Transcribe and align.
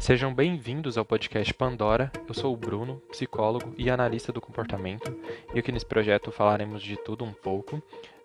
Sejam 0.00 0.32
bem-vindos 0.32 0.96
ao 0.96 1.04
podcast 1.04 1.52
Pandora. 1.52 2.10
Eu 2.26 2.32
sou 2.32 2.54
o 2.54 2.56
Bruno, 2.56 3.02
psicólogo 3.10 3.74
e 3.76 3.90
analista 3.90 4.32
do 4.32 4.40
comportamento, 4.40 5.14
e 5.54 5.58
aqui 5.58 5.70
nesse 5.70 5.84
projeto 5.84 6.32
falaremos 6.32 6.82
de 6.82 6.96
tudo 6.96 7.22
um 7.22 7.34
pouco. 7.34 7.82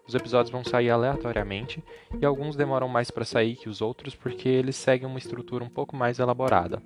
Os 0.07 0.15
episódios 0.15 0.51
vão 0.51 0.63
sair 0.63 0.89
aleatoriamente 0.89 1.83
e 2.17 2.25
alguns 2.25 2.55
demoram 2.55 2.87
mais 2.87 3.11
para 3.11 3.25
sair 3.25 3.57
que 3.57 3.67
os 3.67 3.81
outros 3.81 4.15
porque 4.15 4.47
eles 4.47 4.77
seguem 4.77 5.05
uma 5.05 5.19
estrutura 5.19 5.65
um 5.65 5.69
pouco 5.69 5.97
mais 5.97 6.17
elaborada. 6.17 6.81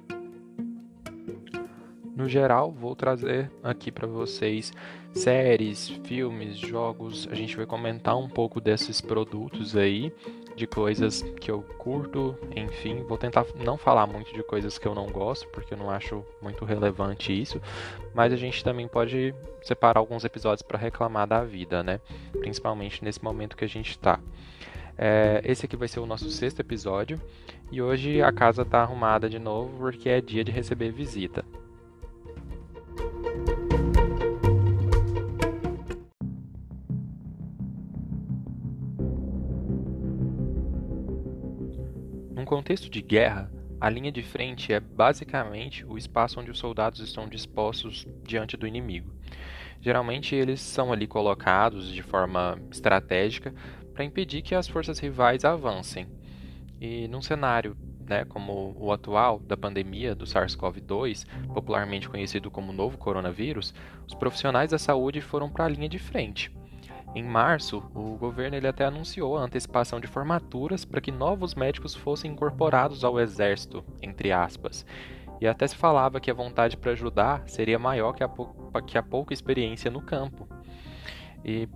No 2.20 2.28
geral, 2.28 2.70
vou 2.70 2.98
trazer 2.98 3.50
aqui 3.64 3.90
para 3.90 4.06
vocês 4.06 4.74
séries, 5.14 5.88
filmes, 6.04 6.58
jogos. 6.58 7.26
A 7.32 7.34
gente 7.34 7.56
vai 7.56 7.66
comentar 7.66 8.18
um 8.18 8.28
pouco 8.28 8.60
desses 8.60 9.00
produtos 9.00 9.74
aí, 9.74 10.14
de 10.54 10.68
coisas 10.68 11.22
que 11.40 11.50
eu 11.50 11.62
curto, 11.78 12.38
enfim. 12.54 13.04
Vou 13.08 13.18
tentar 13.18 13.46
não 13.64 13.78
falar 13.78 14.06
muito 14.06 14.34
de 14.34 14.44
coisas 14.44 14.78
que 14.78 14.86
eu 14.86 14.94
não 14.94 15.08
gosto, 15.08 15.48
porque 15.48 15.74
eu 15.74 15.78
não 15.78 15.90
acho 15.90 16.22
muito 16.42 16.66
relevante 16.66 17.32
isso. 17.32 17.62
Mas 18.14 18.34
a 18.34 18.36
gente 18.36 18.66
também 18.66 18.86
pode 18.86 19.34
separar 19.62 20.02
alguns 20.02 20.26
episódios 20.26 20.62
para 20.62 20.78
reclamar 20.78 21.26
da 21.26 21.46
vida, 21.46 21.82
né? 21.82 22.02
Principalmente 22.34 23.02
nesse 23.02 23.24
momento 23.24 23.56
que 23.56 23.64
a 23.64 23.70
gente 23.70 23.92
está. 23.92 24.20
É, 24.98 25.42
esse 25.46 25.66
aqui 25.66 25.78
vai 25.78 25.88
ser 25.88 26.02
o 26.02 26.06
nosso 26.06 26.30
sexto 26.30 26.60
episódio 26.60 27.18
e 27.72 27.82
hoje 27.82 28.22
a 28.22 28.34
casa 28.34 28.64
está 28.64 28.82
arrumada 28.82 29.30
de 29.30 29.40
novo 29.40 29.78
porque 29.78 30.10
é 30.10 30.20
dia 30.20 30.44
de 30.44 30.52
receber 30.52 30.92
visita. 30.92 31.46
Contexto 42.70 42.88
de 42.88 43.02
guerra, 43.02 43.52
a 43.82 43.90
linha 43.90 44.12
de 44.12 44.22
frente 44.22 44.72
é 44.72 44.80
basicamente 44.80 45.84
o 45.88 45.98
espaço 45.98 46.40
onde 46.40 46.52
os 46.52 46.60
soldados 46.60 47.00
estão 47.00 47.28
dispostos 47.28 48.06
diante 48.24 48.56
do 48.56 48.68
inimigo. 48.68 49.12
Geralmente 49.82 50.36
eles 50.36 50.62
são 50.62 50.94
ali 50.94 51.08
colocados 51.08 51.92
de 51.92 52.04
forma 52.04 52.60
estratégica 52.70 53.56
para 53.92 54.04
impedir 54.04 54.44
que 54.44 54.54
as 54.54 54.68
forças 54.68 55.00
rivais 55.00 55.44
avancem. 55.44 56.08
E 56.80 57.08
num 57.08 57.24
cenário 57.24 57.76
né, 58.08 58.24
como 58.26 58.76
o 58.78 58.92
atual 58.92 59.40
da 59.40 59.58
pandemia 59.58 60.14
do 60.14 60.26
SARS-CoV-2, 60.26 61.26
popularmente 61.52 62.08
conhecido 62.08 62.52
como 62.52 62.72
novo 62.72 63.00
coronavírus, 63.00 63.74
os 64.08 64.14
profissionais 64.14 64.70
da 64.70 64.78
saúde 64.78 65.22
foram 65.22 65.50
para 65.50 65.66
a 65.66 65.70
linha 65.70 65.90
de 65.90 65.98
frente. 65.98 66.52
Em 67.16 67.24
março, 67.24 67.84
o 67.96 68.16
governo 68.18 68.56
ele 68.56 68.68
até 68.68 68.86
anunciou 68.86 69.36
a 69.36 69.42
antecipação 69.42 70.00
de 70.00 70.08
formaturas 70.08 70.86
para 70.86 71.02
que 71.02 71.12
novos 71.12 71.56
médicos 71.56 71.96
fossem 71.96 72.32
incorporados 72.32 73.04
ao 73.04 73.20
exército, 73.20 73.84
entre 74.02 74.32
aspas. 74.32 74.86
E 75.42 75.48
até 75.48 75.66
se 75.66 75.76
falava 75.76 76.20
que 76.20 76.30
a 76.30 76.34
vontade 76.34 76.78
para 76.78 76.92
ajudar 76.92 77.44
seria 77.48 77.80
maior 77.80 78.14
que 78.14 78.24
a, 78.24 78.30
que 78.86 78.98
a 78.98 79.04
pouca 79.04 79.34
experiência 79.34 79.90
no 79.90 80.02
campo. 80.02 80.48
E 81.44 81.68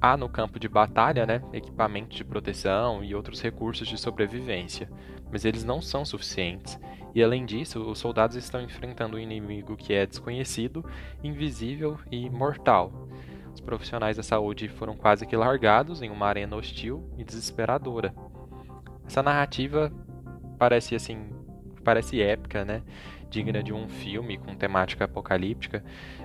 há 0.00 0.16
no 0.16 0.28
campo 0.28 0.58
de 0.58 0.68
batalha 0.68 1.24
né, 1.24 1.40
equipamentos 1.52 2.16
de 2.16 2.24
proteção 2.24 3.02
e 3.04 3.14
outros 3.14 3.40
recursos 3.40 3.86
de 3.86 3.96
sobrevivência, 3.96 4.90
mas 5.30 5.44
eles 5.44 5.64
não 5.64 5.80
são 5.80 6.04
suficientes. 6.04 6.78
E 7.14 7.22
além 7.22 7.46
disso, 7.46 7.80
os 7.80 7.98
soldados 7.98 8.36
estão 8.36 8.60
enfrentando 8.60 9.16
um 9.16 9.20
inimigo 9.20 9.76
que 9.76 9.94
é 9.94 10.04
desconhecido, 10.04 10.84
invisível 11.22 11.98
e 12.10 12.28
mortal. 12.28 13.08
Os 13.54 13.60
profissionais 13.60 14.16
da 14.16 14.22
saúde 14.22 14.68
foram 14.68 14.96
quase 14.96 15.26
que 15.26 15.36
largados 15.36 16.02
em 16.02 16.10
uma 16.10 16.26
arena 16.26 16.56
hostil 16.56 17.08
e 17.18 17.24
desesperadora. 17.24 18.14
Essa 19.06 19.22
narrativa 19.22 19.92
parece 20.58 20.94
assim, 20.94 21.30
parece 21.84 22.20
épica, 22.22 22.64
né? 22.64 22.82
Digna 23.28 23.62
de 23.62 23.72
um 23.72 23.88
filme 23.88 24.38
com 24.38 24.54
temática 24.54 25.04
apocalíptica, 25.04 25.82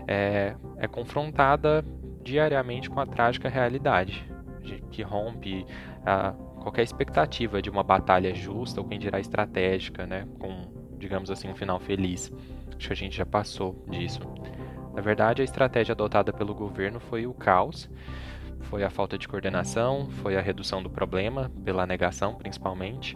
é, 0.08 0.56
é 0.78 0.88
confrontada 0.88 1.84
diariamente 2.24 2.90
com 2.90 3.00
a 3.00 3.06
trágica 3.06 3.48
realidade, 3.48 4.30
que 4.92 5.02
rompe 5.02 5.66
a, 6.06 6.34
qualquer 6.68 6.84
expectativa 6.84 7.62
de 7.62 7.70
uma 7.70 7.84
batalha 7.84 8.36
justa 8.36 8.82
ou 8.82 8.88
quem 8.88 9.00
dirá 9.00 9.20
estratégica, 9.20 10.06
né, 10.06 10.28
com, 10.38 10.68
digamos 10.98 11.32
assim, 11.32 11.50
um 11.50 11.56
final 11.56 11.80
feliz. 11.80 12.32
Acho 12.76 12.88
que 12.88 12.94
a 12.94 12.96
gente 12.96 13.16
já 13.16 13.26
passou 13.26 13.86
disso. 13.90 14.20
Na 14.98 15.04
verdade, 15.04 15.44
a 15.44 15.46
estratégia 15.46 15.94
adotada 15.94 16.34
pelo 16.34 16.56
governo 16.56 17.00
foi 17.00 17.28
o 17.28 17.34
caos, 17.36 17.88
foi 18.62 18.84
a 18.84 18.90
falta 18.90 19.16
de 19.16 19.28
coordenação, 19.28 20.10
foi 20.10 20.36
a 20.36 20.42
redução 20.42 20.82
do 20.82 20.90
problema, 20.90 21.52
pela 21.64 21.86
negação 21.86 22.34
principalmente, 22.34 23.16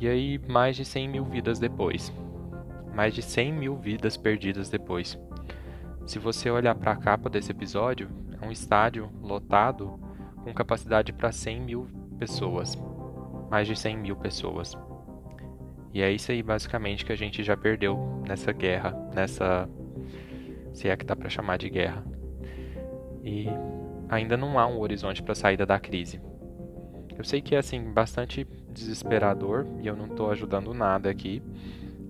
e 0.00 0.08
aí 0.08 0.40
mais 0.48 0.76
de 0.76 0.84
100 0.86 1.08
mil 1.08 1.26
vidas 1.26 1.58
depois. 1.58 2.10
Mais 2.94 3.12
de 3.12 3.20
100 3.20 3.52
mil 3.52 3.76
vidas 3.76 4.16
perdidas 4.16 4.70
depois. 4.70 5.18
Se 6.06 6.18
você 6.18 6.50
olhar 6.50 6.74
para 6.74 6.92
a 6.92 6.96
capa 6.96 7.28
desse 7.28 7.50
episódio, 7.50 8.08
é 8.40 8.46
um 8.46 8.50
estádio 8.50 9.12
lotado 9.20 10.00
com 10.42 10.54
capacidade 10.54 11.12
para 11.12 11.30
100 11.30 11.60
mil 11.60 11.86
pessoas. 12.18 12.78
Mais 13.50 13.68
de 13.68 13.76
100 13.76 13.98
mil 13.98 14.16
pessoas. 14.16 14.72
E 15.92 16.00
é 16.00 16.10
isso 16.10 16.32
aí 16.32 16.42
basicamente 16.42 17.04
que 17.04 17.12
a 17.12 17.16
gente 17.16 17.42
já 17.42 17.54
perdeu 17.58 18.22
nessa 18.26 18.52
guerra, 18.52 18.92
nessa. 19.14 19.68
Se 20.74 20.88
é 20.88 20.96
que 20.96 21.06
dá 21.06 21.16
para 21.16 21.30
chamar 21.30 21.56
de 21.56 21.70
guerra. 21.70 22.04
E 23.22 23.46
ainda 24.08 24.36
não 24.36 24.58
há 24.58 24.66
um 24.66 24.78
horizonte 24.78 25.22
para 25.22 25.32
a 25.32 25.36
saída 25.36 25.64
da 25.64 25.78
crise. 25.80 26.20
Eu 27.16 27.24
sei 27.24 27.40
que 27.40 27.54
é 27.54 27.58
assim 27.58 27.80
bastante 27.92 28.46
desesperador 28.70 29.66
e 29.80 29.86
eu 29.86 29.96
não 29.96 30.06
estou 30.06 30.30
ajudando 30.30 30.74
nada 30.74 31.08
aqui 31.08 31.40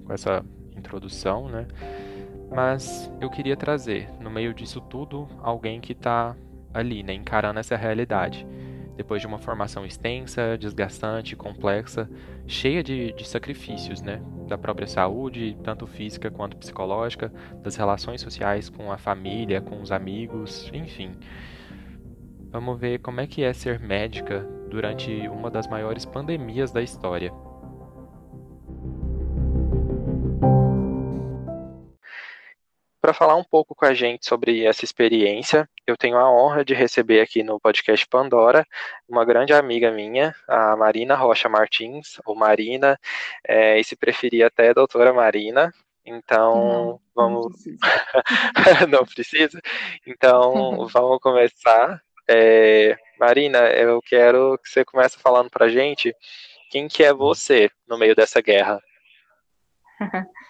com 0.05 0.13
essa 0.13 0.45
introdução, 0.77 1.49
né? 1.49 1.67
Mas 2.51 3.11
eu 3.21 3.29
queria 3.31 3.57
trazer, 3.57 4.09
no 4.21 4.31
meio 4.31 4.55
disso 4.55 4.81
tudo, 4.81 5.29
alguém 5.43 5.81
que 5.81 5.93
está 5.93 6.35
ali, 6.73 7.03
né, 7.03 7.13
encarando 7.13 7.61
essa 7.61 7.77
realidade. 7.77 8.47
Depois 8.97 9.21
de 9.21 9.27
uma 9.27 9.39
formação 9.39 9.85
extensa, 9.85 10.57
desgastante, 10.57 11.35
complexa, 11.35 12.09
cheia 12.47 12.83
de, 12.83 13.13
de 13.13 13.27
sacrifícios, 13.27 14.01
né? 14.01 14.23
Da 14.47 14.57
própria 14.57 14.87
saúde, 14.87 15.57
tanto 15.63 15.87
física 15.87 16.31
quanto 16.31 16.57
psicológica, 16.57 17.33
das 17.63 17.77
relações 17.77 18.21
sociais 18.21 18.69
com 18.69 18.93
a 18.93 18.99
família, 18.99 19.61
com 19.61 19.81
os 19.81 19.91
amigos, 19.91 20.71
enfim. 20.73 21.17
Vamos 22.51 22.79
ver 22.79 23.01
como 23.01 23.21
é 23.21 23.27
que 23.27 23.43
é 23.43 23.53
ser 23.53 23.81
médica 23.81 24.49
durante 24.71 25.11
uma 25.29 25.51
das 25.51 25.67
maiores 25.67 26.05
pandemias 26.05 26.71
da 26.71 26.83
história. 26.83 27.33
Para 33.05 33.13
falar 33.13 33.37
um 33.37 33.45
pouco 33.45 33.75
com 33.75 33.85
a 33.85 33.93
gente 33.93 34.25
sobre 34.25 34.65
essa 34.65 34.83
experiência, 34.83 35.69
eu 35.87 35.95
tenho 35.95 36.17
a 36.17 36.33
honra 36.33 36.65
de 36.65 36.73
receber 36.73 37.21
aqui 37.21 37.43
no 37.43 37.61
podcast 37.61 38.07
Pandora 38.07 38.67
uma 39.07 39.27
grande 39.27 39.53
amiga 39.53 39.91
minha, 39.91 40.35
a 40.49 40.75
Marina 40.75 41.15
Rocha 41.15 41.47
Martins, 41.47 42.19
ou 42.25 42.35
Marina, 42.35 42.99
é, 43.47 43.79
e 43.79 43.85
se 43.85 43.95
preferir 43.95 44.43
até 44.43 44.73
doutora 44.73 45.13
Marina. 45.13 45.71
Então, 46.03 46.55
não, 46.55 47.01
vamos. 47.15 47.45
Não 47.45 47.51
precisa. 47.51 47.79
não 48.89 49.05
precisa? 49.05 49.61
Então, 50.07 50.89
vamos 50.89 51.19
começar. 51.19 52.01
É, 52.27 52.97
Marina, 53.21 53.69
eu 53.69 54.01
quero 54.01 54.59
que 54.65 54.71
você 54.71 54.83
comece 54.83 55.19
falando 55.19 55.51
para 55.51 55.67
a 55.67 55.69
gente 55.69 56.17
quem 56.71 56.89
que 56.89 57.05
é 57.05 57.13
você 57.13 57.71
no 57.87 57.99
meio 57.99 58.17
dessa 58.17 58.41
guerra. 58.41 58.81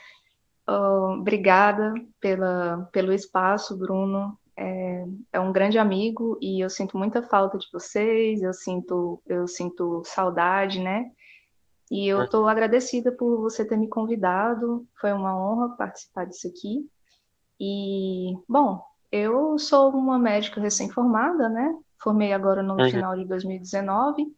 obrigada 0.67 1.95
pela, 2.21 2.89
pelo 2.93 3.13
espaço, 3.13 3.77
Bruno. 3.77 4.39
É, 4.57 5.05
é, 5.33 5.41
um 5.41 5.53
grande 5.53 5.79
amigo 5.79 6.39
e 6.41 6.61
eu 6.65 6.71
sinto 6.71 6.97
muita 6.97 7.23
falta 7.23 7.59
de 7.59 7.67
vocês, 7.73 8.41
eu 8.41 8.53
sinto, 8.53 9.21
eu 9.27 9.49
sinto 9.49 10.03
saudade, 10.05 10.81
né? 10.81 11.11
E 11.91 12.07
eu 12.07 12.23
estou 12.23 12.49
agradecida 12.49 13.13
por 13.13 13.41
você 13.41 13.65
ter 13.65 13.77
me 13.77 13.89
convidado, 13.89 14.87
foi 15.01 15.13
uma 15.13 15.37
honra 15.37 15.77
participar 15.77 16.25
disso 16.25 16.49
aqui. 16.49 16.89
E, 17.61 18.35
bom, 18.49 18.83
eu 19.13 19.59
sou 19.59 19.91
uma 19.91 20.19
médica 20.19 20.61
recém-formada, 20.61 21.49
né? 21.49 21.77
Formei 22.03 22.33
agora 22.33 22.63
no 22.63 22.75
uhum. 22.75 22.91
final 22.91 23.17
de 23.17 23.25
2019. 23.27 24.35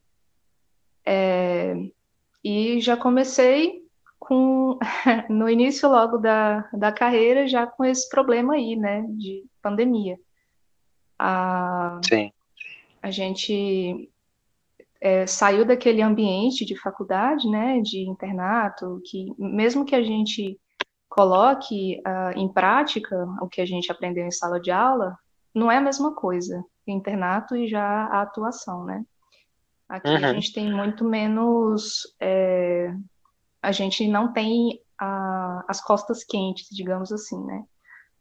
É, 1.04 1.74
e 2.42 2.80
já 2.80 2.96
comecei 2.96 3.85
com 4.26 4.78
no 5.30 5.48
início 5.48 5.88
logo 5.88 6.18
da, 6.18 6.68
da 6.72 6.90
carreira 6.90 7.46
já 7.46 7.66
com 7.66 7.84
esse 7.84 8.08
problema 8.08 8.54
aí, 8.54 8.76
né, 8.76 9.04
de 9.10 9.44
pandemia. 9.62 10.18
A, 11.18 12.00
Sim. 12.04 12.32
A 13.00 13.10
gente 13.10 14.10
é, 15.00 15.26
saiu 15.26 15.64
daquele 15.64 16.02
ambiente 16.02 16.64
de 16.64 16.76
faculdade, 16.76 17.48
né, 17.48 17.80
de 17.80 18.00
internato, 18.00 19.00
que 19.04 19.32
mesmo 19.38 19.84
que 19.84 19.94
a 19.94 20.02
gente 20.02 20.58
coloque 21.08 22.02
uh, 22.06 22.38
em 22.38 22.48
prática 22.52 23.16
o 23.40 23.48
que 23.48 23.60
a 23.60 23.66
gente 23.66 23.90
aprendeu 23.90 24.26
em 24.26 24.30
sala 24.30 24.60
de 24.60 24.70
aula, 24.70 25.16
não 25.54 25.70
é 25.70 25.78
a 25.78 25.80
mesma 25.80 26.14
coisa. 26.14 26.62
Internato 26.86 27.56
e 27.56 27.66
já 27.66 27.82
a 27.82 28.22
atuação, 28.22 28.84
né? 28.84 29.04
Aqui 29.88 30.08
uhum. 30.08 30.16
a 30.16 30.32
gente 30.34 30.52
tem 30.52 30.72
muito 30.72 31.04
menos 31.04 32.02
é, 32.20 32.92
a 33.66 33.72
gente 33.72 34.06
não 34.06 34.32
tem 34.32 34.80
a, 34.96 35.64
as 35.66 35.80
costas 35.80 36.22
quentes, 36.22 36.68
digamos 36.70 37.10
assim, 37.10 37.44
né? 37.44 37.64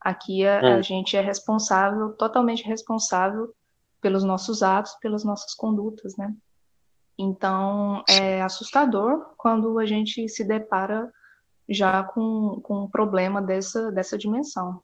Aqui 0.01 0.43
a, 0.43 0.59
a 0.59 0.77
hum. 0.77 0.83
gente 0.83 1.15
é 1.15 1.21
responsável, 1.21 2.13
totalmente 2.13 2.63
responsável 2.63 3.53
pelos 4.01 4.23
nossos 4.23 4.63
atos, 4.63 4.95
pelas 4.95 5.23
nossas 5.23 5.53
condutas, 5.53 6.17
né? 6.17 6.33
Então 7.15 8.03
é 8.09 8.41
assustador 8.41 9.35
quando 9.37 9.77
a 9.77 9.85
gente 9.85 10.27
se 10.27 10.43
depara 10.43 11.11
já 11.69 12.03
com, 12.03 12.59
com 12.63 12.85
um 12.85 12.89
problema 12.89 13.39
dessa, 13.39 13.91
dessa 13.91 14.17
dimensão. 14.17 14.81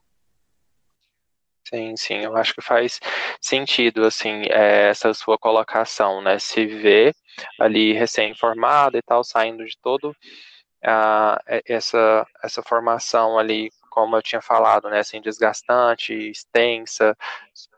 Sim, 1.68 1.96
sim, 1.98 2.18
eu 2.18 2.36
acho 2.36 2.54
que 2.54 2.62
faz 2.62 3.00
sentido, 3.40 4.06
assim, 4.06 4.44
é, 4.50 4.90
essa 4.90 5.12
sua 5.14 5.40
colocação, 5.40 6.22
né? 6.22 6.38
Se 6.38 6.68
vê 6.68 7.16
ali 7.60 7.94
recém-formado 7.94 8.98
e 8.98 9.02
tal, 9.02 9.24
saindo 9.24 9.66
de 9.66 9.76
todo 9.82 10.16
uh, 10.84 11.62
essa, 11.66 12.26
essa 12.44 12.62
formação 12.64 13.38
ali, 13.38 13.72
como 13.90 14.16
eu 14.16 14.22
tinha 14.22 14.42
falado, 14.42 14.90
né? 14.90 15.00
Assim, 15.00 15.22
desgastante, 15.22 16.14
extensa, 16.14 17.16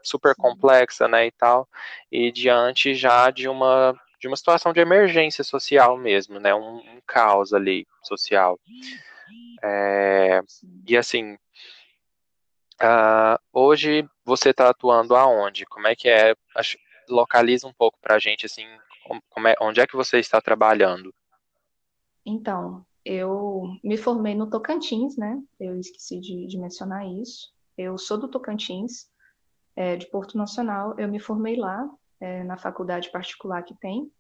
super 0.04 0.36
complexa, 0.36 1.08
né? 1.08 1.28
E 1.28 1.32
tal, 1.32 1.68
e 2.12 2.32
diante 2.32 2.94
já 2.96 3.30
de 3.30 3.48
uma 3.48 3.96
de 4.20 4.28
uma 4.30 4.38
situação 4.38 4.72
de 4.72 4.80
emergência 4.80 5.44
social 5.44 5.98
mesmo, 5.98 6.40
né? 6.40 6.56
Um, 6.56 6.78
um 6.78 7.02
caos 7.06 7.54
ali 7.54 7.86
social. 8.02 8.58
É, 9.62 10.42
e 10.88 10.96
assim, 10.96 11.38
Uh, 12.84 13.40
hoje 13.54 14.06
você 14.26 14.50
está 14.50 14.70
atuando 14.70 15.16
aonde? 15.16 15.66
Como 15.66 15.88
é 15.88 15.96
que 15.96 16.10
é? 16.10 16.36
Localiza 17.08 17.66
um 17.66 17.74
pouco 17.74 17.98
para 18.02 18.16
a 18.16 18.20
gente, 18.20 18.46
assim, 18.46 18.66
como 19.30 19.48
é, 19.48 19.56
onde 19.62 19.80
é 19.80 19.88
que 19.88 19.96
você 19.96 20.20
está 20.20 20.42
trabalhando? 20.42 21.14
Então, 22.26 22.86
eu 23.06 23.64
me 23.84 23.98
formei 23.98 24.36
no 24.36 24.50
Tocantins, 24.50 25.18
né? 25.18 25.42
Eu 25.60 25.80
esqueci 25.80 26.20
de, 26.20 26.48
de 26.48 26.58
mencionar 26.58 27.08
isso. 27.08 27.54
Eu 27.78 27.98
sou 27.98 28.18
do 28.18 28.28
Tocantins, 28.28 29.10
é, 29.76 29.96
de 29.96 30.06
Porto 30.08 30.38
Nacional. 30.38 30.96
Eu 30.98 31.08
me 31.08 31.20
formei 31.20 31.56
lá, 31.56 31.90
é, 32.20 32.44
na 32.44 32.58
faculdade 32.58 33.12
particular 33.12 33.64
que 33.64 33.76
tem, 33.76 34.12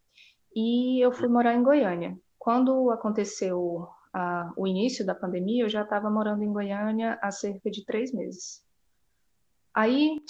e 0.56 1.04
eu 1.04 1.12
fui 1.12 1.28
morar 1.28 1.54
em 1.54 1.64
Goiânia. 1.64 2.18
Quando 2.38 2.92
aconteceu 2.92 3.88
a, 4.14 4.52
o 4.56 4.68
início 4.68 5.06
da 5.06 5.16
pandemia, 5.16 5.64
eu 5.64 5.70
já 5.70 5.84
estava 5.84 6.10
morando 6.10 6.44
em 6.44 6.52
Goiânia 6.52 7.18
há 7.22 7.32
cerca 7.32 7.72
de 7.72 7.86
três 7.86 8.14
meses. 8.14 8.64
Aí, 9.74 10.22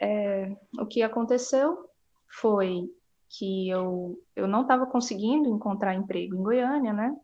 é, 0.00 0.54
o 0.78 0.84
que 0.84 1.02
aconteceu 1.02 1.88
foi 2.28 2.90
que 3.30 3.68
eu, 3.68 4.20
eu 4.36 4.46
não 4.46 4.62
estava 4.62 4.86
conseguindo 4.86 5.48
encontrar 5.48 5.94
emprego 5.94 6.36
em 6.36 6.42
Goiânia, 6.42 6.92
né? 6.92 7.16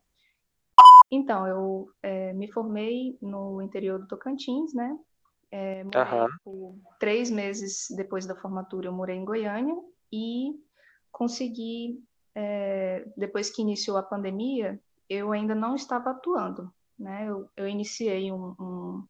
Então, 1.11 1.47
eu 1.47 1.91
é, 2.03 2.33
me 2.33 2.51
formei 2.53 3.19
no 3.21 3.61
interior 3.61 3.99
do 3.99 4.07
Tocantins, 4.07 4.73
né? 4.73 4.97
É, 5.51 5.83
morei 5.83 6.29
por 6.45 6.77
três 7.01 7.29
meses 7.29 7.89
depois 7.97 8.25
da 8.25 8.37
formatura, 8.37 8.87
eu 8.87 8.93
morei 8.93 9.17
em 9.17 9.25
Goiânia 9.25 9.75
e 10.12 10.53
consegui, 11.11 12.01
é, 12.35 13.05
depois 13.17 13.51
que 13.51 13.62
iniciou 13.62 13.97
a 13.97 14.03
pandemia, 14.03 14.81
eu 15.09 15.33
ainda 15.33 15.55
não 15.55 15.75
estava 15.75 16.11
atuando, 16.11 16.73
né? 16.97 17.29
Eu, 17.29 17.49
eu 17.57 17.67
iniciei 17.67 18.31
um, 18.31 18.55
um, 18.61 19.05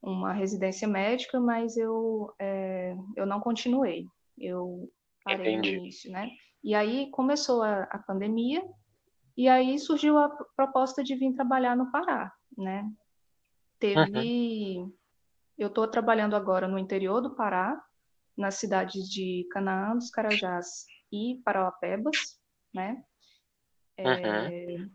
uma 0.00 0.32
residência 0.32 0.86
médica, 0.86 1.40
mas 1.40 1.76
eu, 1.76 2.32
é, 2.38 2.96
eu 3.16 3.26
não 3.26 3.40
continuei. 3.40 4.06
Eu 4.38 4.88
parei 5.24 5.54
Entendi. 5.54 5.72
no 5.72 5.78
início, 5.78 6.12
né? 6.12 6.30
E 6.62 6.74
aí 6.74 7.10
começou 7.10 7.62
a, 7.62 7.82
a 7.84 7.98
pandemia, 7.98 8.62
e 9.36 9.48
aí 9.48 9.78
surgiu 9.78 10.18
a 10.18 10.28
proposta 10.56 11.02
de 11.02 11.14
vir 11.14 11.34
trabalhar 11.34 11.76
no 11.76 11.90
Pará, 11.90 12.32
né? 12.56 12.90
Teve... 13.78 14.78
Uhum. 14.78 14.92
Eu 15.58 15.68
estou 15.68 15.88
trabalhando 15.88 16.36
agora 16.36 16.68
no 16.68 16.78
interior 16.78 17.22
do 17.22 17.34
Pará, 17.34 17.82
nas 18.36 18.56
cidades 18.56 19.08
de 19.08 19.48
Canaã 19.50 19.96
dos 19.96 20.10
Carajás 20.10 20.84
e 21.10 21.40
Parauapebas, 21.42 22.38
né? 22.74 23.02
É, 23.96 24.76
uhum 24.76 24.90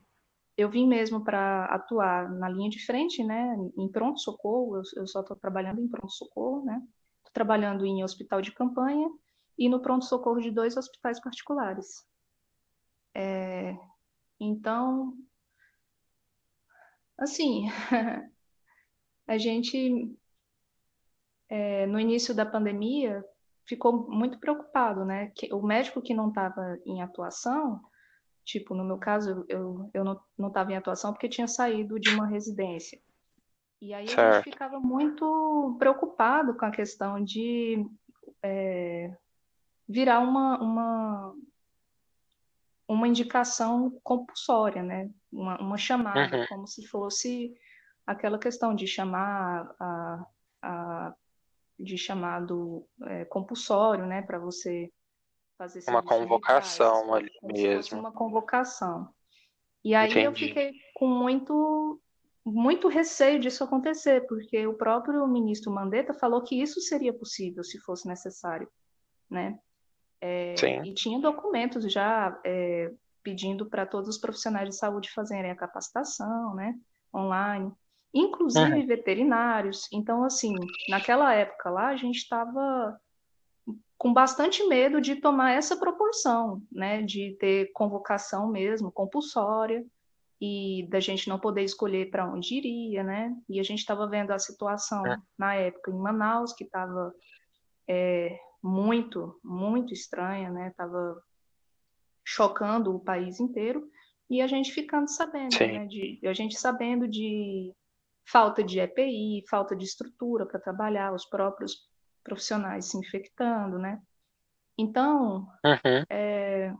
eu 0.57 0.69
vim 0.69 0.87
mesmo 0.87 1.23
para 1.23 1.65
atuar 1.65 2.29
na 2.29 2.49
linha 2.49 2.69
de 2.69 2.85
frente, 2.85 3.23
né, 3.23 3.55
em 3.77 3.89
pronto-socorro, 3.89 4.77
eu, 4.77 4.81
eu, 4.97 5.07
só 5.07 5.21
estou 5.21 5.35
trabalhando 5.35 5.81
em 5.81 5.87
pronto-socorro, 5.87 6.63
né, 6.63 6.75
estou 7.17 7.33
trabalhando 7.33 7.85
em 7.85 8.03
hospital 8.03 8.41
de 8.41 8.51
campanha 8.51 9.09
e 9.57 9.69
no 9.69 9.81
pronto-socorro 9.81 10.39
de 10.39 10.51
dois 10.51 10.77
hospitais 10.77 11.19
particulares. 11.19 12.05
É, 13.13 13.75
então, 14.43 15.17
assim, 17.17 17.67
a 19.27 19.37
gente, 19.37 20.13
é, 21.49 21.85
no 21.85 21.99
início 21.99 22.33
da 22.33 22.45
pandemia, 22.45 23.23
ficou 23.65 24.09
muito 24.09 24.39
preocupado, 24.39 25.05
né, 25.05 25.31
que 25.35 25.53
o 25.53 25.61
médico 25.61 26.01
que 26.01 26.13
não 26.13 26.29
estava 26.29 26.77
em 26.85 27.01
atuação, 27.01 27.81
Tipo, 28.43 28.73
no 28.73 28.83
meu 28.83 28.97
caso, 28.97 29.45
eu, 29.47 29.89
eu 29.93 30.03
não 30.03 30.47
estava 30.47 30.71
em 30.71 30.75
atuação 30.75 31.13
porque 31.13 31.29
tinha 31.29 31.47
saído 31.47 31.99
de 31.99 32.09
uma 32.09 32.27
residência. 32.27 32.99
E 33.81 33.93
aí 33.93 34.07
certo. 34.07 34.19
a 34.19 34.31
gente 34.33 34.51
ficava 34.51 34.79
muito 34.79 35.75
preocupado 35.79 36.55
com 36.55 36.65
a 36.65 36.71
questão 36.71 37.23
de 37.23 37.85
é, 38.43 39.15
virar 39.87 40.19
uma, 40.19 40.59
uma, 40.59 41.35
uma 42.91 43.07
indicação 43.07 43.99
compulsória, 44.03 44.83
né? 44.83 45.09
Uma, 45.31 45.59
uma 45.61 45.77
chamada, 45.77 46.37
uhum. 46.37 46.47
como 46.47 46.67
se 46.67 46.85
fosse 46.87 47.53
aquela 48.05 48.37
questão 48.37 48.75
de 48.75 48.85
chamar 48.85 49.73
a, 49.79 50.25
a 50.61 51.15
de 51.79 51.97
chamado 51.97 52.85
é, 53.07 53.25
compulsório, 53.25 54.05
né, 54.05 54.21
para 54.21 54.37
você 54.37 54.91
fazer 55.57 55.83
uma 55.89 56.03
convocação 56.03 57.13
ali 57.13 57.31
mesmo. 57.41 57.99
uma 57.99 58.11
convocação. 58.11 59.09
E 59.83 59.95
aí 59.95 60.11
Entendi. 60.11 60.25
eu 60.25 60.33
fiquei 60.33 60.71
com 60.93 61.07
muito 61.07 61.99
muito 62.43 62.87
receio 62.87 63.39
disso 63.39 63.63
acontecer, 63.63 64.25
porque 64.27 64.65
o 64.65 64.73
próprio 64.73 65.25
ministro 65.27 65.71
Mandetta 65.71 66.13
falou 66.13 66.43
que 66.43 66.59
isso 66.59 66.81
seria 66.81 67.13
possível 67.13 67.63
se 67.63 67.79
fosse 67.79 68.07
necessário, 68.07 68.67
né? 69.29 69.59
É, 70.21 70.53
e 70.85 70.93
tinha 70.93 71.19
documentos 71.19 71.91
já 71.91 72.39
é, 72.45 72.91
pedindo 73.23 73.65
para 73.65 73.85
todos 73.85 74.07
os 74.07 74.17
profissionais 74.19 74.69
de 74.69 74.75
saúde 74.75 75.11
fazerem 75.11 75.49
a 75.49 75.55
capacitação, 75.55 76.53
né? 76.53 76.75
Online, 77.13 77.71
inclusive 78.13 78.79
uhum. 78.79 78.85
veterinários. 78.85 79.87
Então, 79.91 80.23
assim, 80.23 80.55
naquela 80.89 81.33
época 81.33 81.69
lá, 81.69 81.87
a 81.87 81.97
gente 81.97 82.17
estava 82.17 82.99
com 83.97 84.11
bastante 84.11 84.65
medo 84.65 84.99
de 84.99 85.17
tomar 85.17 85.51
essa 85.51 85.77
proporção, 85.77 86.59
né, 86.71 87.03
de 87.03 87.37
ter 87.39 87.71
convocação 87.71 88.49
mesmo, 88.49 88.91
compulsória, 88.91 89.85
e 90.41 90.87
da 90.89 90.99
gente 90.99 91.29
não 91.29 91.37
poder 91.37 91.61
escolher 91.61 92.09
para 92.09 92.25
onde 92.25 92.55
iria, 92.55 93.03
né, 93.03 93.31
e 93.47 93.59
a 93.59 93.63
gente 93.63 93.77
estava 93.77 94.07
vendo 94.07 94.31
a 94.31 94.39
situação 94.39 95.05
é. 95.05 95.17
na 95.37 95.53
época 95.53 95.91
em 95.91 95.99
Manaus, 95.99 96.51
que 96.51 96.63
estava 96.63 97.13
é, 97.87 98.39
muito, 98.61 99.39
muito 99.43 99.93
estranha, 99.93 100.49
né, 100.49 100.69
estava 100.69 101.21
chocando 102.23 102.95
o 102.95 102.99
país 102.99 103.39
inteiro, 103.39 103.89
e 104.29 104.41
a 104.41 104.47
gente 104.47 104.71
ficando 104.71 105.09
sabendo, 105.09 105.57
né, 105.59 105.85
de, 105.85 106.19
a 106.25 106.33
gente 106.33 106.57
sabendo 106.57 107.07
de 107.07 107.73
falta 108.25 108.63
de 108.63 108.79
EPI, 108.79 109.43
falta 109.49 109.75
de 109.75 109.83
estrutura 109.83 110.45
para 110.45 110.59
trabalhar, 110.59 111.13
os 111.13 111.25
próprios 111.25 111.89
profissionais 112.23 112.85
se 112.85 112.97
infectando, 112.97 113.77
né? 113.77 114.01
Então, 114.77 115.47
uhum. 115.65 116.05
é, 116.09 116.73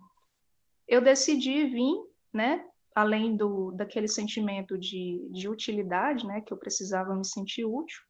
eu 0.88 1.02
decidi 1.02 1.66
vir, 1.66 1.96
né? 2.34 2.66
Além 2.96 3.36
do 3.36 3.72
daquele 3.72 4.08
sentimento 4.08 4.78
de, 4.78 5.28
de 5.32 5.50
utilidade, 5.50 6.26
né? 6.26 6.42
Que 6.42 6.54
eu 6.54 6.58
precisava 6.58 7.16
me 7.16 7.26
sentir 7.26 7.66
útil. 7.66 8.02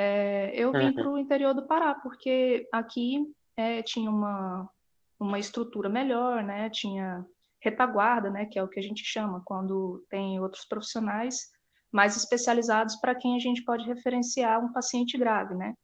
É, 0.00 0.52
eu 0.54 0.70
vim 0.70 0.86
uhum. 0.86 0.94
para 0.94 1.10
o 1.10 1.18
interior 1.18 1.52
do 1.52 1.66
Pará, 1.66 1.92
porque 1.92 2.68
aqui 2.70 3.20
é, 3.56 3.82
tinha 3.82 4.08
uma, 4.08 4.70
uma 5.18 5.40
estrutura 5.40 5.88
melhor, 5.88 6.44
né? 6.44 6.70
Tinha 6.70 7.26
retaguarda, 7.60 8.30
né? 8.30 8.46
Que 8.46 8.60
é 8.60 8.62
o 8.62 8.68
que 8.68 8.78
a 8.78 8.82
gente 8.82 9.04
chama 9.04 9.42
quando 9.44 10.06
tem 10.08 10.38
outros 10.38 10.64
profissionais 10.64 11.50
mais 11.90 12.16
especializados 12.16 12.94
para 13.00 13.12
quem 13.12 13.34
a 13.34 13.40
gente 13.40 13.64
pode 13.64 13.84
referenciar 13.86 14.64
um 14.64 14.72
paciente 14.72 15.18
grave, 15.18 15.56
né? 15.56 15.74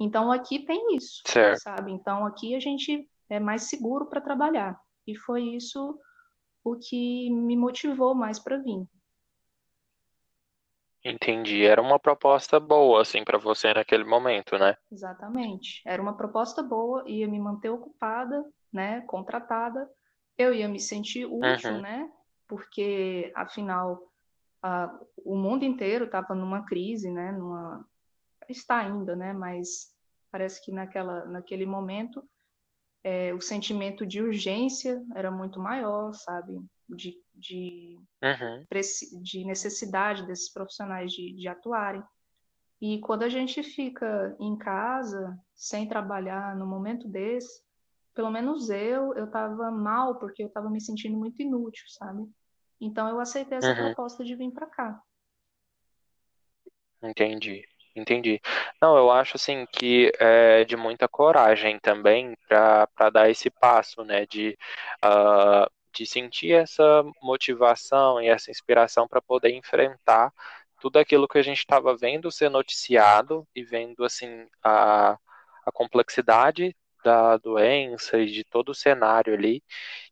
Então 0.00 0.32
aqui 0.32 0.60
tem 0.60 0.96
isso, 0.96 1.20
certo. 1.26 1.60
sabe? 1.60 1.92
Então 1.92 2.24
aqui 2.24 2.54
a 2.54 2.60
gente 2.60 3.06
é 3.28 3.38
mais 3.38 3.64
seguro 3.64 4.06
para 4.06 4.22
trabalhar. 4.22 4.80
E 5.06 5.14
foi 5.14 5.42
isso 5.42 5.98
o 6.64 6.76
que 6.76 7.28
me 7.28 7.54
motivou 7.54 8.14
mais 8.14 8.38
para 8.38 8.56
vir. 8.56 8.88
Entendi. 11.04 11.64
Era 11.64 11.82
uma 11.82 11.98
proposta 11.98 12.60
boa, 12.60 13.02
assim, 13.02 13.24
para 13.24 13.38
você 13.38 13.74
naquele 13.74 14.04
momento, 14.04 14.56
né? 14.56 14.76
Exatamente. 14.90 15.82
Era 15.84 16.00
uma 16.00 16.16
proposta 16.16 16.62
boa, 16.62 17.04
ia 17.06 17.26
me 17.26 17.38
manter 17.38 17.70
ocupada, 17.70 18.44
né? 18.72 19.00
Contratada. 19.02 19.88
Eu 20.38 20.54
ia 20.54 20.68
me 20.68 20.78
sentir 20.78 21.26
útil, 21.26 21.72
uhum. 21.72 21.80
né? 21.80 22.10
Porque, 22.46 23.32
afinal, 23.34 24.00
a, 24.62 24.96
o 25.24 25.36
mundo 25.36 25.64
inteiro 25.64 26.04
estava 26.04 26.34
numa 26.34 26.64
crise, 26.64 27.10
né? 27.10 27.32
Numa, 27.32 27.84
está 28.48 28.78
ainda, 28.78 29.16
né? 29.16 29.32
Mas 29.32 29.92
parece 30.30 30.64
que 30.64 30.70
naquela, 30.70 31.24
naquele 31.26 31.66
momento 31.66 32.22
é, 33.04 33.34
o 33.34 33.40
sentimento 33.40 34.06
de 34.06 34.22
urgência 34.22 35.02
era 35.14 35.30
muito 35.30 35.58
maior, 35.58 36.12
sabe? 36.14 36.60
De, 36.94 37.14
de, 37.34 37.98
uhum. 38.22 38.66
de 39.22 39.44
necessidade 39.44 40.26
desses 40.26 40.52
profissionais 40.52 41.10
de, 41.12 41.32
de 41.34 41.48
atuarem. 41.48 42.02
E 42.80 42.98
quando 42.98 43.22
a 43.22 43.28
gente 43.28 43.62
fica 43.62 44.36
em 44.40 44.56
casa, 44.56 45.38
sem 45.54 45.88
trabalhar, 45.88 46.56
no 46.56 46.66
momento 46.66 47.06
desse, 47.06 47.62
pelo 48.14 48.30
menos 48.30 48.68
eu, 48.70 49.14
eu 49.14 49.26
estava 49.26 49.70
mal, 49.70 50.18
porque 50.18 50.42
eu 50.42 50.48
estava 50.48 50.68
me 50.68 50.80
sentindo 50.80 51.16
muito 51.16 51.40
inútil, 51.40 51.84
sabe? 51.88 52.28
Então 52.80 53.08
eu 53.08 53.20
aceitei 53.20 53.58
essa 53.58 53.70
uhum. 53.70 53.76
proposta 53.94 54.24
de 54.24 54.34
vir 54.34 54.50
para 54.50 54.66
cá. 54.66 55.00
Entendi, 57.00 57.64
entendi. 57.94 58.40
Não, 58.80 58.96
eu 58.96 59.10
acho 59.10 59.36
assim 59.36 59.64
que 59.72 60.12
é 60.18 60.64
de 60.64 60.76
muita 60.76 61.08
coragem 61.08 61.78
também 61.78 62.36
para 62.48 63.10
dar 63.10 63.30
esse 63.30 63.48
passo, 63.48 64.04
né? 64.04 64.26
De, 64.26 64.58
uh, 65.04 65.70
de 65.92 66.06
sentir 66.06 66.52
essa 66.54 67.02
motivação 67.22 68.20
e 68.20 68.28
essa 68.28 68.50
inspiração 68.50 69.06
para 69.08 69.20
poder 69.22 69.50
enfrentar 69.54 70.32
tudo 70.80 70.98
aquilo 70.98 71.28
que 71.28 71.38
a 71.38 71.42
gente 71.42 71.58
estava 71.58 71.96
vendo 71.96 72.30
ser 72.30 72.48
noticiado 72.50 73.46
e 73.54 73.62
vendo 73.64 74.04
assim 74.04 74.46
a, 74.62 75.12
a 75.66 75.72
complexidade 75.72 76.76
da 77.04 77.36
doença 77.36 78.18
e 78.18 78.26
de 78.26 78.44
todo 78.44 78.70
o 78.70 78.74
cenário 78.74 79.34
ali, 79.34 79.62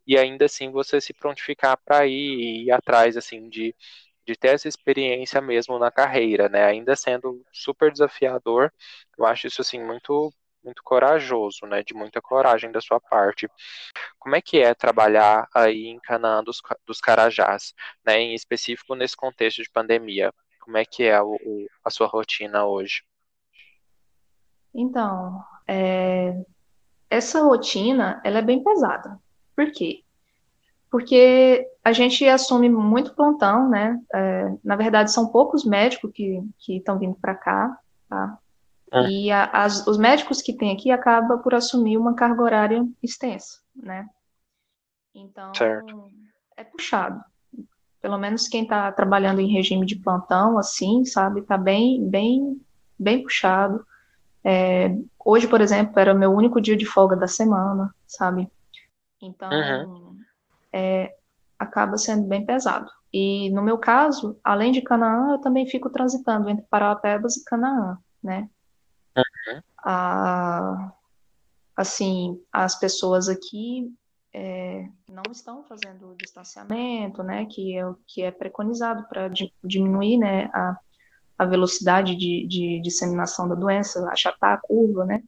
e 0.07 0.19
ainda 0.19 0.47
assim 0.47 0.71
você 0.71 1.01
se 1.01 1.13
prontificar 1.15 1.79
para 1.85 2.07
ir 2.07 2.65
ir 2.67 2.71
atrás 2.73 3.17
assim 3.17 3.49
de, 3.49 3.75
de 4.27 4.37
ter 4.37 4.49
essa 4.55 4.69
experiência 4.69 5.41
mesmo 5.41 5.79
na 5.79 5.91
carreira, 5.91 6.49
né? 6.49 6.65
Ainda 6.65 6.97
sendo 6.97 7.45
super 7.53 7.93
desafiador, 7.93 8.73
eu 9.19 9.25
acho 9.27 9.47
isso 9.47 9.61
assim 9.63 9.83
muito 9.83 10.33
muito 10.63 10.83
corajoso, 10.83 11.67
né? 11.67 11.83
De 11.83 11.95
muita 11.95 12.21
coragem 12.21 12.71
da 12.71 12.81
sua 12.81 13.01
parte. 13.01 13.49
Como 14.19 14.37
é 14.37 14.41
que 14.41 14.59
é 14.59 14.75
trabalhar 14.75 15.49
aí 15.55 15.87
em 15.87 16.01
Canaã 16.01 16.43
dos, 16.43 16.61
dos 16.87 17.01
Carajás, 17.01 17.75
né? 18.05 18.19
Em 18.19 18.35
específico 18.35 18.95
nesse 18.95 19.17
contexto 19.17 19.63
de 19.63 19.71
pandemia. 19.71 20.33
Como 20.61 20.77
é 20.77 20.85
que 20.85 21.05
é 21.05 21.21
o, 21.21 21.35
o, 21.35 21.67
a 21.85 21.91
sua 21.91 22.07
rotina 22.07 22.65
hoje? 22.65 23.03
Então, 24.75 25.43
é, 25.67 26.35
essa 27.09 27.43
rotina 27.43 28.21
ela 28.25 28.39
é 28.39 28.43
bem 28.43 28.63
pesada. 28.63 29.19
Por 29.57 29.71
quê? 29.73 30.05
Porque 30.91 31.69
a 31.85 31.93
gente 31.93 32.27
assume 32.29 32.69
muito 32.69 33.15
plantão, 33.15 33.69
né? 33.69 34.01
É, 34.13 34.53
na 34.65 34.77
verdade, 34.77 35.13
são 35.13 35.29
poucos 35.29 35.65
médicos 35.65 36.11
que 36.13 36.43
estão 36.69 36.99
vindo 36.99 37.15
para 37.15 37.35
cá, 37.35 37.79
tá? 38.09 38.39
É. 38.93 39.09
E 39.09 39.31
a, 39.31 39.45
as, 39.45 39.87
os 39.87 39.97
médicos 39.97 40.43
que 40.43 40.53
tem 40.53 40.73
aqui 40.73 40.91
acabam 40.91 41.41
por 41.41 41.55
assumir 41.55 41.97
uma 41.97 42.15
carga 42.15 42.43
horária 42.43 42.85
extensa, 43.03 43.61
né? 43.75 44.07
Então, 45.15 45.55
certo. 45.55 46.11
é 46.57 46.65
puxado 46.65 47.23
pelo 48.01 48.19
menos 48.19 48.49
quem 48.49 48.63
está 48.63 48.91
trabalhando 48.93 49.41
em 49.41 49.53
regime 49.53 49.85
de 49.85 49.97
plantão, 49.97 50.59
assim, 50.59 51.05
sabe, 51.05 51.41
está 51.41 51.59
bem, 51.59 52.09
bem, 52.09 52.61
bem 52.99 53.23
puxado. 53.23 53.85
É, 54.43 54.97
hoje, 55.25 55.47
por 55.47 55.61
exemplo, 55.61 55.99
era 55.99 56.15
o 56.15 56.19
meu 56.19 56.33
único 56.33 56.61
dia 56.61 56.77
de 56.77 56.87
folga 56.87 57.15
da 57.15 57.27
semana, 57.27 57.95
sabe? 58.07 58.51
Então, 59.21 59.51
uhum. 59.51 60.19
é, 60.73 61.15
acaba 61.59 61.99
sendo 61.99 62.27
bem 62.27 62.45
pesado. 62.45 62.91
E 63.13 63.51
no 63.51 63.63
meu 63.63 63.77
caso, 63.77 64.39
além 64.43 64.73
de 64.73 64.81
Canaã, 64.81 65.33
eu 65.33 65.39
também 65.39 65.67
fico 65.67 65.91
transitando 65.91 66.49
entre 66.49 66.65
Parauapebas 66.71 67.37
e 67.37 67.45
Canaã, 67.45 67.99
né? 68.23 68.49
Uhum. 69.49 69.63
Ah, 69.85 70.93
assim, 71.77 72.41
as 72.53 72.79
pessoas 72.79 73.29
aqui 73.29 73.93
é, 74.33 74.87
não 75.09 75.23
estão 75.31 75.65
fazendo 75.65 76.11
o 76.11 76.15
distanciamento, 76.15 77.23
né, 77.23 77.47
que 77.47 77.77
é 77.77 77.87
o 77.87 77.97
que 78.07 78.23
é 78.23 78.31
preconizado 78.31 79.07
para 79.09 79.29
di 79.29 79.53
diminuir, 79.63 80.19
né, 80.19 80.45
a, 80.55 80.79
a 81.39 81.45
velocidade 81.45 82.15
de, 82.15 82.47
de, 82.47 82.81
disseminação 82.83 83.49
da 83.49 83.55
doença, 83.55 84.07
achatar 84.11 84.53
a 84.53 84.61
curva, 84.61 85.05
né? 85.05 85.23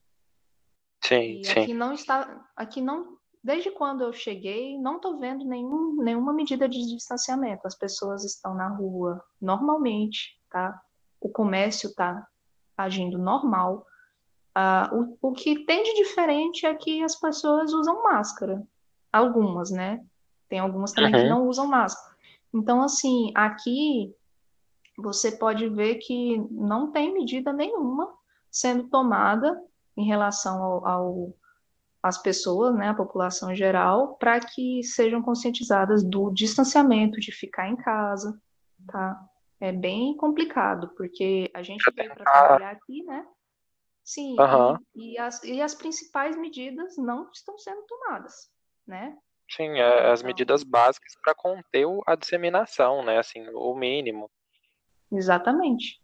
Sim, 1.00 1.40
e 1.40 1.44
sim. 1.44 1.60
Aqui 1.60 1.74
não 1.74 1.92
está, 1.92 2.46
aqui 2.54 2.80
não, 2.80 3.18
desde 3.42 3.70
quando 3.70 4.04
eu 4.04 4.12
cheguei, 4.12 4.78
não 4.78 4.96
estou 4.96 5.18
vendo 5.18 5.44
nenhum, 5.44 5.96
nenhuma 6.02 6.32
medida 6.32 6.68
de 6.68 6.78
distanciamento. 6.86 7.66
As 7.66 7.76
pessoas 7.76 8.24
estão 8.24 8.54
na 8.54 8.68
rua 8.68 9.22
normalmente, 9.40 10.38
tá? 10.48 10.80
O 11.20 11.28
comércio 11.28 11.90
está 11.90 12.26
agindo 12.76 13.18
normal. 13.18 13.84
Uh, 14.56 15.16
o, 15.22 15.30
o 15.30 15.32
que 15.32 15.64
tem 15.64 15.82
de 15.82 15.94
diferente 15.94 16.66
é 16.66 16.74
que 16.74 17.02
as 17.02 17.18
pessoas 17.18 17.72
usam 17.72 18.02
máscara, 18.02 18.62
algumas, 19.10 19.70
né? 19.70 20.04
Tem 20.48 20.58
algumas 20.58 20.92
também 20.92 21.14
uhum. 21.14 21.20
que 21.22 21.28
não 21.28 21.48
usam 21.48 21.66
máscara. 21.66 22.14
Então, 22.52 22.82
assim, 22.82 23.32
aqui 23.34 24.14
você 24.98 25.32
pode 25.32 25.68
ver 25.70 25.96
que 25.96 26.38
não 26.50 26.90
tem 26.90 27.14
medida 27.14 27.52
nenhuma 27.52 28.12
sendo 28.50 28.88
tomada 28.88 29.58
em 29.96 30.04
relação 30.04 30.62
ao, 30.62 30.86
ao 30.86 31.34
às 32.02 32.18
pessoas, 32.20 32.74
né, 32.74 32.88
a 32.88 32.94
população 32.94 33.52
em 33.52 33.54
geral, 33.54 34.16
para 34.16 34.40
que 34.40 34.82
sejam 34.82 35.22
conscientizadas 35.22 36.02
do 36.02 36.30
distanciamento, 36.32 37.20
de 37.20 37.30
ficar 37.30 37.68
em 37.68 37.76
casa, 37.76 38.36
tá? 38.88 39.24
É 39.60 39.70
bem 39.70 40.16
complicado, 40.16 40.90
porque 40.96 41.48
a 41.54 41.62
gente 41.62 41.84
veio 41.94 42.12
para 42.12 42.24
trabalhar 42.24 42.70
aqui, 42.72 43.04
né? 43.04 43.24
Sim, 44.04 44.36
uhum. 44.38 44.78
e, 44.94 45.14
e, 45.14 45.18
as, 45.18 45.42
e 45.44 45.60
as 45.60 45.74
principais 45.74 46.36
medidas 46.36 46.96
não 46.96 47.30
estão 47.30 47.56
sendo 47.56 47.82
tomadas 47.82 48.52
né? 48.86 49.16
Sim, 49.50 49.78
é, 49.78 50.10
as 50.10 50.20
então 50.20 50.28
medidas 50.28 50.62
básicas 50.62 51.12
para 51.22 51.34
conter 51.34 51.86
a 52.06 52.14
disseminação, 52.14 53.04
né? 53.04 53.18
Assim, 53.18 53.46
o 53.54 53.74
mínimo. 53.74 54.30
Exatamente. 55.10 56.00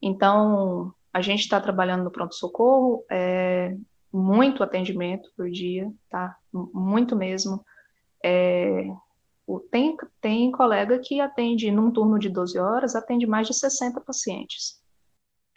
Então, 0.00 0.94
a 1.12 1.20
gente 1.20 1.40
está 1.40 1.60
trabalhando 1.60 2.04
no 2.04 2.10
pronto-socorro, 2.10 3.04
é, 3.10 3.76
muito 4.12 4.62
atendimento 4.62 5.30
por 5.36 5.50
dia, 5.50 5.90
tá? 6.08 6.36
Muito 6.52 7.16
mesmo. 7.16 7.64
É, 8.24 8.86
tem, 9.70 9.96
tem 10.20 10.52
colega 10.52 10.98
que 11.00 11.20
atende 11.20 11.70
num 11.70 11.90
turno 11.90 12.18
de 12.18 12.28
12 12.28 12.58
horas, 12.58 12.94
atende 12.94 13.26
mais 13.26 13.48
de 13.48 13.54
60 13.54 14.00
pacientes. 14.00 14.80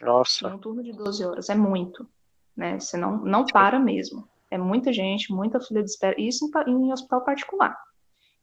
Nossa. 0.02 0.50
Num 0.50 0.58
turno 0.58 0.84
de 0.84 0.92
12 0.92 1.25
horas, 1.25 1.50
é 1.50 1.56
muito, 1.56 2.08
né? 2.56 2.80
Você 2.80 2.98
não, 2.98 3.18
não 3.18 3.46
para 3.46 3.80
mesmo. 3.80 4.28
É 4.52 4.58
muita 4.58 4.92
gente, 4.94 5.34
muita 5.34 5.60
fila 5.60 5.84
de 5.84 5.90
espera. 5.90 6.20
Isso 6.20 6.50
em, 6.68 6.72
em 6.72 6.94
hospital 6.94 7.22
particular. 7.22 7.75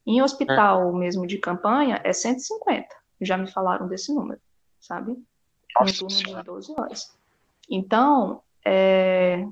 Em 0.07 0.21
hospital 0.21 0.91
é. 0.91 0.99
mesmo 0.99 1.27
de 1.27 1.39
campanha, 1.39 2.01
é 2.03 2.13
150. 2.13 2.87
Já 3.21 3.37
me 3.37 3.51
falaram 3.51 3.87
desse 3.87 4.13
número, 4.13 4.41
sabe? 4.81 5.17
Nossa, 5.79 5.91
em 5.91 6.09
turno 6.09 6.37
de 6.37 6.43
12 6.43 6.75
horas. 6.77 7.19
Então, 7.71 8.43
é... 8.65 9.47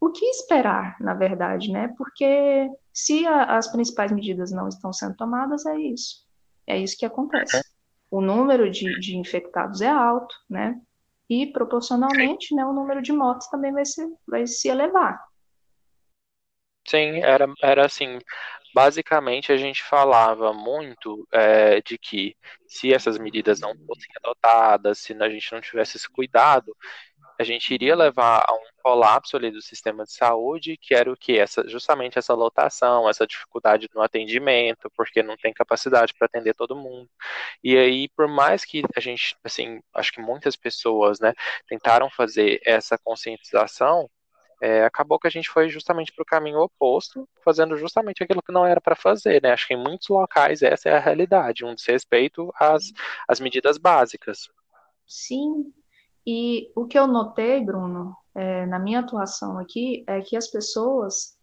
o 0.00 0.10
que 0.10 0.24
esperar, 0.26 0.96
na 1.00 1.14
verdade, 1.14 1.72
né? 1.72 1.92
Porque 1.98 2.70
se 2.92 3.26
a, 3.26 3.56
as 3.56 3.70
principais 3.70 4.12
medidas 4.12 4.52
não 4.52 4.68
estão 4.68 4.92
sendo 4.92 5.16
tomadas, 5.16 5.66
é 5.66 5.76
isso. 5.78 6.24
É 6.66 6.78
isso 6.78 6.96
que 6.96 7.04
acontece. 7.04 7.62
O 8.10 8.20
número 8.20 8.70
de, 8.70 8.98
de 9.00 9.16
infectados 9.16 9.80
é 9.80 9.88
alto, 9.88 10.34
né? 10.48 10.80
E 11.28 11.46
proporcionalmente, 11.46 12.54
né, 12.54 12.64
o 12.64 12.72
número 12.72 13.02
de 13.02 13.12
mortes 13.12 13.48
também 13.48 13.72
vai 13.72 13.84
se, 13.84 14.06
vai 14.26 14.46
se 14.46 14.68
elevar. 14.68 15.20
Sim, 16.86 17.20
era, 17.20 17.46
era 17.60 17.84
assim. 17.84 18.18
Basicamente, 18.72 19.50
a 19.50 19.56
gente 19.56 19.82
falava 19.82 20.52
muito 20.52 21.26
é, 21.32 21.80
de 21.80 21.98
que 21.98 22.36
se 22.68 22.92
essas 22.92 23.18
medidas 23.18 23.58
não 23.58 23.74
fossem 23.86 24.10
adotadas, 24.16 24.98
se 24.98 25.14
a 25.14 25.28
gente 25.28 25.50
não 25.52 25.60
tivesse 25.60 25.96
esse 25.96 26.08
cuidado, 26.08 26.76
a 27.38 27.44
gente 27.44 27.72
iria 27.72 27.94
levar 27.94 28.44
a 28.46 28.52
um 28.54 28.66
colapso 28.82 29.36
ali 29.36 29.50
do 29.50 29.60
sistema 29.60 30.04
de 30.04 30.12
saúde, 30.12 30.76
que 30.76 30.94
era 30.94 31.10
o 31.10 31.16
que? 31.16 31.38
Essa, 31.38 31.68
justamente 31.68 32.18
essa 32.18 32.34
lotação, 32.34 33.08
essa 33.08 33.26
dificuldade 33.26 33.88
no 33.94 34.02
atendimento, 34.02 34.90
porque 34.96 35.22
não 35.22 35.36
tem 35.36 35.52
capacidade 35.52 36.14
para 36.14 36.26
atender 36.26 36.54
todo 36.54 36.76
mundo. 36.76 37.08
E 37.62 37.76
aí, 37.76 38.08
por 38.10 38.28
mais 38.28 38.64
que 38.64 38.82
a 38.96 39.00
gente, 39.00 39.36
assim, 39.44 39.80
acho 39.94 40.12
que 40.12 40.20
muitas 40.20 40.56
pessoas, 40.56 41.20
né, 41.20 41.32
tentaram 41.68 42.08
fazer 42.10 42.60
essa 42.64 42.96
conscientização, 42.98 44.08
é, 44.60 44.84
acabou 44.84 45.18
que 45.18 45.26
a 45.26 45.30
gente 45.30 45.50
foi 45.50 45.68
justamente 45.68 46.12
para 46.12 46.22
o 46.22 46.26
caminho 46.26 46.60
oposto, 46.60 47.28
fazendo 47.44 47.76
justamente 47.76 48.22
aquilo 48.22 48.42
que 48.42 48.52
não 48.52 48.66
era 48.66 48.80
para 48.80 48.96
fazer, 48.96 49.42
né? 49.42 49.52
Acho 49.52 49.66
que 49.66 49.74
em 49.74 49.82
muitos 49.82 50.08
locais 50.08 50.62
essa 50.62 50.88
é 50.88 50.96
a 50.96 51.00
realidade, 51.00 51.64
um 51.64 51.74
desrespeito 51.74 52.52
às, 52.58 52.92
às 53.28 53.38
medidas 53.38 53.76
básicas. 53.76 54.48
Sim, 55.06 55.72
e 56.26 56.72
o 56.74 56.86
que 56.86 56.98
eu 56.98 57.06
notei, 57.06 57.64
Bruno, 57.64 58.16
é, 58.34 58.66
na 58.66 58.78
minha 58.78 59.00
atuação 59.00 59.58
aqui, 59.58 60.04
é 60.06 60.20
que 60.20 60.36
as 60.36 60.48
pessoas 60.48 61.36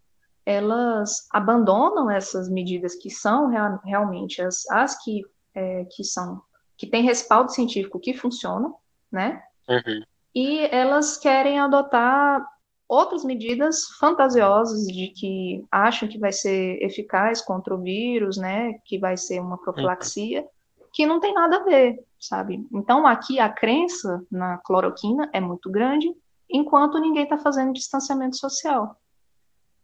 elas 0.45 1.25
abandonam 1.31 2.11
essas 2.11 2.49
medidas 2.49 2.95
que 2.95 3.09
são 3.09 3.47
real, 3.47 3.79
realmente 3.83 4.41
as, 4.41 4.69
as 4.69 5.01
que, 5.01 5.21
é, 5.55 5.85
que 5.85 6.03
são 6.03 6.41
que 6.75 6.87
tem 6.87 7.03
respaldo 7.03 7.51
científico 7.51 7.99
que 7.99 8.13
funcionam, 8.13 8.75
né? 9.11 9.41
Uhum. 9.69 10.03
E 10.35 10.59
elas 10.65 11.17
querem 11.17 11.59
adotar 11.59 12.45
outras 12.89 13.23
medidas 13.23 13.85
fantasiosas 13.99 14.85
de 14.87 15.09
que 15.09 15.63
acham 15.71 16.09
que 16.09 16.17
vai 16.17 16.31
ser 16.31 16.81
eficaz 16.81 17.41
contra 17.41 17.73
o 17.73 17.81
vírus, 17.81 18.37
né? 18.37 18.73
Que 18.85 18.97
vai 18.97 19.15
ser 19.15 19.39
uma 19.39 19.57
profilaxia, 19.57 20.41
uhum. 20.41 20.47
Que 20.93 21.07
não 21.07 21.19
tem 21.19 21.33
nada 21.33 21.57
a 21.57 21.63
ver, 21.63 21.99
sabe? 22.19 22.65
Então 22.71 23.05
aqui 23.07 23.39
a 23.39 23.49
crença 23.49 24.23
na 24.31 24.59
cloroquina 24.59 25.27
é 25.33 25.41
muito 25.41 25.69
grande, 25.71 26.07
enquanto 26.47 26.99
ninguém 26.99 27.23
está 27.23 27.37
fazendo 27.37 27.73
distanciamento 27.73 28.37
social. 28.37 28.95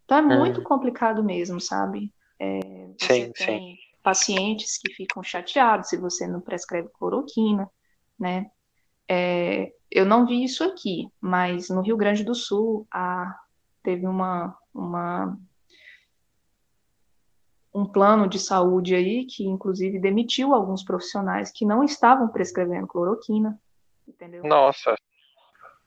Então 0.05 0.19
é 0.19 0.21
muito 0.21 0.59
uhum. 0.59 0.63
complicado 0.63 1.23
mesmo, 1.23 1.59
sabe? 1.59 2.13
É, 2.39 2.59
você 2.97 3.25
sim, 3.25 3.31
tem 3.33 3.75
sim. 3.75 3.77
pacientes 4.03 4.77
que 4.77 4.93
ficam 4.93 5.23
chateados 5.23 5.89
se 5.89 5.97
você 5.97 6.27
não 6.27 6.39
prescreve 6.39 6.89
cloroquina, 6.89 7.67
né? 8.17 8.51
É, 9.09 9.73
eu 9.89 10.05
não 10.05 10.27
vi 10.27 10.43
isso 10.43 10.63
aqui, 10.63 11.09
mas 11.19 11.69
no 11.69 11.81
Rio 11.81 11.97
Grande 11.97 12.23
do 12.23 12.35
Sul 12.35 12.87
a, 12.91 13.35
teve 13.81 14.05
uma, 14.05 14.55
uma 14.71 15.35
um 17.73 17.85
plano 17.85 18.27
de 18.27 18.39
saúde 18.39 18.95
aí 18.95 19.25
que 19.25 19.45
inclusive 19.45 19.99
demitiu 19.99 20.53
alguns 20.53 20.83
profissionais 20.83 21.51
que 21.51 21.65
não 21.65 21.83
estavam 21.83 22.27
prescrevendo 22.27 22.87
cloroquina, 22.87 23.59
entendeu? 24.07 24.43
Nossa. 24.43 24.95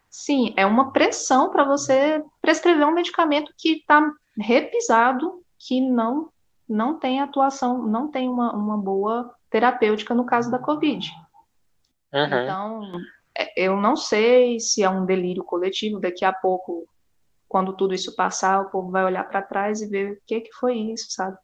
Sim, 0.08 0.52
é 0.56 0.66
uma 0.66 0.92
pressão 0.92 1.50
para 1.50 1.64
você 1.64 2.22
prescrever 2.40 2.86
um 2.86 2.94
medicamento 2.94 3.52
que 3.56 3.78
está 3.78 4.12
repisado, 4.38 5.42
que 5.58 5.80
não 5.80 6.30
não 6.68 6.98
tem 6.98 7.20
atuação, 7.20 7.86
não 7.86 8.10
tem 8.10 8.28
uma, 8.28 8.54
uma 8.54 8.78
boa 8.78 9.34
terapêutica 9.50 10.14
no 10.14 10.24
caso 10.24 10.50
da 10.50 10.58
Covid. 10.58 11.10
Uhum. 12.12 12.24
Então, 12.24 12.82
é, 13.36 13.64
eu 13.64 13.76
não 13.76 13.96
sei 13.96 14.58
se 14.58 14.82
é 14.82 14.88
um 14.88 15.04
delírio 15.04 15.44
coletivo, 15.44 16.00
daqui 16.00 16.24
a 16.24 16.32
pouco, 16.32 16.86
quando 17.52 17.76
tudo 17.76 17.92
isso 17.92 18.16
passar, 18.16 18.62
o 18.62 18.70
povo 18.70 18.90
vai 18.90 19.04
olhar 19.04 19.24
para 19.28 19.42
trás 19.42 19.82
e 19.82 19.86
ver 19.86 20.12
o 20.12 20.18
que, 20.26 20.40
que 20.40 20.52
foi 20.54 20.74
isso, 20.74 21.08
sabe? 21.10 21.36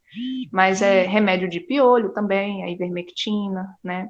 Mas 0.50 0.80
é 0.80 1.02
remédio 1.02 1.50
de 1.50 1.60
piolho 1.60 2.14
também, 2.14 2.64
a 2.64 2.70
ivermectina, 2.70 3.76
né? 3.84 4.08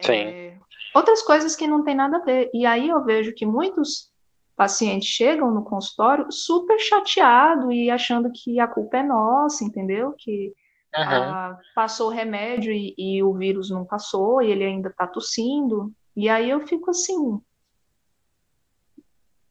Sim. 0.00 0.12
É, 0.12 0.58
outras 0.94 1.20
coisas 1.20 1.54
que 1.54 1.66
não 1.66 1.84
tem 1.84 1.94
nada 1.94 2.16
a 2.16 2.24
ver. 2.24 2.50
E 2.54 2.64
aí 2.64 2.88
eu 2.88 3.04
vejo 3.04 3.34
que 3.34 3.44
muitos 3.44 4.10
pacientes 4.56 5.06
chegam 5.06 5.50
no 5.50 5.62
consultório 5.62 6.32
super 6.32 6.80
chateado 6.80 7.70
e 7.70 7.90
achando 7.90 8.32
que 8.32 8.58
a 8.58 8.66
culpa 8.66 8.96
é 8.96 9.02
nossa, 9.02 9.62
entendeu? 9.62 10.14
Que 10.16 10.54
uhum. 10.96 11.02
ah, 11.02 11.58
passou 11.74 12.06
o 12.06 12.14
remédio 12.14 12.72
e, 12.72 12.94
e, 12.96 13.22
o 13.22 13.34
vírus 13.34 13.68
não 13.68 13.84
passou 13.84 14.40
e 14.40 14.50
ele 14.50 14.64
ainda 14.64 14.88
está 14.88 15.06
tossindo. 15.06 15.92
E 16.16 16.30
aí 16.30 16.48
eu 16.48 16.66
fico 16.66 16.90
assim, 16.90 17.38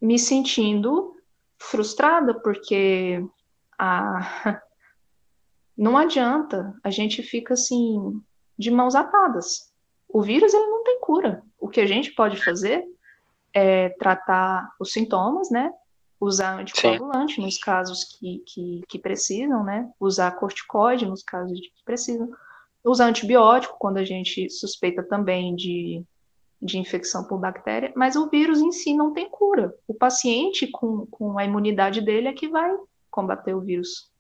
me 0.02 0.18
sentindo 0.18 1.13
frustrada, 1.64 2.34
porque 2.42 3.24
ah, 3.80 4.62
não 5.78 5.98
adianta, 5.98 6.74
a 6.84 6.90
gente 6.90 7.24
fica 7.24 7.54
assim, 7.54 8.22
de 8.58 8.70
mãos 8.70 8.96
atadas. 8.96 9.72
O 10.08 10.22
vírus 10.22 10.54
ele 10.54 10.68
não 10.68 10.84
tem 10.84 11.00
cura. 11.00 11.44
O 11.60 11.68
que 11.68 11.82
a 11.82 11.88
gente 11.88 12.12
pode 12.12 12.44
fazer 12.44 12.86
é 13.54 13.90
tratar 13.90 14.70
os 14.80 14.92
sintomas, 14.92 15.50
né? 15.50 15.72
Usar 16.20 16.60
anticoagulante 16.60 17.36
Sim. 17.36 17.42
nos 17.42 17.58
casos 17.58 18.04
que, 18.04 18.44
que, 18.48 18.82
que, 18.88 19.00
precisam, 19.00 19.64
né? 19.64 19.90
Usar 20.00 20.32
corticoide 20.32 21.06
nos 21.06 21.24
casos 21.24 21.60
que 21.60 21.84
precisam. 21.84 22.30
Usar 22.84 23.08
antibiótico 23.08 23.78
quando 23.80 23.98
a 23.98 24.06
gente 24.06 24.50
suspeita 24.50 25.04
também 25.04 25.56
de, 25.56 26.04
de 26.64 26.80
infecção 26.80 27.28
por 27.28 27.40
bactéria, 27.40 27.92
mas 27.96 28.16
o 28.16 28.30
vírus 28.30 28.60
em 28.60 28.72
si 28.72 28.94
não 28.94 29.12
tem 29.12 29.30
cura. 29.30 29.76
O 29.88 29.94
paciente 29.94 30.68
com, 30.68 31.06
com 31.08 31.38
a 31.38 31.44
imunidade 31.44 32.02
dele 32.02 32.30
é 32.30 32.34
que 32.34 32.48
vai 32.48 32.72
combater 33.12 33.54
o 33.54 33.62
vírus. 33.62 34.12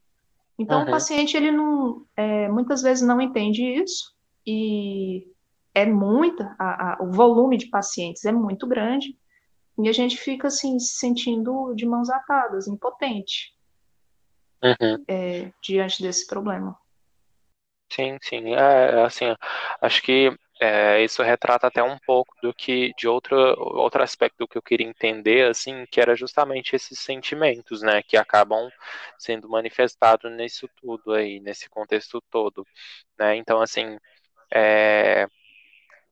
Então 0.59 0.81
uhum. 0.81 0.87
o 0.87 0.91
paciente 0.91 1.37
ele 1.37 1.51
não, 1.51 2.05
é, 2.15 2.47
muitas 2.49 2.81
vezes 2.81 3.05
não 3.05 3.19
entende 3.21 3.63
isso 3.63 4.13
e 4.45 5.25
é 5.73 5.85
muita, 5.85 6.55
a, 6.59 6.93
a, 6.93 7.03
o 7.03 7.11
volume 7.11 7.57
de 7.57 7.69
pacientes 7.69 8.25
é 8.25 8.31
muito 8.31 8.67
grande 8.67 9.17
e 9.79 9.89
a 9.89 9.91
gente 9.91 10.17
fica 10.17 10.47
assim, 10.47 10.77
se 10.77 10.97
sentindo 10.99 11.73
de 11.73 11.85
mãos 11.85 12.09
atadas, 12.09 12.67
impotente 12.67 13.53
uhum. 14.63 15.03
é, 15.07 15.51
diante 15.61 16.01
desse 16.01 16.27
problema. 16.27 16.77
Sim, 17.91 18.17
sim. 18.21 18.53
É, 18.53 19.03
assim, 19.03 19.25
acho 19.81 20.01
que 20.01 20.37
é, 20.63 21.03
isso 21.03 21.21
retrata 21.23 21.67
até 21.67 21.83
um 21.83 21.97
pouco 21.99 22.33
do 22.41 22.53
que 22.53 22.93
de 22.97 23.07
outro, 23.07 23.35
outro 23.59 24.01
aspecto 24.03 24.47
que 24.47 24.57
eu 24.57 24.61
queria 24.61 24.87
entender, 24.87 25.49
assim, 25.49 25.85
que 25.91 25.99
era 26.01 26.15
justamente 26.15 26.75
esses 26.75 26.99
sentimentos, 26.99 27.81
né, 27.81 28.01
que 28.03 28.15
acabam 28.17 28.69
sendo 29.19 29.49
manifestados 29.49 30.31
nisso 30.31 30.69
tudo 30.77 31.13
aí, 31.13 31.39
nesse 31.41 31.69
contexto 31.69 32.21
todo, 32.29 32.65
né? 33.19 33.35
Então, 33.35 33.61
assim, 33.61 33.97
é, 34.53 35.27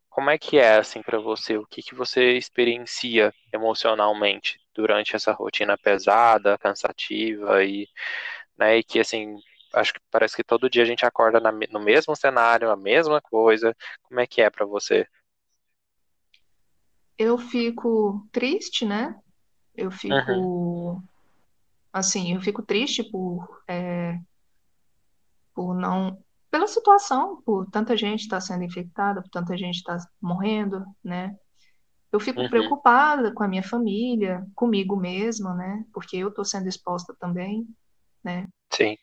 como 0.09 0.29
é 0.29 0.37
que 0.37 0.57
é 0.59 0.77
assim 0.77 1.01
para 1.01 1.19
você? 1.19 1.57
O 1.57 1.65
que 1.65 1.81
que 1.81 1.95
você 1.95 2.33
experiencia 2.37 3.33
emocionalmente 3.53 4.59
durante 4.75 5.15
essa 5.15 5.31
rotina 5.33 5.77
pesada, 5.77 6.57
cansativa 6.57 7.63
e, 7.63 7.87
né, 8.57 8.77
e 8.77 8.83
que 8.83 8.99
assim, 8.99 9.37
acho 9.73 9.93
que 9.93 9.99
parece 10.10 10.36
que 10.36 10.43
todo 10.43 10.69
dia 10.69 10.84
a 10.84 10.86
gente 10.86 11.05
acorda 11.05 11.39
na, 11.39 11.51
no 11.51 11.79
mesmo 11.79 12.15
cenário, 12.15 12.69
a 12.69 12.75
mesma 12.75 13.21
coisa. 13.21 13.75
Como 14.03 14.19
é 14.19 14.27
que 14.27 14.41
é 14.41 14.49
para 14.49 14.65
você? 14.65 15.07
Eu 17.17 17.38
fico 17.38 18.27
triste, 18.31 18.86
né? 18.86 19.15
Eu 19.75 19.91
fico 19.91 20.15
uhum. 20.15 21.03
assim, 21.93 22.34
eu 22.34 22.41
fico 22.41 22.62
triste 22.62 23.03
por 23.03 23.63
é, 23.67 24.19
por 25.53 25.75
não 25.75 26.21
pela 26.49 26.67
situação, 26.67 27.41
por 27.43 27.69
tanta 27.71 27.95
gente 27.95 28.21
estar 28.21 28.38
tá 28.38 28.41
sendo 28.41 28.63
infectada, 28.63 29.21
por 29.21 29.29
tanta 29.29 29.57
gente 29.57 29.77
estar 29.77 29.97
tá 29.97 30.10
morrendo, 30.19 30.86
né? 31.01 31.34
Eu 32.12 32.19
fico 32.19 32.41
uhum. 32.41 32.49
preocupada 32.49 33.34
com 33.34 33.41
a 33.41 33.47
minha 33.47 33.63
família, 33.63 34.45
comigo 34.53 34.97
mesma, 34.97 35.53
né? 35.53 35.86
Porque 35.93 36.17
eu 36.17 36.27
estou 36.27 36.43
sendo 36.43 36.67
exposta 36.67 37.15
também, 37.17 37.65
né? 38.21 38.47
Sim. 38.73 38.97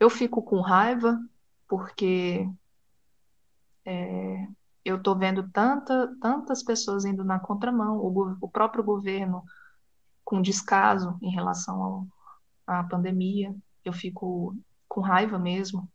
Eu 0.00 0.10
fico 0.10 0.42
com 0.42 0.60
raiva 0.60 1.20
porque 1.68 2.48
é, 3.84 4.48
eu 4.84 4.96
estou 4.96 5.16
vendo 5.16 5.48
tanta, 5.50 6.12
tantas 6.20 6.62
pessoas 6.64 7.04
indo 7.04 7.22
na 7.22 7.38
contramão, 7.38 7.98
o, 7.98 8.36
o 8.40 8.48
próprio 8.48 8.82
governo 8.82 9.44
com 10.24 10.42
descaso 10.42 11.16
em 11.22 11.30
relação 11.30 11.82
ao, 11.82 12.06
à 12.66 12.82
pandemia. 12.82 13.54
Eu 13.84 13.92
fico 13.92 14.56
com 14.88 15.00
raiva 15.00 15.38
mesmo, 15.38 15.88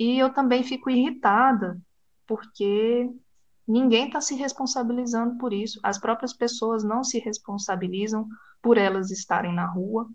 e 0.00 0.18
eu 0.18 0.32
também 0.32 0.64
fico 0.64 0.88
irritada, 0.88 1.78
porque 2.26 3.06
ninguém 3.68 4.06
está 4.06 4.18
se 4.18 4.34
responsabilizando 4.34 5.36
por 5.36 5.52
isso. 5.52 5.78
As 5.82 5.98
próprias 5.98 6.32
pessoas 6.32 6.82
não 6.82 7.04
se 7.04 7.18
responsabilizam 7.18 8.26
por 8.62 8.78
elas 8.78 9.10
estarem 9.10 9.54
na 9.54 9.66
rua, 9.66 10.08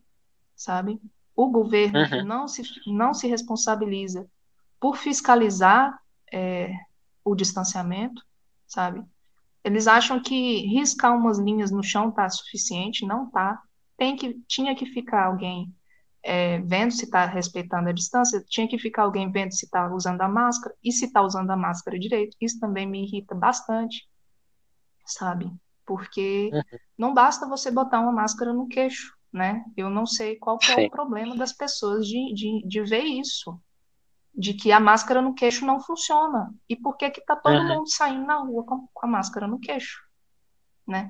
sabe? 0.55 0.99
O 1.35 1.49
governo 1.49 1.99
uhum. 1.99 2.23
não, 2.23 2.47
se, 2.47 2.63
não 2.87 3.13
se 3.13 3.27
responsabiliza 3.27 4.27
por 4.79 4.97
fiscalizar 4.97 5.99
é, 6.31 6.73
o 7.23 7.35
distanciamento, 7.35 8.21
sabe? 8.67 9.03
Eles 9.63 9.87
acham 9.87 10.21
que 10.21 10.59
riscar 10.67 11.15
umas 11.15 11.39
linhas 11.39 11.71
no 11.71 11.83
chão 11.83 12.11
tá 12.11 12.29
suficiente, 12.29 13.05
não 13.05 13.29
tá. 13.29 13.59
Tem 13.97 14.15
que, 14.15 14.39
tinha 14.47 14.75
que 14.75 14.85
ficar 14.85 15.25
alguém 15.25 15.73
é, 16.25 16.59
vendo 16.61 16.91
se 16.91 17.05
está 17.05 17.25
respeitando 17.25 17.89
a 17.89 17.91
distância, 17.91 18.43
tinha 18.47 18.67
que 18.67 18.79
ficar 18.79 19.03
alguém 19.03 19.31
vendo 19.31 19.53
se 19.53 19.65
está 19.65 19.93
usando 19.93 20.21
a 20.21 20.27
máscara 20.27 20.75
e 20.83 20.91
se 20.91 21.05
está 21.05 21.21
usando 21.21 21.51
a 21.51 21.55
máscara 21.55 21.99
direito. 21.99 22.35
Isso 22.41 22.59
também 22.59 22.87
me 22.87 23.03
irrita 23.03 23.35
bastante, 23.35 24.07
sabe? 25.05 25.51
Porque 25.85 26.49
uhum. 26.51 26.79
não 26.97 27.13
basta 27.13 27.47
você 27.47 27.69
botar 27.69 27.99
uma 27.99 28.11
máscara 28.11 28.51
no 28.51 28.67
queixo, 28.67 29.15
né? 29.31 29.63
Eu 29.75 29.89
não 29.89 30.05
sei 30.05 30.37
qual 30.37 30.57
é 30.77 30.85
o 30.85 30.89
problema 30.89 31.35
das 31.35 31.53
pessoas 31.53 32.07
de, 32.07 32.33
de, 32.33 32.67
de 32.67 32.81
ver 32.83 33.03
isso, 33.03 33.59
de 34.33 34.53
que 34.53 34.71
a 34.71 34.79
máscara 34.79 35.21
no 35.21 35.33
queixo 35.33 35.65
não 35.65 35.79
funciona. 35.79 36.53
E 36.69 36.75
por 36.75 36.97
que 36.97 37.09
que 37.09 37.21
tá 37.21 37.35
todo 37.35 37.55
uhum. 37.55 37.67
mundo 37.67 37.89
saindo 37.89 38.25
na 38.25 38.37
rua 38.37 38.65
com, 38.65 38.87
com 38.93 39.05
a 39.05 39.09
máscara 39.09 39.47
no 39.47 39.59
queixo, 39.59 40.01
né? 40.87 41.09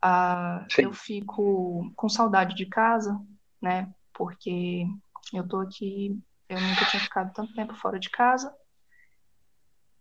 Ah, 0.00 0.64
eu 0.78 0.92
fico 0.92 1.92
com 1.96 2.08
saudade 2.08 2.54
de 2.54 2.66
casa, 2.66 3.20
né? 3.60 3.92
porque 4.18 4.84
eu 5.32 5.46
tô 5.46 5.60
aqui, 5.60 6.20
eu 6.48 6.60
nunca 6.60 6.84
tinha 6.86 7.00
ficado 7.00 7.32
tanto 7.32 7.54
tempo 7.54 7.72
fora 7.76 8.00
de 8.00 8.10
casa, 8.10 8.52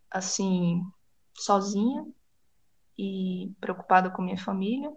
assim, 0.09 0.81
sozinha 1.35 2.03
e 2.97 3.53
preocupada 3.61 4.09
com 4.09 4.23
minha 4.23 4.39
família, 4.39 4.91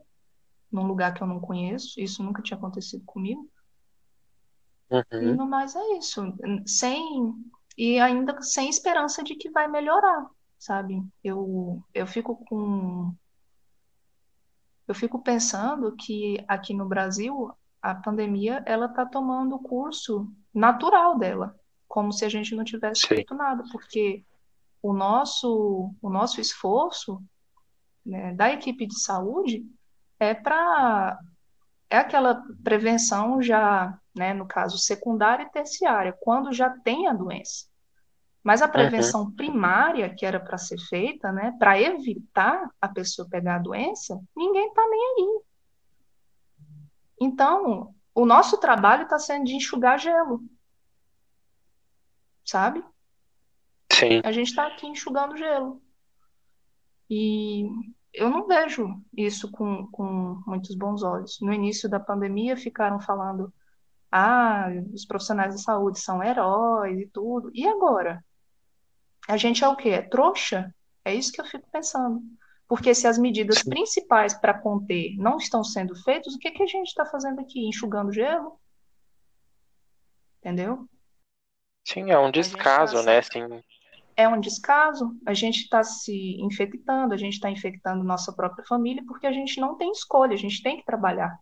num 0.71 0.87
lugar 0.87 1.15
que 1.15 1.23
eu 1.23 1.27
não 1.27 1.41
conheço, 1.41 2.01
isso 2.01 2.23
nunca 2.23 2.43
tinha 2.43 2.57
acontecido 2.57 3.05
comigo. 3.05 3.49
Uhum. 4.91 5.23
E 5.23 5.35
no 5.35 5.47
mais 5.47 5.75
é 5.77 5.99
isso, 5.99 6.23
sem 6.67 7.35
e 7.81 7.99
ainda 7.99 8.43
sem 8.43 8.69
esperança 8.69 9.23
de 9.23 9.35
que 9.35 9.51
vai 9.51 9.69
melhorar, 9.69 10.29
sabe? 10.59 11.03
Eu, 11.23 11.83
eu 11.95 12.07
fico 12.07 12.37
com. 12.45 13.15
Eu 14.87 14.95
fico 14.95 15.23
pensando 15.23 15.95
que 15.97 16.45
aqui 16.49 16.75
no 16.75 16.87
Brasil 16.87 17.51
a 17.81 17.95
pandemia 17.95 18.63
ela 18.67 18.87
está 18.87 19.07
tomando 19.07 19.55
o 19.55 19.63
curso 19.63 20.31
natural 20.53 21.17
dela, 21.17 21.59
como 21.89 22.13
se 22.13 22.25
a 22.25 22.29
gente 22.29 22.55
não 22.55 22.65
tivesse 22.65 23.03
Sim. 23.03 23.09
feito 23.09 23.35
nada, 23.35 23.63
porque 23.73 24.25
o 24.83 24.93
nosso, 24.93 25.95
o 26.03 26.11
nosso 26.11 26.41
esforço 26.41 27.23
né, 28.05 28.35
da 28.35 28.53
equipe 28.53 28.87
de 28.87 29.01
saúde 29.01 29.65
é 30.21 30.35
para 30.35 31.19
é 31.91 31.99
aquela 31.99 32.45
prevenção 32.63 33.43
já, 33.43 33.99
né, 34.15 34.33
no 34.33 34.47
caso 34.47 34.79
secundária 34.79 35.43
e 35.45 35.51
terciária, 35.51 36.17
quando 36.21 36.53
já 36.53 36.71
tem 36.71 37.09
a 37.09 37.13
doença. 37.13 37.67
Mas 38.45 38.63
a 38.63 38.67
Uhum. 38.67 38.73
prevenção 38.73 39.33
primária 39.33 40.15
que 40.15 40.25
era 40.25 40.39
para 40.41 40.57
ser 40.57 40.79
feita, 40.89 41.33
né, 41.33 41.55
para 41.59 41.81
evitar 41.81 42.71
a 42.81 42.89
pessoa 42.89 43.29
pegar 43.29 43.57
a 43.57 43.61
doença, 43.61 44.21
ninguém 44.37 44.69
está 44.69 44.83
nem 44.89 45.01
aí. 45.19 45.41
Então, 47.21 47.95
o 48.15 48.25
nosso 48.25 48.59
trabalho 48.59 49.05
está 49.05 49.19
sendo 49.19 49.45
de 49.47 49.55
enxugar 49.55 49.99
gelo, 49.99 50.43
sabe? 52.45 52.85
Sim. 53.93 54.21
A 54.25 54.33
gente 54.33 54.49
está 54.49 54.67
aqui 54.67 54.87
enxugando 54.87 55.37
gelo. 55.37 55.83
E 57.11 57.67
eu 58.13 58.29
não 58.29 58.47
vejo 58.47 59.01
isso 59.17 59.51
com, 59.51 59.87
com 59.89 60.43
muitos 60.47 60.75
bons 60.77 61.03
olhos. 61.03 61.39
No 61.41 61.53
início 61.53 61.89
da 61.89 62.01
pandemia, 62.01 62.57
ficaram 62.57 63.01
falando: 63.01 63.53
ah, 64.11 64.67
os 64.93 65.05
profissionais 65.05 65.55
de 65.55 65.63
saúde 65.63 66.01
são 66.01 66.23
heróis 66.23 66.99
e 66.99 67.07
tudo. 67.07 67.51
E 67.55 67.67
agora? 67.67 68.25
A 69.29 69.37
gente 69.37 69.63
é 69.63 69.69
o 69.69 69.77
quê? 69.77 69.91
É 69.91 70.03
trouxa? 70.03 70.75
É 71.05 71.15
isso 71.15 71.33
que 71.33 71.41
eu 71.41 71.45
fico 71.45 71.69
pensando. 71.71 72.21
Porque 72.67 72.95
se 72.95 73.07
as 73.07 73.19
medidas 73.19 73.63
principais 73.63 74.35
para 74.35 74.55
conter 74.55 75.17
não 75.17 75.39
estão 75.39 75.63
sendo 75.63 75.95
feitas, 76.03 76.35
o 76.35 76.39
que, 76.39 76.51
que 76.51 76.63
a 76.63 76.67
gente 76.67 76.89
está 76.89 77.05
fazendo 77.05 77.41
aqui? 77.41 77.67
Enxugando 77.67 78.13
gelo? 78.13 78.61
Entendeu? 80.39 80.89
Sim, 81.85 82.11
é 82.11 82.19
um 82.19 82.31
descaso, 82.31 82.97
tá 82.97 83.03
né? 83.03 83.19
Assim, 83.19 83.41
É 84.21 84.29
um 84.29 84.41
descaso. 84.41 85.17
A 85.27 85.35
gente 85.35 85.63
está 85.63 85.83
se 85.83 86.37
infectando, 86.43 87.15
a 87.15 87.17
gente 87.17 87.35
está 87.35 87.51
infectando 87.51 88.05
nossa 88.05 88.33
própria 88.33 88.65
família 88.67 89.03
porque 89.07 89.27
a 89.27 89.33
gente 89.33 89.61
não 89.61 89.77
tem 89.77 89.91
escolha, 89.93 90.35
a 90.35 90.39
gente 90.39 90.63
tem 90.63 90.77
que 90.79 90.85
trabalhar, 90.85 91.39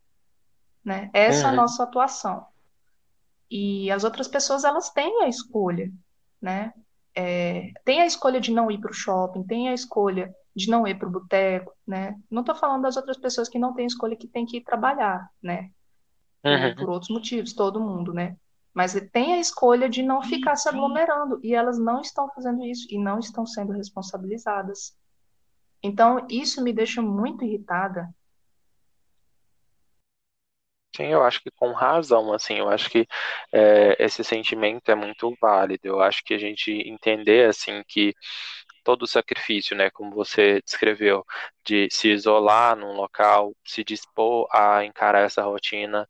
né? 0.85 1.11
Essa 1.15 1.49
é 1.49 1.51
a 1.51 1.53
Uhum. 1.53 1.57
nossa 1.57 1.85
atuação. 1.85 2.47
E 3.51 3.91
as 3.91 4.05
outras 4.05 4.29
pessoas, 4.29 4.65
elas 4.65 4.91
têm 4.91 5.23
a 5.23 5.29
escolha, 5.29 5.91
né? 6.41 6.73
É, 7.15 7.73
tem 7.85 8.01
a 8.03 8.07
escolha 8.07 8.41
de 8.41 8.53
não 8.53 8.71
ir 8.71 8.79
para 8.81 8.91
o 8.91 8.95
shopping, 8.95 9.43
tem 9.45 9.69
a 9.69 9.75
escolha 9.75 10.33
de 10.55 10.71
não 10.71 10.87
ir 10.87 10.99
para 10.99 11.09
o 11.09 11.13
boteco, 11.13 11.73
né? 11.87 12.17
Não 12.31 12.41
estou 12.43 12.55
falando 12.55 12.83
das 12.83 12.97
outras 12.97 13.17
pessoas 13.19 13.49
que 13.49 13.59
não 13.59 13.75
têm 13.75 13.87
escolha, 13.87 14.17
que 14.17 14.29
têm 14.29 14.47
que 14.47 14.59
ir 14.59 14.63
trabalhar, 14.65 15.29
né? 15.43 15.71
Uhum. 16.45 16.75
por 16.77 16.91
outros 16.91 17.11
motivos, 17.11 17.53
todo 17.53 17.81
mundo, 17.81 18.13
né? 18.13 18.37
Mas 18.75 18.95
tem 19.13 19.35
a 19.35 19.41
escolha 19.41 19.89
de 19.89 20.03
não 20.03 20.23
ficar 20.23 20.57
se 20.57 20.69
aglomerando, 20.69 21.41
e 21.43 21.55
elas 21.55 21.79
não 21.79 22.01
estão 22.01 22.29
fazendo 22.35 22.65
isso, 22.65 22.87
e 22.91 22.99
não 22.99 23.19
estão 23.19 23.45
sendo 23.47 23.73
responsabilizadas. 23.73 24.97
Então, 25.83 26.27
isso 26.31 26.63
me 26.63 26.73
deixa 26.73 27.01
muito 27.03 27.45
irritada. 27.45 28.09
Sim, 30.97 31.07
eu 31.13 31.23
acho 31.23 31.41
que 31.41 31.51
com 31.53 31.73
razão, 31.73 32.33
assim, 32.33 32.55
eu 32.59 32.69
acho 32.69 32.91
que 32.91 33.07
é, 33.53 33.97
esse 34.05 34.25
sentimento 34.25 34.91
é 34.91 34.97
muito 34.97 35.33
válido. 35.41 35.87
Eu 35.87 36.01
acho 36.01 36.25
que 36.25 36.35
a 36.35 36.39
gente 36.39 36.73
entender, 36.73 37.49
assim, 37.49 37.85
que 37.87 38.13
todo 38.89 39.03
o 39.03 39.07
sacrifício, 39.07 39.77
né, 39.77 39.91
como 39.91 40.11
você 40.15 40.63
descreveu, 40.63 41.23
de 41.65 41.89
se 41.91 42.09
isolar 42.11 42.75
num 42.77 42.93
local, 42.95 43.55
se 43.65 43.85
dispor 43.85 44.49
a 44.51 44.83
encarar 44.85 45.21
essa 45.27 45.43
rotina, 45.43 46.09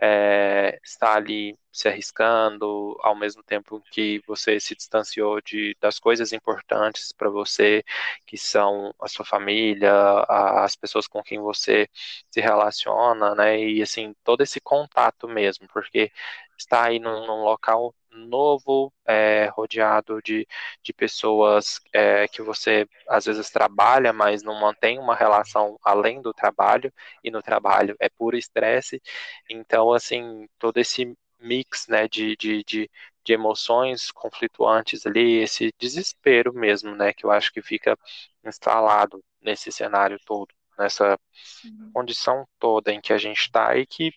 é, 0.00 0.78
estar 0.84 1.16
ali 1.16 1.56
se 1.72 1.88
arriscando, 1.88 2.96
ao 3.02 3.14
mesmo 3.16 3.42
tempo 3.42 3.80
que 3.92 4.20
você 4.26 4.58
se 4.60 4.74
distanciou 4.74 5.40
de, 5.40 5.76
das 5.80 5.98
coisas 5.98 6.32
importantes 6.32 7.12
para 7.12 7.30
você, 7.30 7.84
que 8.26 8.36
são 8.36 8.92
a 9.00 9.08
sua 9.08 9.24
família, 9.24 9.92
a- 9.92 10.64
as 10.64 10.76
pessoas 10.76 11.06
com 11.08 11.22
quem 11.22 11.38
você 11.40 11.88
se 12.30 12.40
relaciona, 12.40 13.34
né, 13.34 13.58
e 13.60 13.82
assim, 13.82 14.14
todo 14.24 14.42
esse 14.42 14.60
contato 14.60 15.28
mesmo, 15.28 15.66
porque 15.72 16.12
estar 16.58 16.84
aí 16.86 16.98
num, 16.98 17.26
num 17.26 17.42
local 17.44 17.94
novo, 18.10 18.92
é, 19.06 19.46
rodeado 19.48 20.20
de 20.22 20.46
de 20.82 20.92
pessoas 20.92 21.80
é, 21.92 22.26
que 22.28 22.42
você 22.42 22.86
às 23.08 23.26
vezes 23.26 23.50
trabalha, 23.50 24.12
mas 24.12 24.42
não 24.42 24.54
mantém 24.60 24.98
uma 24.98 25.14
relação 25.14 25.78
além 25.82 26.20
do 26.22 26.32
trabalho, 26.34 26.92
e 27.22 27.30
no 27.30 27.42
trabalho 27.42 27.96
é 28.00 28.08
puro 28.08 28.36
estresse. 28.36 29.00
Então, 29.48 29.92
assim, 29.92 30.48
todo 30.58 30.78
esse 30.78 31.16
mix, 31.40 31.86
né, 31.88 32.08
de, 32.08 32.36
de, 32.36 32.64
de, 32.64 32.90
de 33.24 33.32
emoções 33.32 34.10
conflituantes 34.10 35.06
ali, 35.06 35.40
esse 35.42 35.70
desespero 35.78 36.52
mesmo, 36.52 36.94
né, 36.96 37.12
que 37.12 37.24
eu 37.24 37.30
acho 37.30 37.52
que 37.52 37.62
fica 37.62 37.96
instalado 38.44 39.22
nesse 39.40 39.70
cenário 39.72 40.18
todo, 40.26 40.52
nessa 40.78 41.18
Sim, 41.42 41.94
condição 41.94 42.46
toda 42.58 42.92
em 42.92 43.00
que 43.00 43.12
a 43.12 43.18
gente 43.18 43.38
está 43.40 43.76
e 43.76 43.86
que 43.86 44.12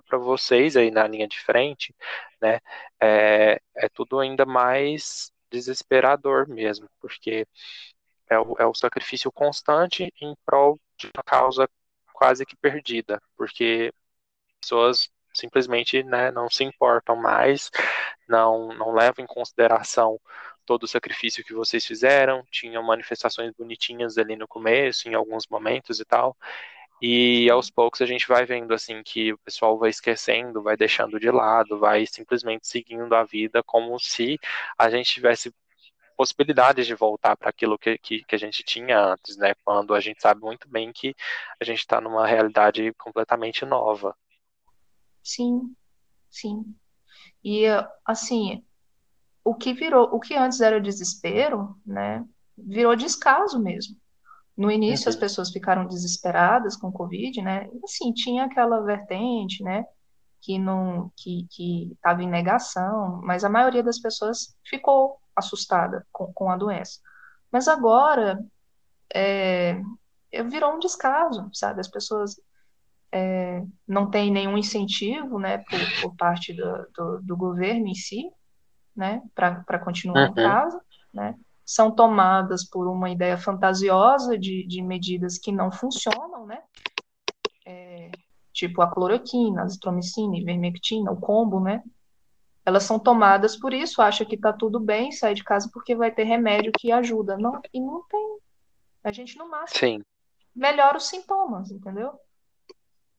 para 0.00 0.18
vocês 0.18 0.76
aí 0.76 0.90
na 0.90 1.06
linha 1.06 1.26
de 1.28 1.38
frente, 1.40 1.94
né, 2.40 2.60
é, 3.00 3.60
é 3.76 3.88
tudo 3.88 4.18
ainda 4.20 4.46
mais 4.46 5.32
desesperador 5.50 6.48
mesmo, 6.48 6.88
porque 7.00 7.46
é 8.28 8.38
o, 8.38 8.56
é 8.58 8.66
o 8.66 8.74
sacrifício 8.74 9.30
constante 9.32 10.12
em 10.20 10.34
prol 10.46 10.80
de 10.96 11.08
uma 11.14 11.22
causa 11.22 11.68
quase 12.12 12.46
que 12.46 12.56
perdida, 12.56 13.20
porque 13.36 13.92
pessoas 14.60 15.10
simplesmente, 15.34 16.02
né, 16.02 16.30
não 16.30 16.48
se 16.50 16.64
importam 16.64 17.16
mais, 17.16 17.70
não, 18.28 18.68
não 18.74 18.92
levam 18.92 19.24
em 19.24 19.26
consideração 19.26 20.20
todo 20.64 20.84
o 20.84 20.88
sacrifício 20.88 21.44
que 21.44 21.54
vocês 21.54 21.84
fizeram, 21.84 22.44
tinham 22.50 22.82
manifestações 22.82 23.52
bonitinhas 23.52 24.18
ali 24.18 24.36
no 24.36 24.46
começo, 24.46 25.08
em 25.08 25.14
alguns 25.14 25.46
momentos 25.48 26.00
e 26.00 26.04
tal, 26.04 26.36
e 27.02 27.50
aos 27.50 27.68
poucos 27.68 28.00
a 28.00 28.06
gente 28.06 28.28
vai 28.28 28.46
vendo 28.46 28.72
assim 28.72 29.02
que 29.02 29.32
o 29.32 29.38
pessoal 29.38 29.76
vai 29.76 29.90
esquecendo, 29.90 30.62
vai 30.62 30.76
deixando 30.76 31.18
de 31.18 31.30
lado, 31.32 31.78
vai 31.80 32.06
simplesmente 32.06 32.68
seguindo 32.68 33.12
a 33.14 33.24
vida 33.24 33.60
como 33.64 33.98
se 33.98 34.38
a 34.78 34.88
gente 34.88 35.12
tivesse 35.12 35.52
possibilidades 36.16 36.86
de 36.86 36.94
voltar 36.94 37.36
para 37.36 37.50
aquilo 37.50 37.76
que, 37.76 37.98
que, 37.98 38.22
que 38.22 38.34
a 38.36 38.38
gente 38.38 38.62
tinha 38.62 39.00
antes, 39.00 39.36
né? 39.36 39.54
Quando 39.64 39.94
a 39.94 40.00
gente 40.00 40.22
sabe 40.22 40.40
muito 40.40 40.68
bem 40.68 40.92
que 40.92 41.12
a 41.60 41.64
gente 41.64 41.80
está 41.80 42.00
numa 42.00 42.24
realidade 42.24 42.92
completamente 42.94 43.64
nova. 43.64 44.16
sim, 45.24 45.74
sim. 46.30 46.64
E 47.42 47.64
assim, 48.06 48.64
o 49.44 49.54
que 49.56 49.72
virou, 49.72 50.04
o 50.14 50.20
que 50.20 50.34
antes 50.34 50.60
era 50.60 50.80
desespero, 50.80 51.76
né, 51.84 52.24
virou 52.56 52.94
descaso 52.94 53.60
mesmo. 53.60 53.96
No 54.56 54.70
início 54.70 55.08
as 55.08 55.16
Uhum, 55.16 55.16
pessoas 55.16 55.50
ficaram 55.50 55.86
desesperadas 55.86 56.76
com 56.76 56.88
o 56.88 56.92
Covid, 56.92 57.40
né? 57.42 57.68
Assim, 57.84 58.12
tinha 58.12 58.44
aquela 58.44 58.82
vertente, 58.82 59.62
né, 59.64 59.84
que 60.42 60.58
não 60.58 61.12
que 61.16 61.46
que 61.50 61.92
estava 61.92 62.22
em 62.22 62.28
negação, 62.30 63.20
mas 63.24 63.44
a 63.44 63.48
maioria 63.50 63.82
das 63.82 64.00
pessoas 64.00 64.56
ficou 64.68 65.18
assustada 65.36 66.06
com, 66.12 66.32
com 66.32 66.50
a 66.50 66.56
doença. 66.56 67.00
Mas 67.52 67.68
agora 67.68 68.38
é, 69.14 69.80
virou 70.50 70.74
um 70.74 70.78
descaso, 70.78 71.48
sabe? 71.52 71.80
As 71.80 71.88
pessoas 71.88 72.36
é, 73.12 73.62
não 73.86 74.10
têm 74.10 74.30
nenhum 74.30 74.58
incentivo, 74.58 75.38
né, 75.38 75.58
por, 75.58 75.92
por 76.00 76.16
parte 76.16 76.52
do, 76.54 76.86
do, 76.94 77.22
do 77.22 77.36
governo 77.36 77.88
em 77.88 77.94
si, 77.94 78.24
né, 78.96 79.22
para 79.34 79.78
continuar 79.80 80.28
em 80.28 80.34
uhum, 80.34 80.36
casa, 80.36 80.80
né, 81.12 81.34
são 81.64 81.90
tomadas 81.90 82.68
por 82.68 82.88
uma 82.88 83.10
ideia 83.10 83.38
fantasiosa 83.38 84.38
de, 84.38 84.66
de 84.66 84.82
medidas 84.82 85.38
que 85.38 85.52
não 85.52 85.70
funcionam, 85.70 86.46
né, 86.46 86.62
tipo 88.52 88.82
a 88.82 88.90
cloroquina, 88.90 89.62
a 89.62 89.64
azitromicina, 89.64 90.36
ivermectina, 90.36 91.10
o 91.10 91.20
combo, 91.20 91.60
né, 91.60 91.82
elas 92.64 92.84
são 92.84 92.98
tomadas 92.98 93.56
por 93.56 93.72
isso, 93.72 94.02
acha 94.02 94.24
que 94.24 94.36
está 94.36 94.52
tudo 94.52 94.78
bem, 94.78 95.10
sai 95.10 95.34
de 95.34 95.42
casa 95.42 95.68
porque 95.72 95.96
vai 95.96 96.12
ter 96.12 96.24
remédio 96.24 96.72
que 96.72 96.92
ajuda, 96.92 97.36
não, 97.36 97.60
e 97.72 97.80
não 97.80 98.02
tem, 98.08 98.38
a 99.04 99.12
gente 99.12 99.36
no 99.36 99.48
máximo 99.48 99.78
sim. 99.78 100.02
melhora 100.54 100.96
os 100.96 101.08
sintomas, 101.08 101.70
entendeu? 101.70 102.12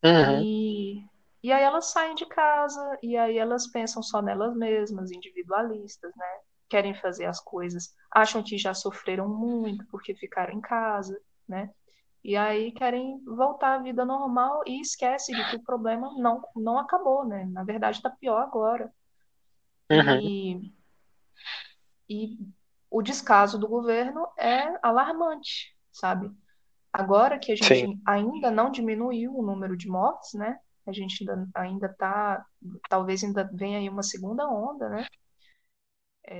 Uhum, 0.04 0.42
E, 0.44 1.04
e 1.42 1.52
aí 1.52 1.64
elas 1.64 1.88
saem 1.88 2.16
de 2.16 2.26
casa, 2.26 2.98
e 3.02 3.18
aí 3.18 3.38
elas 3.38 3.68
pensam 3.68 4.02
só 4.04 4.22
nelas 4.22 4.56
mesmas, 4.56 5.12
individualistas, 5.12 6.12
né? 6.16 6.40
Querem 6.74 6.96
fazer 6.96 7.26
as 7.26 7.40
coisas, 7.40 7.94
acham 8.12 8.44
que 8.44 8.58
já 8.58 8.74
sofreram 8.74 9.28
muito 9.30 9.86
porque 9.92 10.16
ficaram 10.16 10.54
em 10.54 10.62
casa, 10.62 11.20
né? 11.48 11.70
E 12.24 12.36
aí 12.38 12.72
querem 12.74 13.24
voltar 13.26 13.76
à 13.76 13.84
vida 13.84 14.06
normal 14.06 14.62
e 14.68 14.82
esquece 14.82 15.36
de 15.36 15.46
que 15.46 15.56
o 15.56 15.64
problema 15.64 16.12
não, 16.18 16.42
não 16.56 16.80
acabou, 16.80 17.26
né? 17.26 17.46
Na 17.52 17.64
verdade, 17.64 17.98
está 17.98 18.10
pior 18.10 18.42
agora. 18.42 18.92
uhum, 19.92 20.32
E, 20.32 20.74
e 22.10 22.38
o 22.90 23.02
descaso 23.02 23.58
do 23.58 23.68
governo 23.68 24.28
é 24.38 24.78
alarmante, 24.82 25.76
sabe? 25.92 26.32
Agora 26.94 27.40
que 27.40 27.52
a 27.52 27.58
gente 27.58 27.88
Sim. 27.88 28.02
ainda 28.08 28.52
não 28.52 28.72
diminuiu 28.72 29.36
o 29.38 29.44
número 29.46 29.78
de 29.78 29.90
mortes, 29.90 30.34
né? 30.36 30.60
A 30.88 30.94
gente 30.94 31.24
ainda, 31.30 31.50
ainda 31.56 31.96
tá, 31.98 32.46
talvez 32.90 33.24
ainda 33.24 33.50
venha 33.54 33.80
aí 33.80 33.90
uma 33.90 34.04
segunda 34.04 34.48
onda, 34.50 34.90
né? 34.90 35.08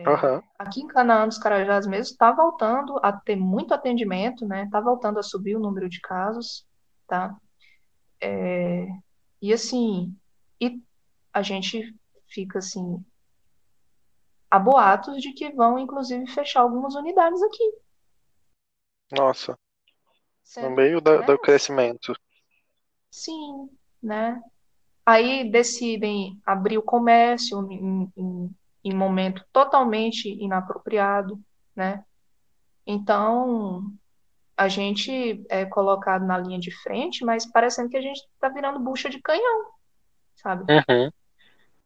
Aham. 0.06 0.42
Aqui 0.58 0.82
em 0.82 0.88
Canaã 0.88 1.28
dos 1.28 1.38
Carajás 1.38 1.86
mesmo 1.88 2.14
está 2.14 2.32
voltando 2.32 2.98
a 3.04 3.12
ter 3.12 3.36
muito 3.36 3.74
atendimento, 3.74 4.46
né? 4.48 4.64
Está 4.66 4.80
voltando 4.80 5.20
a 5.20 5.24
subir 5.24 5.56
o 5.56 5.60
número 5.60 5.90
de 5.90 6.00
casos, 6.00 6.66
tá? 7.08 7.36
É, 8.22 8.88
e 9.42 9.54
assim, 9.54 10.16
e 10.62 10.82
a 11.34 11.42
gente 11.44 11.96
fica 12.30 12.60
assim 12.60 13.04
a 14.50 14.58
boatos 14.58 15.22
de 15.22 15.34
que 15.34 15.52
vão 15.52 15.78
inclusive 15.78 16.26
fechar 16.28 16.62
algumas 16.62 16.96
unidades 16.96 17.42
aqui, 17.44 17.74
Nossa, 19.12 19.58
no 20.60 20.70
meio 20.72 21.00
da- 21.02 21.18
né? 21.20 21.28
do 21.28 21.40
crescimento. 21.40 22.14
Sim, 23.12 23.70
né? 24.02 24.42
Aí 25.06 25.50
decidem 25.52 26.42
abrir 26.46 26.78
o 26.78 26.84
comércio 26.84 27.72
em, 27.72 28.12
em, 28.18 28.56
em 28.84 28.94
momento 28.94 29.44
totalmente 29.52 30.30
inapropriado, 30.30 31.40
né? 31.76 32.04
Então, 32.86 33.92
a 34.58 34.68
gente 34.68 35.44
é 35.50 35.66
colocado 35.66 36.26
na 36.26 36.38
linha 36.38 36.60
de 36.60 36.72
frente, 36.82 37.24
mas 37.24 37.46
parecendo 37.46 37.90
que 37.90 37.98
a 37.98 38.02
gente 38.02 38.20
está 38.20 38.50
virando 38.50 38.80
bucha 38.80 39.10
de 39.10 39.22
canhão, 39.22 39.66
sabe? 40.36 40.66
Uhum. 40.72 41.12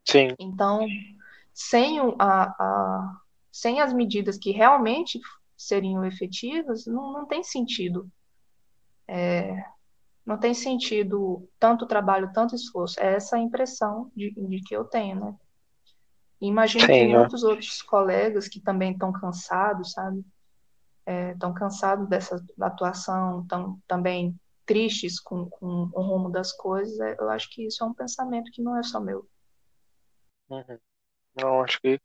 Sim, 0.04 0.34
Então, 0.40 0.88
sem, 1.54 2.00
a, 2.18 2.44
a, 2.44 3.22
sem 3.52 3.82
as 3.82 3.94
medidas 3.94 4.38
que 4.38 4.52
realmente 4.52 5.20
seriam 5.56 6.06
efetivas, 6.06 6.86
não, 6.86 7.12
não 7.12 7.26
tem 7.26 7.44
sentido. 7.44 8.10
Não 10.28 10.38
tem 10.38 10.54
sentido 10.54 11.50
tanto 11.58 11.88
trabalho, 11.88 12.32
tanto 12.34 12.54
esforço. 12.54 13.00
É 13.00 13.16
essa 13.16 13.38
a 13.38 13.40
impressão 13.40 14.12
de, 14.14 14.32
de 14.32 14.62
que 14.62 14.76
eu 14.76 14.84
tenho, 14.84 15.18
né? 15.18 15.36
E 16.40 16.48
imagino 16.48 16.86
que 16.86 16.94
sim, 16.94 17.16
ó. 17.16 17.20
muitos 17.20 17.44
outros 17.44 17.82
colegas 17.82 18.48
que 18.48 18.60
também 18.60 18.92
estão 18.92 19.12
cansados, 19.12 19.92
sabe? 19.92 20.24
Estão 21.34 21.54
cansados 21.54 22.08
dessa 22.08 22.44
atuação, 22.60 23.42
estão 23.42 23.80
também 23.88 24.36
tristes 24.66 25.20
com, 25.20 25.50
com 25.50 25.90
o 25.94 26.02
rumo 26.02 26.30
das 26.30 26.52
coisas. 26.52 27.00
É, 27.00 27.16
Eu 27.20 27.30
acho 27.30 27.50
que 27.50 27.66
isso 27.66 27.84
é 27.84 27.88
um 27.88 27.94
pensamento 27.94 28.52
que 28.52 28.62
não 28.62 28.78
é 28.78 28.84
só 28.84 29.00
meu. 29.00 29.28
Uhum. 30.50 30.78
Não, 31.40 31.64
acho 31.64 31.80
que 31.80 32.00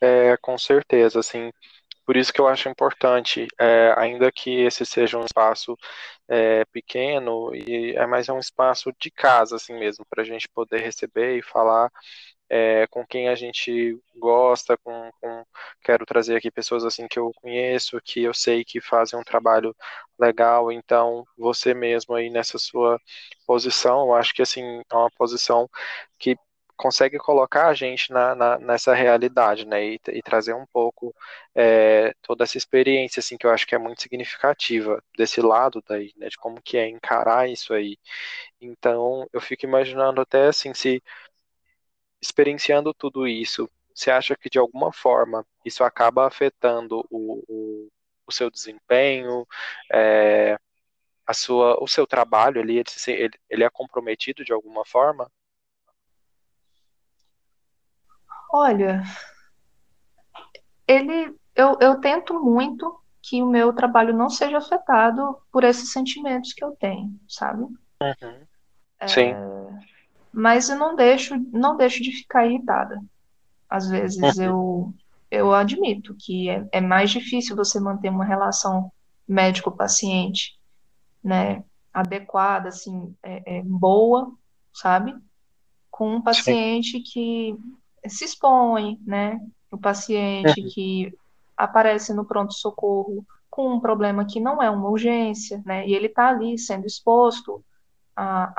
é, 0.00 0.36
com 0.36 0.56
certeza, 0.56 1.20
assim, 1.20 1.50
por 2.04 2.16
isso 2.16 2.32
que 2.32 2.40
eu 2.40 2.46
acho 2.46 2.68
importante, 2.68 3.48
é, 3.58 3.92
ainda 3.96 4.30
que 4.30 4.60
esse 4.60 4.86
seja 4.86 5.18
um 5.18 5.24
espaço 5.24 5.76
é, 6.28 6.64
pequeno, 6.66 7.52
e 7.54 7.96
é 7.96 8.06
mais 8.06 8.28
é 8.28 8.32
um 8.32 8.38
espaço 8.38 8.92
de 8.98 9.10
casa, 9.10 9.56
assim 9.56 9.74
mesmo, 9.74 10.06
para 10.08 10.22
a 10.22 10.24
gente 10.24 10.48
poder 10.48 10.80
receber 10.80 11.36
e 11.36 11.42
falar 11.42 11.90
é, 12.48 12.86
com 12.88 13.06
quem 13.06 13.28
a 13.28 13.34
gente 13.34 13.98
gosta, 14.16 14.76
com, 14.78 15.10
com- 15.20 15.44
quero 15.82 16.06
trazer 16.06 16.36
aqui 16.36 16.50
pessoas 16.50 16.84
assim 16.84 17.06
que 17.08 17.18
eu 17.18 17.32
conheço, 17.36 18.00
que 18.02 18.22
eu 18.22 18.34
sei 18.34 18.64
que 18.64 18.80
fazem 18.80 19.18
um 19.18 19.24
trabalho 19.24 19.74
legal, 20.18 20.72
então 20.72 21.24
você 21.36 21.74
mesmo 21.74 22.14
aí 22.14 22.30
nessa 22.30 22.58
sua 22.58 23.00
posição, 23.46 24.00
eu 24.06 24.14
acho 24.14 24.34
que 24.34 24.42
assim, 24.42 24.62
é 24.90 24.94
uma 24.96 25.10
posição 25.12 25.68
que 26.18 26.36
consegue 26.76 27.16
colocar 27.18 27.68
a 27.68 27.74
gente 27.74 28.12
na, 28.12 28.34
na- 28.34 28.58
nessa 28.58 28.94
realidade, 28.94 29.66
né, 29.66 29.82
e, 29.94 30.00
e 30.08 30.22
trazer 30.22 30.52
um 30.54 30.66
pouco 30.66 31.14
é, 31.54 32.12
toda 32.22 32.44
essa 32.44 32.58
experiência, 32.58 33.20
assim, 33.20 33.36
que 33.38 33.46
eu 33.46 33.50
acho 33.50 33.66
que 33.66 33.74
é 33.74 33.78
muito 33.78 34.02
significativa 34.02 35.02
desse 35.16 35.40
lado 35.40 35.82
daí, 35.88 36.12
né, 36.16 36.28
de 36.28 36.36
como 36.36 36.60
que 36.62 36.76
é 36.76 36.86
encarar 36.88 37.48
isso 37.48 37.72
aí. 37.72 37.96
Então, 38.60 39.26
eu 39.32 39.40
fico 39.40 39.64
imaginando 39.66 40.20
até 40.20 40.48
assim, 40.48 40.74
se 40.74 41.02
experienciando 42.20 42.94
tudo 42.94 43.26
isso, 43.26 43.70
você 43.94 44.10
acha 44.10 44.36
que 44.36 44.50
de 44.50 44.58
alguma 44.58 44.92
forma 44.92 45.46
isso 45.64 45.82
acaba 45.82 46.26
afetando 46.26 47.06
o, 47.10 47.42
o, 47.48 47.88
o 48.26 48.32
seu 48.32 48.50
desempenho, 48.50 49.46
é, 49.92 50.58
a 51.26 51.34
sua, 51.34 51.82
o 51.82 51.88
seu 51.88 52.06
trabalho 52.06 52.60
ali, 52.60 52.78
ele, 52.78 52.84
ele, 53.08 53.40
ele 53.48 53.64
é 53.64 53.70
comprometido 53.70 54.44
de 54.44 54.52
alguma 54.52 54.84
forma? 54.84 55.30
Olha, 58.52 59.02
ele, 60.86 61.34
eu, 61.54 61.76
eu 61.80 62.00
tento 62.00 62.34
muito 62.40 63.00
que 63.22 63.42
o 63.42 63.46
meu 63.46 63.72
trabalho 63.72 64.14
não 64.14 64.30
seja 64.30 64.58
afetado 64.58 65.36
por 65.50 65.64
esses 65.64 65.90
sentimentos 65.90 66.52
que 66.52 66.64
eu 66.64 66.76
tenho, 66.76 67.18
sabe? 67.28 67.62
Uhum. 68.00 68.46
Sim. 69.08 69.34
Mas 70.36 70.68
eu 70.68 70.76
não 70.76 70.94
deixo, 70.94 71.34
não 71.50 71.78
deixo 71.78 72.02
de 72.02 72.12
ficar 72.12 72.46
irritada. 72.46 73.00
Às 73.70 73.88
vezes 73.88 74.36
eu, 74.38 74.92
eu 75.30 75.54
admito 75.54 76.14
que 76.18 76.50
é, 76.50 76.68
é 76.72 76.80
mais 76.80 77.10
difícil 77.10 77.56
você 77.56 77.80
manter 77.80 78.10
uma 78.10 78.22
relação 78.24 78.92
médico-paciente, 79.26 80.58
né, 81.24 81.64
adequada, 81.92 82.68
assim, 82.68 83.14
é, 83.22 83.60
é 83.60 83.62
boa, 83.62 84.30
sabe? 84.74 85.16
Com 85.90 86.16
um 86.16 86.18
Sim. 86.18 86.22
paciente 86.24 87.00
que 87.00 87.56
se 88.06 88.26
expõe, 88.26 88.98
né? 89.06 89.40
O 89.72 89.78
paciente 89.78 90.60
Uhum. 90.60 90.68
que 90.68 91.18
aparece 91.56 92.12
no 92.12 92.26
pronto-socorro 92.26 93.26
com 93.48 93.72
um 93.72 93.80
problema 93.80 94.26
que 94.26 94.38
não 94.38 94.62
é 94.62 94.68
uma 94.68 94.90
urgência, 94.90 95.62
né? 95.64 95.88
E 95.88 95.94
ele 95.94 96.08
está 96.08 96.28
ali 96.28 96.58
sendo 96.58 96.84
exposto 96.84 97.64
a, 98.14 98.52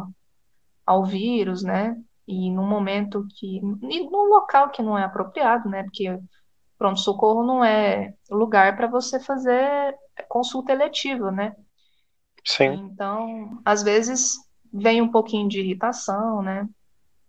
a, 0.00 0.06
ao 0.86 1.04
vírus, 1.04 1.62
né? 1.62 1.96
E 2.26 2.50
num 2.50 2.66
momento 2.66 3.26
que. 3.36 3.56
E 3.58 4.10
num 4.10 4.28
local 4.28 4.70
que 4.70 4.82
não 4.82 4.96
é 4.96 5.04
apropriado, 5.04 5.68
né? 5.68 5.82
Porque 5.84 6.18
pronto-socorro 6.78 7.44
não 7.44 7.64
é 7.64 8.14
lugar 8.30 8.76
para 8.76 8.86
você 8.86 9.20
fazer 9.20 9.94
consulta 10.28 10.72
eletiva, 10.72 11.30
né? 11.30 11.54
Sim. 12.44 12.90
Então, 12.92 13.60
às 13.64 13.82
vezes 13.82 14.34
vem 14.72 15.00
um 15.00 15.10
pouquinho 15.10 15.48
de 15.48 15.60
irritação, 15.60 16.42
né? 16.42 16.68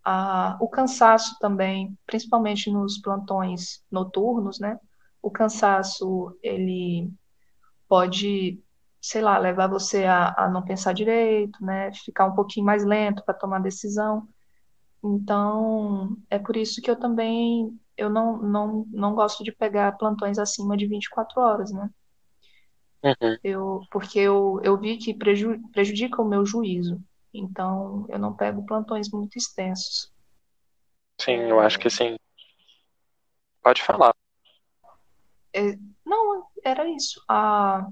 Ah, 0.04 0.56
o 0.60 0.68
cansaço 0.68 1.36
também, 1.40 1.96
principalmente 2.06 2.70
nos 2.70 2.98
plantões 2.98 3.82
noturnos, 3.90 4.60
né? 4.60 4.78
O 5.22 5.30
cansaço, 5.30 6.36
ele 6.42 7.10
pode, 7.88 8.60
sei 9.06 9.22
lá, 9.22 9.38
levar 9.38 9.68
você 9.68 10.04
a, 10.04 10.34
a 10.36 10.48
não 10.48 10.62
pensar 10.62 10.92
direito, 10.92 11.64
né? 11.64 11.92
Ficar 11.92 12.26
um 12.26 12.34
pouquinho 12.34 12.66
mais 12.66 12.84
lento 12.84 13.24
para 13.24 13.34
tomar 13.34 13.60
decisão. 13.60 14.28
Então, 15.02 16.16
é 16.28 16.38
por 16.40 16.56
isso 16.56 16.82
que 16.82 16.90
eu 16.90 16.98
também 16.98 17.78
eu 17.96 18.10
não, 18.10 18.36
não, 18.38 18.86
não 18.90 19.14
gosto 19.14 19.44
de 19.44 19.52
pegar 19.52 19.96
plantões 19.96 20.38
acima 20.38 20.76
de 20.76 20.88
24 20.88 21.40
horas, 21.40 21.70
né? 21.70 21.88
Uhum. 23.04 23.38
Eu, 23.44 23.80
porque 23.92 24.18
eu, 24.18 24.60
eu 24.64 24.76
vi 24.76 24.98
que 24.98 25.14
preju, 25.14 25.56
prejudica 25.70 26.20
o 26.20 26.28
meu 26.28 26.44
juízo. 26.44 27.00
Então, 27.32 28.06
eu 28.08 28.18
não 28.18 28.34
pego 28.34 28.66
plantões 28.66 29.08
muito 29.10 29.38
extensos. 29.38 30.12
Sim, 31.20 31.42
eu 31.42 31.60
acho 31.60 31.78
que 31.78 31.88
sim. 31.88 32.16
Pode 33.62 33.82
falar. 33.82 34.14
É, 35.54 35.78
não, 36.04 36.48
era 36.64 36.88
isso. 36.90 37.22
Ah, 37.28 37.86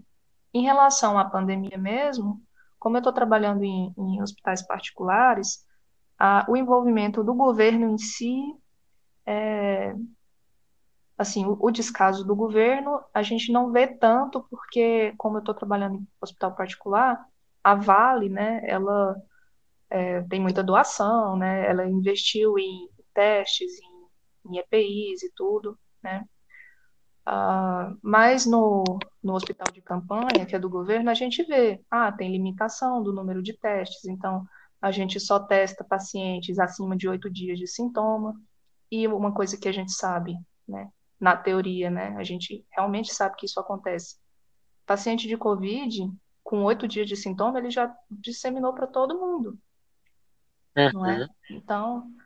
em 0.54 0.62
relação 0.62 1.18
à 1.18 1.24
pandemia 1.24 1.76
mesmo, 1.76 2.40
como 2.78 2.96
eu 2.96 3.00
estou 3.00 3.12
trabalhando 3.12 3.64
em, 3.64 3.92
em 3.98 4.22
hospitais 4.22 4.66
particulares, 4.66 5.66
ah, 6.18 6.46
o 6.48 6.56
envolvimento 6.56 7.24
do 7.24 7.34
governo 7.34 7.90
em 7.90 7.98
si 7.98 8.42
assim, 11.16 11.44
o, 11.46 11.56
o 11.60 11.70
descaso 11.70 12.24
do 12.24 12.34
governo 12.34 13.00
a 13.12 13.22
gente 13.22 13.52
não 13.52 13.70
vê 13.72 13.86
tanto 13.86 14.44
porque, 14.50 15.14
como 15.16 15.36
eu 15.36 15.40
estou 15.40 15.54
trabalhando 15.54 15.96
em 15.96 16.08
hospital 16.20 16.54
particular, 16.54 17.24
a 17.62 17.74
Vale, 17.74 18.28
né, 18.28 18.60
ela 18.64 19.16
é, 19.90 20.22
tem 20.22 20.40
muita 20.40 20.62
doação, 20.62 21.36
né, 21.36 21.68
ela 21.68 21.86
investiu 21.86 22.58
em 22.58 22.88
testes, 23.14 23.70
em, 23.80 24.52
em 24.52 24.58
EPIs 24.58 25.22
e 25.22 25.32
tudo, 25.34 25.78
né, 26.02 26.24
ah, 27.26 27.94
mas 28.02 28.44
no, 28.44 28.84
no 29.22 29.34
hospital 29.34 29.72
de 29.72 29.80
campanha, 29.80 30.44
que 30.46 30.54
é 30.54 30.58
do 30.58 30.68
governo, 30.68 31.10
a 31.10 31.14
gente 31.14 31.42
vê, 31.44 31.82
ah, 31.90 32.12
tem 32.12 32.30
limitação 32.30 33.02
do 33.02 33.12
número 33.12 33.42
de 33.42 33.54
testes, 33.54 34.04
então 34.04 34.46
a 34.80 34.90
gente 34.90 35.18
só 35.18 35.40
testa 35.40 35.82
pacientes 35.82 36.58
acima 36.58 36.96
de 36.96 37.08
oito 37.08 37.30
dias 37.30 37.58
de 37.58 37.66
sintoma, 37.66 38.38
e 38.90 39.08
uma 39.08 39.32
coisa 39.32 39.56
que 39.56 39.68
a 39.68 39.72
gente 39.72 39.92
sabe, 39.92 40.36
né, 40.68 40.90
na 41.18 41.34
teoria, 41.36 41.90
né, 41.90 42.14
a 42.18 42.24
gente 42.24 42.64
realmente 42.70 43.14
sabe 43.14 43.36
que 43.36 43.46
isso 43.46 43.58
acontece. 43.58 44.18
Paciente 44.84 45.26
de 45.26 45.38
Covid, 45.38 46.12
com 46.42 46.62
oito 46.64 46.86
dias 46.86 47.08
de 47.08 47.16
sintoma, 47.16 47.58
ele 47.58 47.70
já 47.70 47.94
disseminou 48.10 48.74
para 48.74 48.86
todo 48.86 49.18
mundo, 49.18 49.58
não 50.92 51.06
é? 51.06 51.20
Uhum. 51.20 51.28
Então, 51.52 52.02
gente 52.02 52.23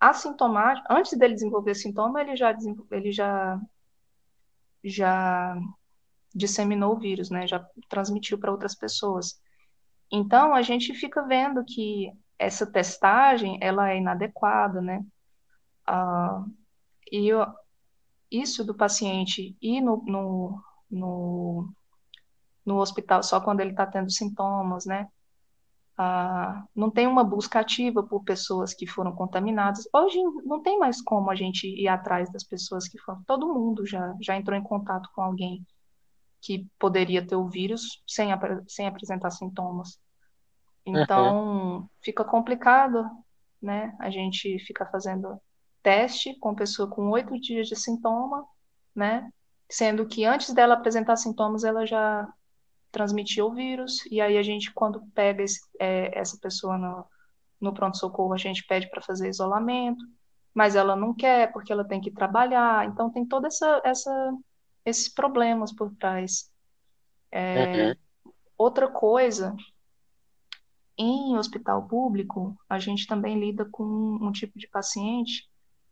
assintomático, 0.00 0.86
antes 0.90 1.16
dele 1.18 1.34
desenvolver 1.34 1.74
sintoma, 1.74 2.20
ele 2.20 2.36
já, 2.36 2.54
ele 2.90 3.12
já 3.12 3.60
já 4.84 5.56
disseminou 6.34 6.94
o 6.94 6.98
vírus, 6.98 7.30
né? 7.30 7.46
Já 7.46 7.64
transmitiu 7.88 8.38
para 8.38 8.52
outras 8.52 8.74
pessoas. 8.74 9.40
Então, 10.10 10.54
a 10.54 10.62
gente 10.62 10.94
fica 10.94 11.22
vendo 11.22 11.64
que 11.64 12.12
essa 12.38 12.70
testagem, 12.70 13.58
ela 13.60 13.90
é 13.90 13.98
inadequada, 13.98 14.80
né? 14.80 15.04
Ah, 15.86 16.44
e 17.10 17.28
eu, 17.28 17.44
isso 18.30 18.64
do 18.64 18.74
paciente 18.74 19.56
ir 19.60 19.80
no, 19.80 20.02
no, 20.06 20.62
no, 20.90 21.72
no 22.64 22.78
hospital 22.78 23.22
só 23.22 23.40
quando 23.40 23.60
ele 23.60 23.70
está 23.70 23.86
tendo 23.86 24.10
sintomas, 24.10 24.86
né? 24.86 25.08
Ah, 26.00 26.64
não 26.76 26.92
tem 26.92 27.08
uma 27.08 27.24
busca 27.24 27.58
ativa 27.58 28.04
por 28.04 28.22
pessoas 28.22 28.72
que 28.72 28.86
foram 28.86 29.12
contaminadas. 29.12 29.88
Hoje 29.92 30.16
não 30.44 30.62
tem 30.62 30.78
mais 30.78 31.02
como 31.02 31.28
a 31.28 31.34
gente 31.34 31.66
ir 31.66 31.88
atrás 31.88 32.30
das 32.30 32.44
pessoas 32.44 32.86
que 32.86 32.96
foram. 33.00 33.20
Todo 33.24 33.52
mundo 33.52 33.84
já, 33.84 34.14
já 34.20 34.36
entrou 34.36 34.56
em 34.56 34.62
contato 34.62 35.10
com 35.12 35.20
alguém 35.20 35.66
que 36.40 36.68
poderia 36.78 37.26
ter 37.26 37.34
o 37.34 37.48
vírus 37.48 38.00
sem, 38.06 38.28
sem 38.68 38.86
apresentar 38.86 39.32
sintomas. 39.32 39.98
Então, 40.86 41.78
uhum. 41.78 41.88
fica 42.00 42.24
complicado, 42.24 43.04
né? 43.60 43.92
A 43.98 44.08
gente 44.08 44.56
fica 44.60 44.86
fazendo 44.86 45.40
teste 45.82 46.38
com 46.38 46.54
pessoa 46.54 46.88
com 46.88 47.10
oito 47.10 47.38
dias 47.40 47.66
de 47.66 47.74
sintoma, 47.74 48.46
né? 48.94 49.28
Sendo 49.68 50.06
que 50.06 50.24
antes 50.24 50.54
dela 50.54 50.74
apresentar 50.74 51.16
sintomas, 51.16 51.64
ela 51.64 51.84
já 51.84 52.32
transmitia 52.98 53.44
o 53.44 53.54
vírus, 53.54 54.04
e 54.10 54.20
aí 54.20 54.36
a 54.36 54.42
gente, 54.42 54.72
quando 54.72 55.00
pega 55.14 55.42
esse, 55.42 55.60
é, 55.78 56.18
essa 56.18 56.36
pessoa 56.40 56.76
no, 56.76 57.06
no 57.60 57.72
pronto-socorro, 57.72 58.34
a 58.34 58.38
gente 58.38 58.66
pede 58.66 58.90
para 58.90 59.00
fazer 59.00 59.28
isolamento, 59.28 60.04
mas 60.52 60.74
ela 60.74 60.96
não 60.96 61.14
quer 61.14 61.52
porque 61.52 61.72
ela 61.72 61.86
tem 61.86 62.00
que 62.00 62.10
trabalhar, 62.10 62.86
então 62.86 63.10
tem 63.10 63.24
toda 63.24 63.46
essa, 63.46 63.80
essa 63.84 64.32
esses 64.84 65.08
problemas 65.08 65.72
por 65.72 65.94
trás. 65.94 66.50
É, 67.30 67.88
uhum. 67.88 67.94
Outra 68.56 68.88
coisa, 68.88 69.54
em 70.96 71.36
hospital 71.36 71.86
público, 71.86 72.58
a 72.68 72.78
gente 72.80 73.06
também 73.06 73.38
lida 73.38 73.64
com 73.70 73.84
um 73.84 74.32
tipo 74.32 74.58
de 74.58 74.68
paciente 74.68 75.48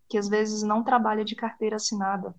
que 0.08 0.18
às 0.18 0.28
vezes 0.28 0.62
não 0.62 0.82
trabalha 0.82 1.24
de 1.24 1.36
carteira 1.36 1.76
assinada. 1.76 2.34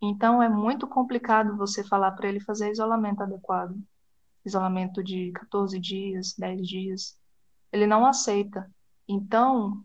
Então 0.00 0.42
é 0.42 0.48
muito 0.48 0.86
complicado 0.86 1.56
você 1.56 1.82
falar 1.82 2.12
para 2.12 2.28
ele 2.28 2.40
fazer 2.40 2.70
isolamento 2.70 3.22
adequado. 3.22 3.76
Isolamento 4.44 5.02
de 5.02 5.32
14 5.32 5.78
dias, 5.78 6.34
10 6.38 6.66
dias. 6.66 7.20
Ele 7.72 7.86
não 7.86 8.06
aceita. 8.06 8.70
Então, 9.08 9.84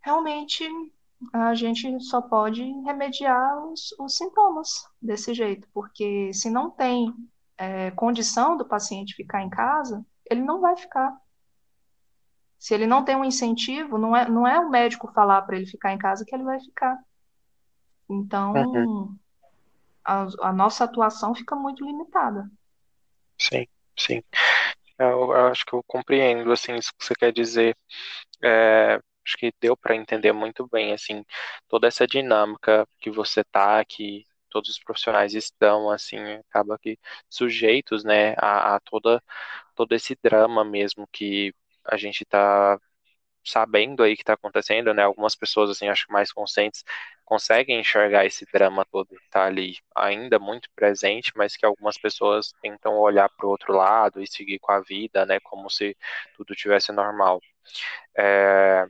realmente 0.00 0.64
a 1.32 1.54
gente 1.54 2.00
só 2.00 2.20
pode 2.20 2.62
remediar 2.82 3.64
os, 3.66 3.94
os 3.98 4.16
sintomas 4.16 4.88
desse 5.00 5.32
jeito, 5.34 5.68
porque 5.72 6.32
se 6.32 6.50
não 6.50 6.70
tem 6.70 7.14
é, 7.56 7.90
condição 7.92 8.56
do 8.56 8.66
paciente 8.66 9.14
ficar 9.14 9.42
em 9.42 9.50
casa, 9.50 10.04
ele 10.28 10.42
não 10.42 10.60
vai 10.60 10.76
ficar. 10.76 11.16
Se 12.58 12.74
ele 12.74 12.86
não 12.86 13.04
tem 13.04 13.16
um 13.16 13.24
incentivo, 13.24 13.98
não 13.98 14.16
é, 14.16 14.28
não 14.28 14.46
é 14.46 14.58
o 14.58 14.70
médico 14.70 15.12
falar 15.12 15.42
para 15.42 15.56
ele 15.56 15.66
ficar 15.66 15.92
em 15.92 15.98
casa 15.98 16.24
que 16.24 16.34
ele 16.34 16.44
vai 16.44 16.60
ficar. 16.60 16.98
Então, 18.08 18.52
uhum. 18.52 19.16
a, 20.04 20.26
a, 20.42 20.52
nossa 20.52 20.84
atuação 20.84 21.34
fica 21.34 21.54
muito 21.56 21.84
limitada. 21.84 22.50
Sim, 23.38 23.66
sim. 23.98 24.22
Eu, 24.98 25.32
eu, 25.32 25.46
acho 25.46 25.64
que 25.64 25.72
eu 25.72 25.82
compreendo 25.86 26.52
assim 26.52 26.74
isso 26.76 26.92
que 26.96 27.04
você 27.04 27.14
quer 27.14 27.32
dizer. 27.32 27.76
É, 28.42 29.00
acho 29.24 29.36
que 29.38 29.52
deu 29.60 29.76
para 29.76 29.96
entender 29.96 30.32
muito 30.32 30.66
bem 30.68 30.92
assim 30.92 31.24
toda 31.68 31.86
essa 31.86 32.06
dinâmica 32.06 32.86
que 33.00 33.10
você 33.10 33.44
tá, 33.44 33.84
que 33.84 34.26
todos 34.50 34.70
os 34.70 34.78
profissionais 34.78 35.34
estão 35.34 35.90
assim, 35.90 36.18
acaba 36.50 36.78
que 36.78 36.98
sujeitos, 37.28 38.04
né, 38.04 38.34
a, 38.38 38.76
a 38.76 38.80
toda 38.80 39.22
todo 39.74 39.94
esse 39.94 40.16
drama 40.22 40.64
mesmo 40.64 41.08
que 41.10 41.54
a 41.84 41.96
gente 41.96 42.22
está 42.22 42.78
sabendo 43.44 44.02
aí 44.02 44.16
que 44.16 44.22
está 44.22 44.34
acontecendo, 44.34 44.94
né? 44.94 45.02
Algumas 45.02 45.34
pessoas, 45.34 45.70
assim, 45.70 45.88
acho 45.88 46.06
que 46.06 46.12
mais 46.12 46.32
conscientes, 46.32 46.84
conseguem 47.24 47.80
enxergar 47.80 48.26
esse 48.26 48.46
drama 48.52 48.84
todo 48.84 49.08
que 49.08 49.24
está 49.24 49.46
ali 49.46 49.78
ainda 49.96 50.38
muito 50.38 50.68
presente, 50.74 51.32
mas 51.36 51.56
que 51.56 51.64
algumas 51.66 51.98
pessoas 51.98 52.52
tentam 52.62 52.98
olhar 52.98 53.28
para 53.30 53.46
o 53.46 53.50
outro 53.50 53.72
lado 53.72 54.22
e 54.22 54.26
seguir 54.26 54.58
com 54.58 54.72
a 54.72 54.80
vida, 54.80 55.26
né? 55.26 55.40
Como 55.40 55.70
se 55.70 55.96
tudo 56.36 56.54
tivesse 56.54 56.92
normal. 56.92 57.40
É... 58.16 58.86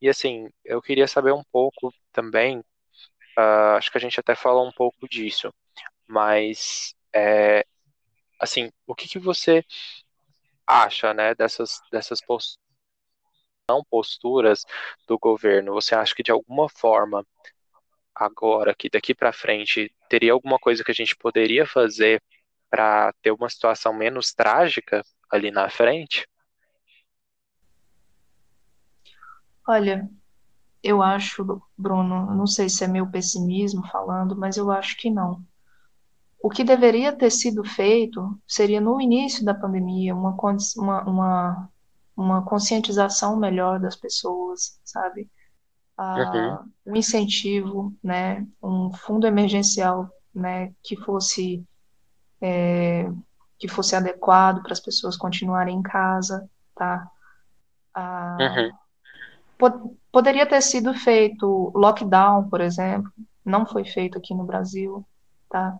E 0.00 0.08
assim, 0.08 0.48
eu 0.64 0.82
queria 0.82 1.06
saber 1.06 1.32
um 1.32 1.44
pouco 1.44 1.92
também, 2.12 2.58
uh, 3.38 3.76
acho 3.76 3.90
que 3.90 3.98
a 3.98 4.00
gente 4.00 4.18
até 4.20 4.34
falou 4.34 4.66
um 4.66 4.72
pouco 4.72 5.08
disso, 5.08 5.52
mas 6.06 6.94
é, 7.14 7.64
assim, 8.40 8.72
o 8.86 8.94
que, 8.94 9.08
que 9.08 9.18
você 9.18 9.64
acha, 10.66 11.14
né, 11.14 11.34
dessas, 11.34 11.80
dessas 11.90 12.20
posturas, 12.20 12.58
posturas 13.88 14.64
do 15.06 15.18
governo? 15.18 15.74
Você 15.74 15.94
acha 15.94 16.14
que 16.14 16.22
de 16.22 16.30
alguma 16.30 16.68
forma, 16.68 17.24
agora, 18.14 18.74
que 18.74 18.90
daqui 18.90 19.14
para 19.14 19.32
frente, 19.32 19.94
teria 20.08 20.32
alguma 20.32 20.58
coisa 20.58 20.84
que 20.84 20.90
a 20.90 20.94
gente 20.94 21.16
poderia 21.16 21.66
fazer 21.66 22.22
para 22.70 23.12
ter 23.22 23.30
uma 23.30 23.48
situação 23.48 23.92
menos 23.92 24.32
trágica 24.32 25.04
ali 25.30 25.50
na 25.50 25.68
frente? 25.68 26.26
Olha, 29.66 30.08
eu 30.82 31.00
acho, 31.00 31.62
Bruno, 31.78 32.34
não 32.34 32.46
sei 32.46 32.68
se 32.68 32.82
é 32.82 32.88
meu 32.88 33.08
pessimismo 33.08 33.86
falando, 33.86 34.36
mas 34.36 34.56
eu 34.56 34.70
acho 34.70 34.96
que 34.96 35.10
não. 35.10 35.44
O 36.42 36.50
que 36.50 36.64
deveria 36.64 37.12
ter 37.12 37.30
sido 37.30 37.62
feito 37.62 38.36
seria 38.46 38.80
no 38.80 39.00
início 39.00 39.44
da 39.44 39.54
pandemia 39.54 40.12
uma, 40.12 40.36
uma, 40.76 41.02
uma, 41.04 41.71
uma 42.16 42.44
conscientização 42.44 43.36
melhor 43.36 43.80
das 43.80 43.96
pessoas, 43.96 44.78
sabe? 44.84 45.30
Ah, 45.96 46.62
uhum. 46.86 46.92
Um 46.92 46.96
incentivo, 46.96 47.94
né? 48.02 48.46
Um 48.62 48.92
fundo 48.92 49.26
emergencial, 49.26 50.08
né? 50.34 50.72
Que 50.82 50.96
fosse 50.96 51.64
é, 52.40 53.08
que 53.58 53.68
fosse 53.68 53.94
adequado 53.94 54.62
para 54.62 54.72
as 54.72 54.80
pessoas 54.80 55.16
continuarem 55.16 55.76
em 55.76 55.82
casa, 55.82 56.48
tá? 56.74 57.06
Ah, 57.94 58.38
uhum. 58.40 58.70
pod 59.58 59.96
poderia 60.10 60.46
ter 60.46 60.60
sido 60.60 60.92
feito 60.94 61.72
lockdown, 61.74 62.48
por 62.48 62.60
exemplo, 62.60 63.10
não 63.44 63.64
foi 63.66 63.84
feito 63.84 64.18
aqui 64.18 64.34
no 64.34 64.44
Brasil, 64.44 65.06
tá? 65.48 65.78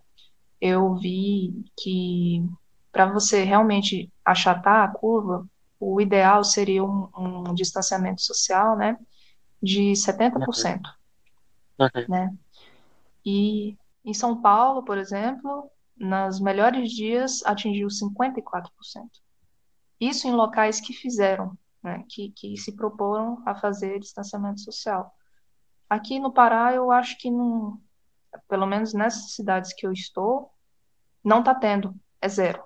eu 0.63 0.95
vi 0.95 1.53
que 1.77 2.41
para 2.89 3.05
você 3.05 3.43
realmente 3.43 4.09
achatar 4.23 4.87
a 4.87 4.93
curva, 4.93 5.45
o 5.83 5.99
ideal 5.99 6.43
seria 6.43 6.83
um, 6.83 7.09
um 7.17 7.53
distanciamento 7.53 8.21
social, 8.21 8.77
né, 8.77 8.97
de 9.61 9.91
70%, 9.93 10.79
uhum. 11.79 11.89
né? 12.07 12.33
E 13.25 13.77
em 14.03 14.13
São 14.13 14.41
Paulo, 14.41 14.83
por 14.83 14.97
exemplo, 14.97 15.69
nos 15.97 16.39
melhores 16.39 16.91
dias 16.91 17.41
atingiu 17.45 17.87
54%. 17.87 18.69
Isso 19.99 20.27
em 20.27 20.31
locais 20.31 20.81
que 20.81 20.93
fizeram, 20.93 21.57
né, 21.81 22.03
que, 22.09 22.31
que 22.31 22.57
se 22.57 22.75
proporam 22.75 23.41
a 23.45 23.55
fazer 23.55 23.99
distanciamento 23.99 24.61
social. 24.61 25.15
Aqui 25.89 26.19
no 26.19 26.33
Pará, 26.33 26.73
eu 26.73 26.91
acho 26.91 27.17
que 27.17 27.29
não, 27.29 27.79
pelo 28.47 28.65
menos 28.65 28.93
nessas 28.93 29.33
cidades 29.33 29.73
que 29.73 29.85
eu 29.85 29.91
estou, 29.91 30.51
não 31.23 31.39
está 31.39 31.55
tendo, 31.55 31.95
é 32.21 32.27
zero. 32.27 32.63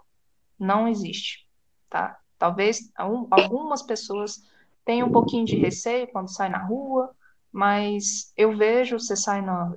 Não 0.57 0.87
existe, 0.87 1.47
tá? 1.89 2.19
Talvez 2.37 2.91
algumas 2.95 3.81
pessoas 3.81 4.43
tenham 4.85 5.07
um 5.07 5.11
pouquinho 5.11 5.45
de 5.45 5.55
receio 5.57 6.07
quando 6.11 6.31
sai 6.31 6.49
na 6.49 6.63
rua, 6.63 7.13
mas 7.51 8.31
eu 8.37 8.55
vejo, 8.55 8.99
você 8.99 9.15
sai 9.15 9.41
na 9.41 9.73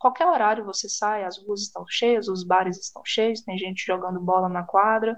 qualquer 0.00 0.26
horário 0.26 0.64
você 0.64 0.88
sai, 0.88 1.24
as 1.24 1.36
ruas 1.36 1.60
estão 1.60 1.84
cheias, 1.86 2.26
os 2.26 2.42
bares 2.42 2.78
estão 2.78 3.02
cheios, 3.04 3.42
tem 3.42 3.58
gente 3.58 3.84
jogando 3.84 4.18
bola 4.18 4.48
na 4.48 4.62
quadra, 4.62 5.14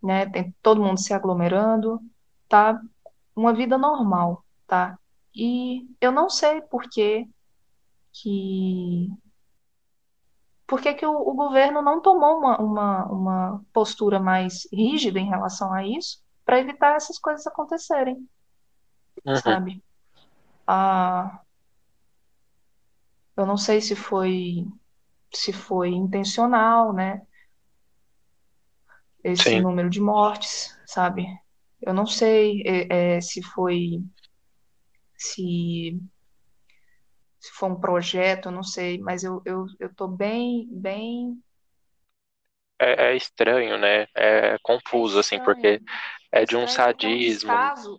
né? 0.00 0.26
Tem 0.30 0.54
todo 0.62 0.82
mundo 0.82 1.00
se 1.00 1.12
aglomerando, 1.12 2.00
tá? 2.48 2.80
Uma 3.34 3.52
vida 3.52 3.76
normal, 3.76 4.44
tá? 4.68 4.96
E 5.34 5.84
eu 6.00 6.12
não 6.12 6.30
sei 6.30 6.60
por 6.62 6.88
que 6.88 7.28
que 8.12 9.08
por 10.66 10.80
que, 10.80 10.94
que 10.94 11.04
o, 11.04 11.12
o, 11.12 11.34
governo 11.34 11.82
não 11.82 12.00
tomou 12.00 12.38
uma, 12.38 12.58
uma, 12.60 13.04
uma 13.06 13.64
postura 13.72 14.20
mais 14.20 14.68
rígida 14.72 15.18
em 15.18 15.28
relação 15.28 15.72
a 15.72 15.84
isso 15.84 16.22
para 16.50 16.58
evitar 16.58 16.96
essas 16.96 17.16
coisas 17.16 17.46
acontecerem, 17.46 18.28
uhum. 19.24 19.36
sabe? 19.36 19.84
Ah, 20.66 21.40
eu 23.36 23.46
não 23.46 23.56
sei 23.56 23.80
se 23.80 23.94
foi 23.94 24.66
se 25.32 25.52
foi 25.52 25.90
intencional, 25.90 26.92
né? 26.92 27.22
Esse 29.22 29.50
Sim. 29.50 29.60
número 29.60 29.88
de 29.88 30.00
mortes, 30.00 30.76
sabe? 30.86 31.24
Eu 31.80 31.94
não 31.94 32.04
sei 32.04 32.64
é, 32.66 33.14
é, 33.14 33.20
se 33.20 33.40
foi 33.44 34.02
se 35.16 36.00
foi 37.52 37.70
um 37.70 37.80
projeto, 37.80 38.46
eu 38.46 38.52
não 38.52 38.64
sei, 38.64 38.98
mas 38.98 39.22
eu, 39.22 39.40
eu, 39.44 39.66
eu 39.78 39.94
tô 39.94 40.08
bem, 40.08 40.66
bem. 40.68 41.40
É, 42.80 43.12
é 43.12 43.16
estranho, 43.16 43.78
né? 43.78 44.08
É 44.16 44.58
confuso, 44.64 45.20
assim, 45.20 45.38
porque 45.38 45.74
estranho. 45.74 45.84
É 45.86 46.19
é 46.32 46.44
de 46.44 46.56
um 46.56 46.66
é 47.00 47.08
um 47.08 47.18
sadismo. 47.18 47.18
descaso, 47.18 47.98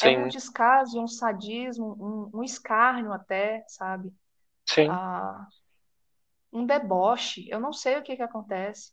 é 0.00 0.10
um 0.10 0.26
Sim, 0.26 0.28
descaso, 0.28 1.00
um 1.02 1.08
sadismo, 1.08 2.30
um, 2.34 2.40
um 2.40 2.44
escárnio 2.44 3.12
até, 3.12 3.64
sabe? 3.68 4.12
sim. 4.66 4.98
Ah, 4.98 5.48
um 6.52 6.64
deboche. 6.64 7.46
Eu 7.50 7.60
não 7.60 7.70
sei 7.72 7.98
o 7.98 8.02
que 8.02 8.16
que 8.16 8.22
acontece. 8.22 8.92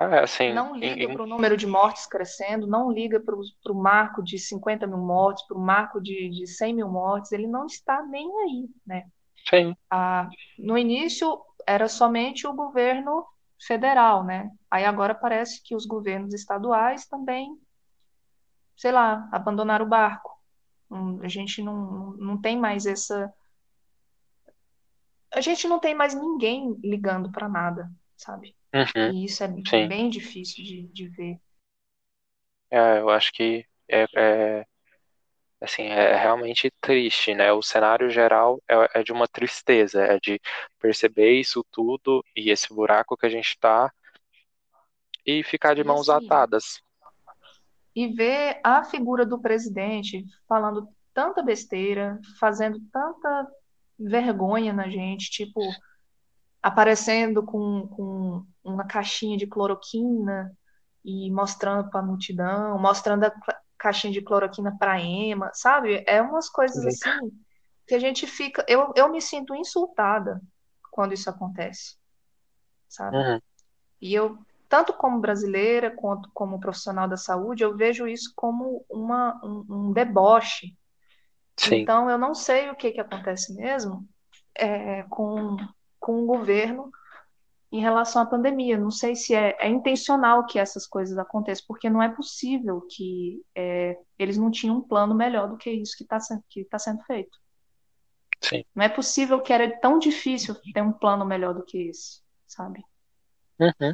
É, 0.00 0.18
assim, 0.20 0.44
Não 0.46 0.74
liga 0.74 1.08
em- 1.10 1.10
para 1.10 1.22
o 1.22 1.26
número 1.26 1.56
de 1.56 1.66
mortes 1.66 2.06
crescendo, 2.06 2.66
não 2.66 2.90
liga 2.90 3.20
para 3.20 3.34
o 3.36 3.74
marco 3.74 4.22
de 4.22 4.38
50 4.38 4.86
mil 4.86 4.98
mortes, 4.98 5.46
para 5.46 5.56
o 5.56 5.60
marco 5.60 6.00
de, 6.00 6.30
de 6.30 6.46
100 6.46 6.74
mil 6.74 6.88
mortes, 6.88 7.32
ele 7.32 7.46
não 7.46 7.66
está 7.66 8.02
nem 8.06 8.26
aí, 8.42 8.68
né? 8.86 9.06
sim. 9.48 9.74
Ah, 9.90 10.32
no 10.58 10.78
início 10.78 11.40
era 11.66 11.88
somente 11.88 12.46
o 12.46 12.54
governo 12.54 13.26
federal, 13.60 14.24
né? 14.24 14.50
Aí 14.70 14.84
agora 14.84 15.14
parece 15.14 15.62
que 15.62 15.74
os 15.74 15.86
governos 15.86 16.34
estaduais 16.34 17.06
também, 17.06 17.58
sei 18.76 18.92
lá, 18.92 19.28
abandonaram 19.32 19.86
o 19.86 19.88
barco. 19.88 20.30
Hum, 20.90 21.20
A 21.22 21.28
gente 21.28 21.62
não, 21.62 22.12
não 22.12 22.40
tem 22.40 22.58
mais 22.58 22.86
essa. 22.86 23.32
A 25.32 25.40
gente 25.40 25.68
não 25.68 25.78
tem 25.78 25.94
mais 25.94 26.14
ninguém 26.14 26.74
ligando 26.82 27.30
para 27.30 27.48
nada, 27.48 27.90
sabe? 28.16 28.56
Uhum, 28.74 29.12
E 29.12 29.24
isso 29.24 29.44
é 29.44 29.48
sim. 29.48 29.88
bem 29.88 30.08
difícil 30.08 30.64
de, 30.64 30.88
de 30.88 31.08
ver. 31.08 31.40
É, 32.70 33.00
eu 33.00 33.08
acho 33.10 33.32
que 33.32 33.66
é, 33.90 34.04
é, 34.16 34.66
assim, 35.60 35.84
é 35.84 36.16
realmente 36.16 36.70
triste, 36.80 37.34
né? 37.34 37.52
O 37.52 37.62
cenário 37.62 38.10
geral 38.10 38.62
é, 38.68 39.00
é 39.00 39.02
de 39.02 39.12
uma 39.12 39.26
tristeza, 39.26 40.02
é 40.02 40.18
de 40.20 40.40
perceber 40.78 41.32
isso 41.32 41.64
tudo 41.70 42.24
e 42.36 42.50
esse 42.50 42.72
buraco 42.72 43.16
que 43.16 43.26
a 43.26 43.30
gente 43.30 43.48
está 43.48 43.92
e 45.26 45.42
ficar 45.42 45.74
de 45.74 45.84
mãos 45.84 46.08
assim, 46.08 46.24
atadas. 46.24 46.80
e 47.94 48.08
ver 48.08 48.60
a 48.64 48.84
figura 48.84 49.26
do 49.26 49.40
presidente 49.40 50.24
falando 50.48 50.88
tanta 51.12 51.42
besteira, 51.42 52.20
fazendo 52.38 52.80
tanta 52.92 53.48
vergonha 53.98 54.72
na 54.72 54.88
gente, 54.88 55.30
tipo, 55.30 55.60
aparecendo 56.62 57.42
com, 57.44 57.88
com 57.88 58.46
uma 58.62 58.86
caixinha 58.86 59.36
de 59.36 59.46
cloroquina 59.46 60.56
e 61.04 61.30
mostrando 61.30 61.90
para 61.90 62.00
a 62.00 62.02
multidão, 62.04 62.78
mostrando 62.78 63.24
a 63.24 63.32
caixinha 63.78 64.12
de 64.12 64.22
cloroquina 64.22 64.76
para 64.78 65.00
Ema, 65.00 65.50
sabe? 65.54 66.04
É 66.06 66.20
umas 66.22 66.48
coisas 66.50 66.84
Sim. 66.84 66.86
assim 66.86 67.30
que 67.86 67.94
a 67.94 67.98
gente 67.98 68.26
fica. 68.26 68.64
Eu, 68.68 68.92
eu 68.96 69.10
me 69.10 69.20
sinto 69.22 69.54
insultada 69.54 70.40
quando 70.90 71.14
isso 71.14 71.30
acontece, 71.30 71.96
sabe? 72.88 73.18
Uhum, 73.18 73.40
E 74.00 74.14
eu, 74.14 74.38
tanto 74.68 74.92
como 74.94 75.20
brasileira 75.20 75.90
quanto 75.90 76.30
como 76.34 76.60
profissional 76.60 77.08
da 77.08 77.16
saúde, 77.16 77.64
eu 77.64 77.76
vejo 77.76 78.06
isso 78.08 78.32
como 78.36 78.84
uma, 78.90 79.40
um, 79.44 79.66
um 79.88 79.92
deboche. 79.92 80.76
sim. 81.56 81.82
Então, 81.82 82.08
eu 82.10 82.18
não 82.18 82.34
sei 82.34 82.70
o 82.70 82.76
que 82.76 82.92
que 82.92 83.00
acontece 83.00 83.54
mesmo 83.54 84.08
é, 84.56 85.02
com, 85.04 85.56
com 86.00 86.22
o 86.22 86.26
governo 86.26 86.90
em 87.70 87.80
relação 87.80 88.22
à 88.22 88.26
pandemia. 88.26 88.78
Não 88.78 88.90
sei 88.90 89.14
se 89.14 89.34
é, 89.34 89.56
é 89.60 89.68
intencional 89.68 90.46
que 90.46 90.58
essas 90.58 90.86
coisas 90.86 91.16
aconteçam, 91.18 91.64
porque 91.66 91.90
não 91.90 92.02
é 92.02 92.08
possível 92.08 92.82
que 92.88 93.42
é, 93.54 93.98
eles 94.18 94.38
não 94.38 94.50
tinham 94.50 94.76
um 94.76 94.82
plano 94.82 95.14
melhor 95.14 95.48
do 95.48 95.56
que 95.56 95.70
isso 95.70 95.96
que 95.96 96.04
está 96.04 96.18
sendo, 96.18 96.42
que 96.48 96.64
tá 96.64 96.78
sendo 96.78 97.02
feito. 97.04 97.36
Sim. 98.40 98.64
Não 98.74 98.84
é 98.84 98.88
possível 98.88 99.40
que 99.40 99.52
era 99.52 99.78
tão 99.80 99.98
difícil 99.98 100.54
ter 100.72 100.82
um 100.82 100.92
plano 100.92 101.24
melhor 101.24 101.54
do 101.54 101.64
que 101.64 101.88
esse, 101.88 102.22
sabe? 102.46 102.82
Uhum. 103.58 103.92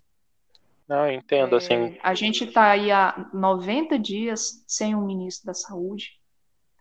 Não, 0.86 1.06
eu 1.06 1.12
entendo, 1.14 1.56
assim. 1.56 1.74
É, 1.74 1.98
a 2.02 2.14
gente 2.14 2.44
está 2.44 2.70
aí 2.70 2.92
há 2.92 3.30
90 3.32 3.98
dias 3.98 4.62
sem 4.66 4.94
um 4.94 5.04
ministro 5.04 5.46
da 5.46 5.54
saúde. 5.54 6.10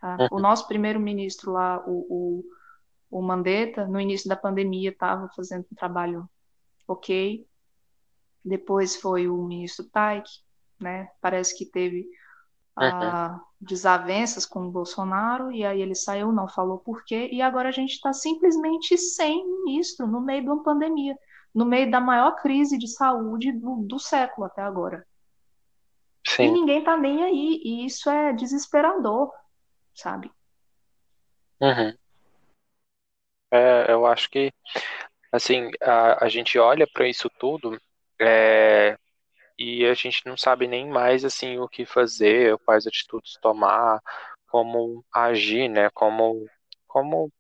Tá? 0.02 0.28
O 0.30 0.36
Uhum, 0.36 0.42
nosso 0.42 0.68
primeiro-ministro 0.68 1.52
lá, 1.52 1.82
o, 1.88 2.44
o, 3.10 3.20
o 3.20 3.22
Mandetta, 3.22 3.88
no 3.88 4.00
início 4.00 4.28
da 4.28 4.36
pandemia, 4.36 4.90
estava 4.90 5.30
fazendo 5.34 5.66
um 5.72 5.76
trabalho 5.76 6.30
ok. 6.88 7.48
Depois 8.44 8.96
foi 8.96 9.28
o 9.28 9.38
ministro 9.44 9.86
Taik, 9.90 10.30
né? 10.80 11.10
Parece 11.22 11.58
que 11.58 11.66
teve 11.66 12.10
uhum, 12.78 12.86
ah, 12.86 13.42
desavenças 13.60 14.46
com 14.46 14.68
o 14.68 14.72
Bolsonaro, 14.72 15.52
e 15.52 15.66
aí 15.66 15.82
ele 15.82 15.96
saiu, 15.96 16.32
não 16.32 16.48
falou 16.48 16.80
por 16.80 17.04
quê, 17.06 17.30
e 17.32 17.42
agora 17.42 17.70
a 17.70 17.72
gente 17.72 17.92
está 17.92 18.12
simplesmente 18.12 18.98
sem 18.98 19.46
ministro 19.64 20.08
no 20.08 20.22
meio 20.22 20.44
de 20.44 20.50
uma 20.50 20.64
pandemia, 20.64 21.18
no 21.54 21.66
meio 21.66 21.90
da 21.90 22.02
maior 22.02 22.36
crise 22.36 22.78
de 22.78 22.88
saúde 22.88 23.52
do, 23.52 23.84
do 23.84 24.00
século 24.00 24.48
até 24.48 24.62
agora. 24.62 25.06
E 26.26 26.30
sim. 26.30 26.52
ninguém 26.52 26.84
tá 26.84 26.98
nem 26.98 27.24
aí, 27.24 27.62
e 27.64 27.86
isso 27.86 28.10
é 28.10 28.34
desesperador, 28.34 29.32
sabe? 29.94 30.32
Uhum. 31.62 31.96
É, 33.52 33.92
eu 33.92 34.06
acho 34.06 34.30
que, 34.30 34.52
assim, 35.34 35.72
a, 35.82 36.26
a 36.26 36.30
gente 36.30 36.60
olha 36.60 36.88
para 36.94 37.08
isso 37.10 37.30
tudo. 37.40 37.80
é, 38.22 38.98
e 39.58 39.86
a 39.86 39.94
gente 39.94 40.24
não 40.26 40.38
sabe 40.38 40.68
nem 40.68 40.88
mais 40.90 41.26
assim 41.26 41.60
o 41.60 41.68
que 41.70 41.86
fazer, 41.86 42.58
quais 42.66 42.88
atitudes 42.88 43.38
tomar, 43.42 44.02
como 44.48 45.06
agir, 45.14 45.70
né? 45.70 45.90
Como, 45.92 46.48
como 46.88 47.32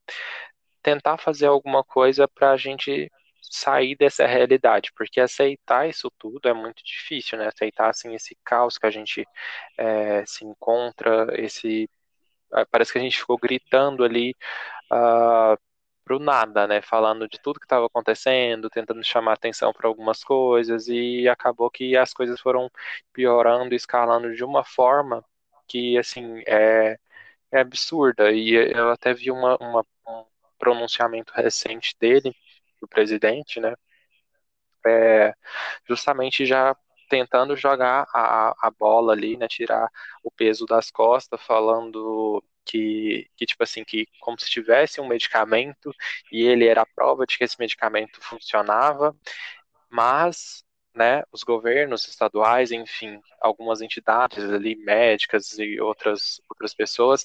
tentar 0.83 1.17
fazer 1.17 1.47
alguma 1.47 1.83
coisa 1.83 2.27
para 2.27 2.51
a 2.51 2.57
gente 2.57 3.11
sair 3.41 3.95
dessa 3.95 4.25
realidade, 4.27 4.91
porque 4.95 5.19
aceitar 5.21 5.87
isso 5.89 6.11
tudo 6.19 6.47
é 6.49 6.53
muito 6.53 6.83
difícil, 6.83 7.37
né? 7.37 7.47
Aceitar 7.47 7.89
assim 7.89 8.15
esse 8.15 8.37
caos 8.43 8.77
que 8.77 8.85
a 8.87 8.91
gente 8.91 9.25
é, 9.77 10.25
se 10.25 10.45
encontra, 10.45 11.27
esse 11.41 11.89
parece 12.71 12.91
que 12.93 12.99
a 12.99 13.01
gente 13.01 13.17
ficou 13.19 13.37
gritando 13.37 14.03
ali 14.03 14.35
uh, 14.91 15.57
pro 16.03 16.19
nada, 16.19 16.67
né? 16.67 16.81
Falando 16.81 17.27
de 17.27 17.39
tudo 17.39 17.59
que 17.59 17.65
estava 17.65 17.85
acontecendo, 17.87 18.69
tentando 18.69 19.03
chamar 19.03 19.33
atenção 19.33 19.73
para 19.73 19.87
algumas 19.87 20.23
coisas, 20.23 20.87
e 20.87 21.27
acabou 21.29 21.69
que 21.71 21.95
as 21.97 22.13
coisas 22.13 22.39
foram 22.41 22.69
piorando, 23.13 23.73
escalando 23.75 24.33
de 24.35 24.43
uma 24.43 24.63
forma 24.63 25.23
que, 25.67 25.97
assim, 25.97 26.43
é, 26.47 26.97
é 27.51 27.59
absurda. 27.61 28.31
E 28.31 28.53
eu 28.55 28.89
até 28.91 29.13
vi 29.13 29.31
uma, 29.31 29.57
uma- 29.59 29.85
um 30.07 30.25
pronunciamento 30.59 31.33
recente 31.35 31.95
dele, 31.99 32.35
do 32.81 32.87
presidente, 32.87 33.59
né? 33.59 33.73
é, 34.85 35.33
justamente 35.87 36.45
já 36.45 36.75
tentando 37.09 37.55
jogar 37.55 38.07
a, 38.13 38.55
a 38.67 38.71
bola 38.71 39.13
ali, 39.13 39.37
né, 39.37 39.47
tirar 39.47 39.89
o 40.23 40.31
peso 40.31 40.65
das 40.65 40.89
costas, 40.91 41.41
falando 41.43 42.43
que, 42.65 43.27
que, 43.35 43.45
tipo 43.45 43.63
assim, 43.63 43.83
que 43.83 44.07
como 44.19 44.39
se 44.39 44.49
tivesse 44.49 45.01
um 45.01 45.07
medicamento 45.07 45.93
e 46.31 46.43
ele 46.43 46.67
era 46.67 46.81
a 46.81 46.85
prova 46.85 47.25
de 47.25 47.37
que 47.37 47.43
esse 47.43 47.59
medicamento 47.59 48.21
funcionava, 48.21 49.15
mas, 49.89 50.63
né, 50.95 51.23
os 51.31 51.43
governos 51.43 52.07
estaduais, 52.07 52.71
enfim, 52.71 53.19
algumas 53.41 53.81
entidades 53.81 54.43
ali, 54.45 54.75
médicas 54.75 55.57
e 55.59 55.79
outras, 55.79 56.41
outras 56.49 56.73
pessoas, 56.73 57.23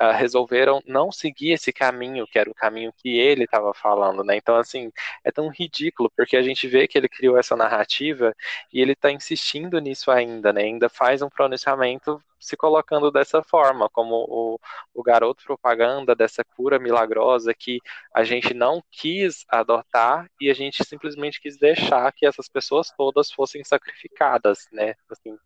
uh, 0.00 0.12
resolveram 0.16 0.82
não 0.86 1.12
seguir 1.12 1.52
esse 1.52 1.72
caminho, 1.72 2.26
que 2.26 2.38
era 2.38 2.50
o 2.50 2.54
caminho 2.54 2.92
que 2.92 3.18
ele 3.18 3.44
estava 3.44 3.72
falando, 3.74 4.24
né? 4.24 4.36
Então, 4.36 4.56
assim, 4.56 4.90
é 5.24 5.30
tão 5.32 5.48
ridículo, 5.48 6.10
porque 6.16 6.36
a 6.36 6.42
gente 6.42 6.66
vê 6.68 6.88
que 6.88 6.98
ele 6.98 7.08
criou 7.08 7.38
essa 7.38 7.56
narrativa 7.56 8.34
e 8.72 8.80
ele 8.80 8.92
está 8.92 9.10
insistindo 9.10 9.80
nisso 9.80 10.10
ainda, 10.10 10.52
né? 10.52 10.62
Ainda 10.62 10.88
faz 10.88 11.22
um 11.22 11.28
pronunciamento 11.30 12.22
se 12.40 12.56
colocando 12.56 13.10
dessa 13.10 13.42
forma, 13.42 13.88
como 13.90 14.14
o, 14.28 14.58
o 14.94 15.02
garoto 15.02 15.44
propaganda 15.44 16.14
dessa 16.14 16.44
cura 16.44 16.78
milagrosa 16.78 17.54
que 17.54 17.78
a 18.14 18.24
gente 18.24 18.54
não 18.54 18.82
quis 18.90 19.44
adotar 19.48 20.26
e 20.40 20.50
a 20.50 20.54
gente 20.54 20.84
simplesmente 20.84 21.40
quis 21.40 21.58
deixar 21.58 22.12
que 22.12 22.26
essas 22.26 22.48
pessoas 22.48 22.90
todas 22.96 23.30
fossem 23.30 23.62
sacrificadas, 23.64 24.66
né? 24.72 24.94
Assim, 25.10 25.36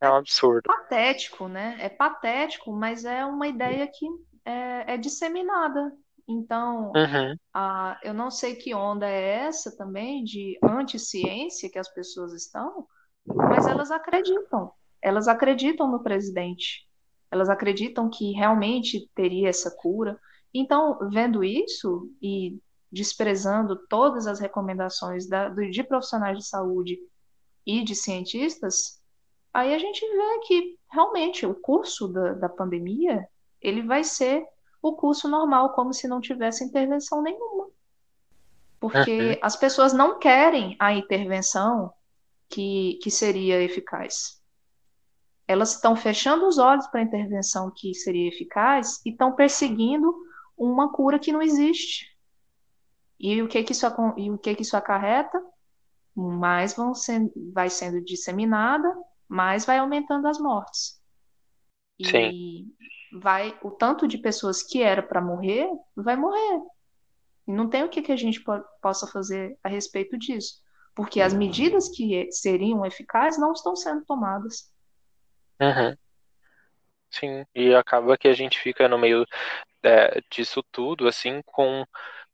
é 0.00 0.08
um 0.10 0.16
absurdo. 0.16 0.68
Patético, 0.68 1.48
né? 1.48 1.76
É 1.80 1.88
patético, 1.88 2.72
mas 2.72 3.04
é 3.04 3.24
uma 3.24 3.46
ideia 3.48 3.86
que 3.88 4.06
é, 4.44 4.94
é 4.94 4.98
disseminada. 4.98 5.92
Então, 6.26 6.92
Uhum, 6.94 7.38
a, 7.54 7.98
eu 8.02 8.12
não 8.14 8.30
sei 8.30 8.54
que 8.54 8.74
onda 8.74 9.08
é 9.08 9.46
essa 9.46 9.76
também 9.76 10.22
de 10.24 10.58
anti-ciência 10.62 11.70
que 11.70 11.78
as 11.78 11.88
pessoas 11.88 12.32
estão, 12.34 12.86
mas 13.26 13.66
elas 13.66 13.90
acreditam. 13.90 14.72
Elas 15.02 15.28
acreditam 15.28 15.90
no 15.90 16.02
presidente. 16.02 16.86
Elas 17.30 17.48
acreditam 17.48 18.08
que 18.08 18.32
realmente 18.32 19.08
teria 19.14 19.48
essa 19.48 19.70
cura. 19.70 20.18
Então, 20.52 20.98
vendo 21.10 21.44
isso 21.44 22.10
e 22.22 22.58
desprezando 22.90 23.76
todas 23.88 24.26
as 24.26 24.40
recomendações 24.40 25.28
da, 25.28 25.48
de 25.50 25.82
profissionais 25.84 26.38
de 26.38 26.46
saúde 26.46 26.98
e 27.66 27.84
de 27.84 27.94
cientistas, 27.94 29.00
aí 29.52 29.74
a 29.74 29.78
gente 29.78 30.00
vê 30.00 30.38
que 30.46 30.78
realmente 30.90 31.44
o 31.44 31.54
curso 31.54 32.08
da, 32.08 32.32
da 32.32 32.48
pandemia 32.48 33.28
ele 33.60 33.82
vai 33.82 34.04
ser 34.04 34.44
o 34.80 34.94
curso 34.94 35.28
normal, 35.28 35.72
como 35.72 35.92
se 35.92 36.08
não 36.08 36.20
tivesse 36.20 36.64
intervenção 36.64 37.20
nenhuma. 37.22 37.68
Porque 38.80 39.32
uhum. 39.32 39.38
as 39.42 39.56
pessoas 39.56 39.92
não 39.92 40.18
querem 40.18 40.76
a 40.78 40.92
intervenção 40.94 41.92
que, 42.48 42.98
que 43.02 43.10
seria 43.10 43.60
eficaz. 43.60 44.37
Elas 45.48 45.74
estão 45.74 45.96
fechando 45.96 46.46
os 46.46 46.58
olhos 46.58 46.86
para 46.88 47.00
a 47.00 47.02
intervenção 47.02 47.72
que 47.74 47.94
seria 47.94 48.28
eficaz 48.28 49.00
e 49.04 49.10
estão 49.10 49.34
perseguindo 49.34 50.14
uma 50.56 50.92
cura 50.92 51.18
que 51.18 51.32
não 51.32 51.40
existe. 51.40 52.06
E 53.18 53.40
o 53.42 53.48
que 53.48 53.64
que 53.64 53.72
isso, 53.72 53.86
e 54.18 54.30
o 54.30 54.36
que 54.36 54.54
que 54.54 54.62
isso 54.62 54.76
acarreta? 54.76 55.42
Mais 56.14 56.74
vão 56.74 56.94
sendo, 56.94 57.32
vai 57.52 57.70
sendo 57.70 58.04
disseminada, 58.04 58.94
mais 59.26 59.64
vai 59.64 59.78
aumentando 59.78 60.28
as 60.28 60.38
mortes. 60.38 61.00
E 61.98 62.06
Sim. 62.06 62.72
vai 63.20 63.58
o 63.62 63.70
tanto 63.70 64.06
de 64.06 64.18
pessoas 64.18 64.62
que 64.62 64.82
era 64.82 65.02
para 65.02 65.20
morrer, 65.20 65.68
vai 65.96 66.16
morrer. 66.16 66.60
E 67.46 67.52
não 67.52 67.68
tem 67.68 67.82
o 67.82 67.88
que, 67.88 68.02
que 68.02 68.12
a 68.12 68.16
gente 68.16 68.42
po 68.44 68.52
possa 68.82 69.06
fazer 69.06 69.58
a 69.64 69.68
respeito 69.68 70.18
disso, 70.18 70.60
porque 70.94 71.20
as 71.20 71.32
medidas 71.32 71.88
que 71.88 72.30
seriam 72.30 72.84
eficazes 72.84 73.40
não 73.40 73.52
estão 73.52 73.74
sendo 73.74 74.04
tomadas. 74.04 74.70
Uhum. 75.60 75.96
Sim, 77.10 77.44
e 77.54 77.74
acaba 77.74 78.18
que 78.18 78.28
a 78.28 78.34
gente 78.34 78.58
fica 78.58 78.86
no 78.88 78.98
meio 78.98 79.24
é, 79.84 80.20
disso 80.30 80.62
tudo, 80.72 81.08
assim, 81.08 81.42
com 81.46 81.84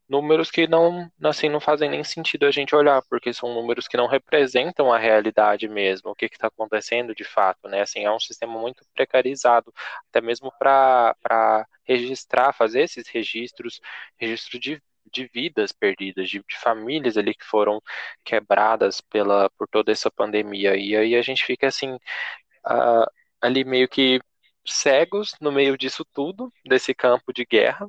números 0.08 0.50
que 0.50 0.66
não, 0.68 1.10
assim, 1.24 1.48
não 1.50 1.60
fazem 1.60 1.90
nem 1.90 2.04
sentido 2.04 2.46
a 2.46 2.50
gente 2.52 2.74
olhar, 2.76 3.02
porque 3.10 3.32
são 3.34 3.54
números 3.54 3.88
que 3.88 3.96
não 3.96 4.06
representam 4.08 4.92
a 4.92 4.98
realidade 4.98 5.68
mesmo, 5.68 6.10
o 6.12 6.16
que 6.16 6.26
está 6.26 6.48
acontecendo 6.48 7.14
de 7.14 7.24
fato, 7.24 7.68
né? 7.68 7.82
Assim, 7.82 8.04
é 8.04 8.12
um 8.12 8.20
sistema 8.20 8.58
muito 8.60 8.84
precarizado, 8.94 9.72
até 10.10 10.20
mesmo 10.20 10.52
para 10.58 11.66
registrar, 11.84 12.52
fazer 12.54 12.82
esses 12.82 13.08
registros, 13.08 13.80
registro 14.18 14.58
de, 14.60 14.82
de 15.12 15.28
vidas 15.34 15.72
perdidas, 15.72 16.28
de, 16.30 16.40
de, 16.40 16.58
famílias 16.58 17.16
ali 17.18 17.34
que 17.34 17.44
foram 17.44 17.80
quebradas 18.24 19.00
pela, 19.02 19.50
por 19.58 19.68
toda 19.68 19.92
essa 19.92 20.10
pandemia. 20.10 20.76
E 20.76 20.96
aí 20.96 21.16
a 21.16 21.22
gente 21.22 21.44
fica 21.44 21.68
assim, 21.68 21.98
uh, 22.66 23.06
ali 23.40 23.64
meio 23.64 23.88
que 23.88 24.20
cegos 24.66 25.34
no 25.40 25.52
meio 25.52 25.76
disso 25.76 26.04
tudo, 26.12 26.52
desse 26.66 26.94
campo 26.94 27.32
de 27.32 27.44
guerra, 27.44 27.86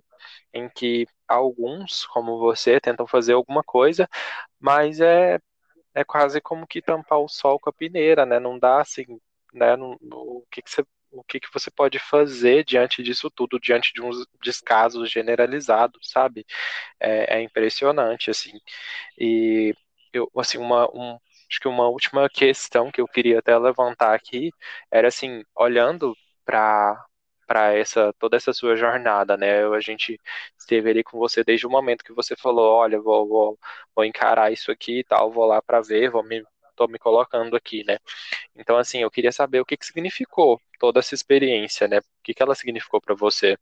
em 0.53 0.69
que 0.69 1.07
alguns, 1.27 2.05
como 2.07 2.39
você, 2.39 2.79
tentam 2.81 3.07
fazer 3.07 3.33
alguma 3.33 3.63
coisa, 3.63 4.09
mas 4.59 4.99
é, 5.01 5.39
é 5.93 6.03
quase 6.03 6.41
como 6.41 6.67
que 6.67 6.81
tampar 6.81 7.19
o 7.19 7.27
sol 7.29 7.59
com 7.59 7.69
a 7.69 7.73
peneira, 7.73 8.25
né? 8.25 8.39
Não 8.39 8.59
dá 8.59 8.81
assim, 8.81 9.05
né? 9.53 9.75
Não, 9.77 9.97
o 10.01 10.45
que, 10.51 10.61
que 10.61 10.69
você 10.71 10.83
o 11.11 11.23
que, 11.23 11.39
que 11.39 11.47
você 11.53 11.71
pode 11.71 11.97
fazer 11.97 12.65
diante 12.65 13.01
disso 13.01 13.31
tudo, 13.31 13.57
diante 13.59 13.93
de 13.93 14.01
uns 14.01 14.25
descasos 14.43 15.09
generalizados, 15.09 16.09
sabe? 16.11 16.45
É, 16.99 17.37
é 17.39 17.41
impressionante, 17.43 18.29
assim. 18.31 18.51
E 19.17 19.73
eu, 20.13 20.29
assim, 20.37 20.57
uma, 20.57 20.89
um, 20.95 21.17
acho 21.49 21.59
que 21.59 21.67
uma 21.67 21.87
última 21.87 22.29
questão 22.29 22.91
que 22.91 23.01
eu 23.01 23.07
queria 23.07 23.39
até 23.39 23.57
levantar 23.57 24.13
aqui 24.15 24.51
era 24.91 25.07
assim, 25.07 25.43
olhando 25.55 26.15
para 26.45 27.05
para 27.47 27.73
essa 27.73 28.11
toda 28.19 28.35
essa 28.37 28.51
sua 28.53 28.75
jornada, 28.75 29.37
né? 29.37 29.65
A 29.67 29.79
gente 29.79 30.19
esteve 30.57 30.89
ali 30.89 31.03
com 31.03 31.17
você 31.19 31.43
desde 31.43 31.67
o 31.67 31.69
momento 31.69 32.03
que 32.03 32.13
você 32.13 32.35
falou, 32.35 32.73
olha, 32.73 32.99
vou, 32.99 33.27
vou, 33.27 33.59
vou 33.95 34.05
encarar 34.05 34.51
isso 34.51 34.71
aqui 34.71 34.99
e 34.99 35.03
tal, 35.03 35.31
vou 35.31 35.45
lá 35.45 35.61
para 35.61 35.81
ver, 35.81 36.09
vou 36.09 36.23
me 36.23 36.43
tô 36.75 36.87
me 36.87 36.99
colocando 36.99 37.55
aqui, 37.55 37.83
né? 37.85 37.97
Então 38.55 38.77
assim, 38.77 38.99
eu 38.99 39.11
queria 39.11 39.31
saber 39.31 39.61
o 39.61 39.65
que 39.65 39.77
que 39.77 39.85
significou 39.85 40.59
toda 40.79 40.99
essa 40.99 41.15
experiência, 41.15 41.87
né? 41.87 41.99
O 41.99 42.03
que 42.23 42.33
que 42.33 42.43
ela 42.43 42.55
significou 42.55 42.99
para 43.01 43.15
você? 43.15 43.57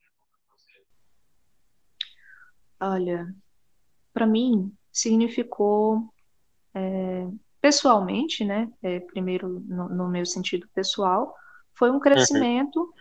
Olha, 2.79 3.27
para 4.13 4.25
mim 4.25 4.75
significou 4.91 6.11
é, 6.73 7.27
pessoalmente, 7.64 8.43
né? 8.43 8.70
É, 8.84 8.99
primeiro 8.99 9.47
no, 9.61 9.88
no 9.88 10.09
meu 10.09 10.26
sentido 10.26 10.68
pessoal, 10.76 11.34
foi 11.74 11.89
um 11.89 11.93
uhum. 11.93 11.99
crescimento 12.01 12.78
uhum. 12.78 12.91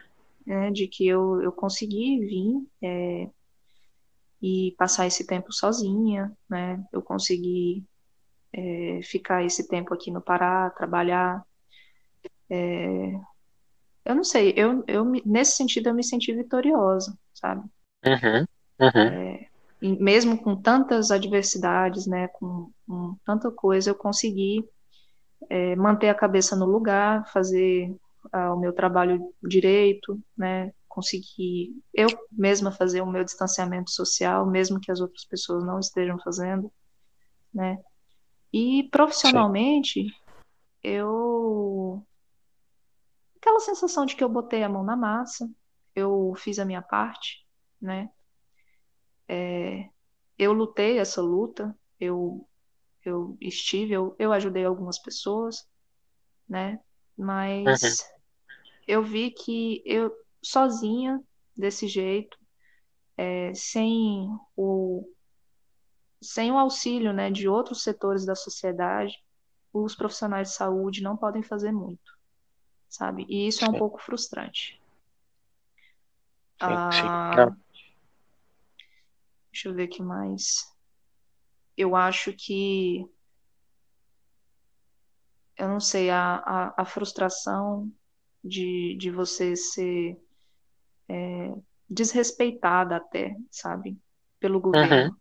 né, 0.47 0.71
de 0.71 0.87
que 0.87 1.05
eu, 1.05 1.43
eu 1.43 1.51
consegui 1.51 2.21
vir 2.21 2.65
é, 2.81 3.29
e 4.41 4.73
passar 4.79 5.09
esse 5.09 5.27
tempo 5.27 5.53
sozinha, 5.53 6.31
né? 6.49 6.81
Eu 6.93 7.03
consegui 7.03 7.85
é, 8.53 9.01
ficar 9.03 9.45
esse 9.45 9.67
tempo 9.67 9.93
aqui 9.93 10.13
no 10.13 10.23
Pará, 10.23 10.71
trabalhar. 10.71 11.45
É, 12.49 13.19
eu 14.05 14.15
não 14.15 14.23
sei, 14.23 14.55
eu, 14.57 14.85
eu 14.87 15.05
nesse 15.27 15.57
sentido 15.57 15.89
eu 15.89 15.95
me 15.95 16.05
senti 16.05 16.33
vitoriosa, 16.33 17.19
sabe? 17.35 17.69
Uhum. 18.07 18.47
Uhum. 18.79 19.45
Mesmo 19.83 20.39
com 20.39 20.55
tantas 20.55 21.11
adversidades, 21.11 22.07
né, 22.07 22.29
com, 22.29 22.71
com 22.87 23.17
tanta 23.25 23.51
coisa, 23.51 23.91
eu 23.91 23.95
consegui 23.95 24.65
é, 25.51 25.75
manter 25.75 26.09
a 26.09 26.15
cabeça 26.15 26.55
no 26.55 26.67
lugar, 26.67 27.29
fazer 27.33 27.93
o 28.33 28.57
meu 28.57 28.73
trabalho 28.73 29.35
direito, 29.43 30.21
né? 30.37 30.73
Conseguir 30.89 31.75
eu 31.93 32.09
mesma 32.31 32.71
fazer 32.71 33.01
o 33.01 33.07
meu 33.07 33.25
distanciamento 33.25 33.91
social, 33.91 34.47
mesmo 34.47 34.81
que 34.81 34.93
as 34.93 35.01
outras 35.01 35.25
pessoas 35.25 35.65
não 35.65 35.79
estejam 35.79 36.19
fazendo, 36.21 36.71
né? 37.53 37.79
E 38.53 38.89
profissionalmente, 38.91 40.05
Sim. 40.05 40.11
eu 40.83 42.07
aquela 43.37 43.59
sensação 43.59 44.07
de 44.07 44.15
que 44.15 44.23
eu 44.23 44.29
botei 44.29 44.63
a 44.63 44.69
mão 44.69 44.85
na 44.85 44.97
massa, 44.97 45.51
eu 45.97 46.33
fiz 46.37 46.59
a 46.59 46.65
minha 46.65 46.83
parte, 46.83 47.45
né? 47.81 48.09
É, 49.35 49.89
eu 50.39 50.53
lutei 50.53 50.99
essa 50.99 51.23
luta, 51.23 51.75
eu 51.99 52.47
eu 53.03 53.37
estive, 53.41 53.95
eu, 53.95 54.15
eu 54.19 54.31
ajudei 54.31 54.65
algumas 54.65 54.99
pessoas, 54.99 55.67
né? 56.47 56.79
Mas 57.17 57.65
uhum. 57.67 58.07
eu 58.87 59.03
vi 59.03 59.31
que 59.31 59.83
eu 59.87 60.15
sozinha, 60.43 61.21
desse 61.57 61.89
jeito, 61.89 62.39
é, 63.17 63.53
sem 63.55 64.29
o 64.55 65.11
sem 66.21 66.53
o 66.53 66.59
auxílio 66.59 67.13
né, 67.13 67.31
de 67.31 67.49
outros 67.49 67.83
setores 67.83 68.25
da 68.25 68.37
sociedade, 68.37 69.19
os 69.73 69.97
profissionais 69.97 70.51
de 70.51 70.55
saúde 70.55 71.03
não 71.03 71.17
podem 71.17 71.43
fazer 71.43 71.73
muito, 71.73 72.13
sabe? 72.89 73.27
E 73.29 73.49
isso 73.49 73.65
é 73.65 73.69
um 73.69 73.73
pouco 73.73 73.99
frustrante. 74.01 74.79
Sim, 76.61 76.67
ah, 76.69 77.33
sim. 77.49 77.72
Deixa 79.53 79.69
eu 79.69 79.75
ver 79.75 79.85
o 79.85 79.89
que 79.89 80.03
mais. 80.03 80.65
Eu 81.77 81.95
acho 81.95 82.33
que 82.33 83.07
eu 85.57 85.69
não 85.69 85.81
sei, 85.81 86.11
a, 86.11 86.37
a, 86.37 86.83
a 86.83 86.85
frustração 86.85 87.91
de, 88.43 88.97
de 88.99 89.11
você 89.11 89.55
ser 89.55 90.19
é, 91.09 91.55
desrespeitada 91.89 92.97
até, 92.97 93.37
sabe, 93.51 93.97
pelo 94.41 94.61
governo 94.61 95.11
uhum. 95.11 95.17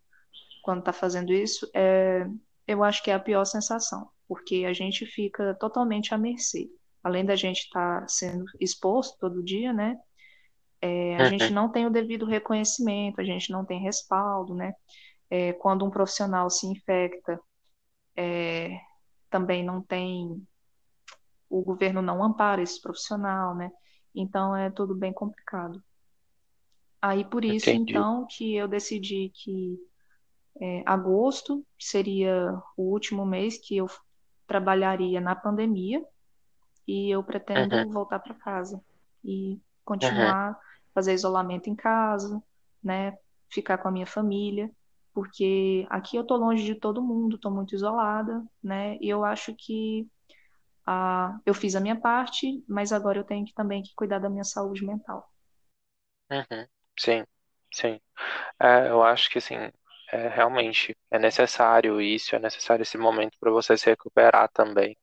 quando 0.62 0.80
está 0.80 0.92
fazendo 0.92 1.32
isso, 1.32 1.70
é, 1.74 2.26
eu 2.66 2.82
acho 2.82 3.02
que 3.02 3.10
é 3.10 3.14
a 3.14 3.20
pior 3.20 3.44
sensação, 3.44 4.10
porque 4.26 4.64
a 4.66 4.72
gente 4.72 5.06
fica 5.06 5.54
totalmente 5.54 6.14
à 6.14 6.18
mercê. 6.18 6.68
Além 7.04 7.24
da 7.24 7.36
gente 7.36 7.60
estar 7.60 8.00
tá 8.00 8.08
sendo 8.08 8.44
exposto 8.60 9.18
todo 9.18 9.42
dia, 9.42 9.72
né? 9.72 9.98
É, 10.84 11.16
a 11.16 11.22
uhum. 11.22 11.28
gente 11.28 11.50
não 11.50 11.70
tem 11.70 11.86
o 11.86 11.90
devido 11.90 12.26
reconhecimento, 12.26 13.20
a 13.20 13.24
gente 13.24 13.52
não 13.52 13.64
tem 13.64 13.80
respaldo, 13.80 14.52
né? 14.52 14.74
É, 15.30 15.52
quando 15.52 15.84
um 15.84 15.90
profissional 15.90 16.50
se 16.50 16.66
infecta, 16.66 17.40
é, 18.16 18.76
também 19.30 19.64
não 19.64 19.80
tem, 19.80 20.44
o 21.48 21.62
governo 21.62 22.02
não 22.02 22.22
ampara 22.22 22.60
esse 22.60 22.82
profissional, 22.82 23.54
né? 23.54 23.70
Então 24.12 24.56
é 24.56 24.70
tudo 24.70 24.92
bem 24.92 25.12
complicado. 25.12 25.80
Aí 27.00 27.24
por 27.24 27.44
isso, 27.44 27.70
Entendi. 27.70 27.92
então, 27.92 28.26
que 28.28 28.56
eu 28.56 28.66
decidi 28.66 29.30
que 29.32 29.78
é, 30.60 30.82
agosto 30.84 31.64
seria 31.78 32.60
o 32.76 32.90
último 32.92 33.24
mês 33.24 33.56
que 33.56 33.76
eu 33.76 33.86
trabalharia 34.48 35.20
na 35.20 35.34
pandemia 35.34 36.04
e 36.86 37.08
eu 37.08 37.22
pretendo 37.22 37.74
uhum. 37.74 37.90
voltar 37.90 38.18
para 38.18 38.34
casa 38.34 38.82
e 39.24 39.60
continuar 39.84 40.50
uhum. 40.50 40.71
Fazer 40.94 41.14
isolamento 41.14 41.68
em 41.70 41.74
casa, 41.76 42.42
né? 42.82 43.16
Ficar 43.50 43.78
com 43.78 43.88
a 43.88 43.92
minha 43.92 44.06
família 44.06 44.70
porque 45.14 45.86
aqui 45.90 46.16
eu 46.16 46.24
tô 46.24 46.36
longe 46.36 46.64
de 46.64 46.74
todo 46.74 47.02
mundo, 47.02 47.38
tô 47.38 47.50
muito 47.50 47.74
isolada, 47.74 48.42
né? 48.62 48.96
E 49.00 49.08
eu 49.08 49.24
acho 49.24 49.54
que 49.54 50.08
ah, 50.86 51.38
eu 51.46 51.54
fiz 51.54 51.76
a 51.76 51.80
minha 51.80 52.00
parte, 52.00 52.64
mas 52.68 52.92
agora 52.92 53.18
eu 53.18 53.24
tenho 53.24 53.44
que, 53.44 53.54
também 53.54 53.82
que 53.82 53.94
cuidar 53.94 54.18
da 54.18 54.30
minha 54.30 54.44
saúde 54.44 54.84
mental. 54.84 55.30
Uhum. 56.30 56.66
Sim, 56.98 57.24
sim. 57.72 58.00
É, 58.60 58.88
eu 58.88 59.02
acho 59.02 59.30
que 59.30 59.38
assim, 59.38 59.56
é, 60.12 60.28
realmente 60.28 60.96
é 61.10 61.18
necessário 61.18 62.00
isso, 62.00 62.36
é 62.36 62.38
necessário 62.38 62.82
esse 62.82 62.98
momento 62.98 63.38
para 63.40 63.50
você 63.50 63.76
se 63.76 63.90
recuperar 63.90 64.48
também. 64.52 64.96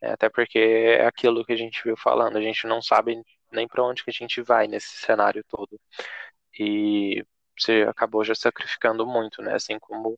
É, 0.00 0.12
até 0.12 0.30
porque 0.30 0.58
é 0.58 1.06
aquilo 1.06 1.44
que 1.44 1.52
a 1.52 1.56
gente 1.56 1.82
viu 1.84 1.96
falando, 1.96 2.38
a 2.38 2.42
gente 2.42 2.66
não 2.66 2.82
sabe 2.82 3.22
nem 3.52 3.68
para 3.68 3.84
onde 3.84 4.04
que 4.04 4.10
a 4.10 4.12
gente 4.12 4.42
vai 4.42 4.66
nesse 4.68 4.88
cenário 4.98 5.44
todo. 5.48 5.80
e 6.58 7.24
você 7.58 7.82
acabou 7.88 8.24
já 8.24 8.34
sacrificando 8.34 9.06
muito, 9.06 9.42
né? 9.42 9.54
Assim 9.54 9.78
como 9.78 10.14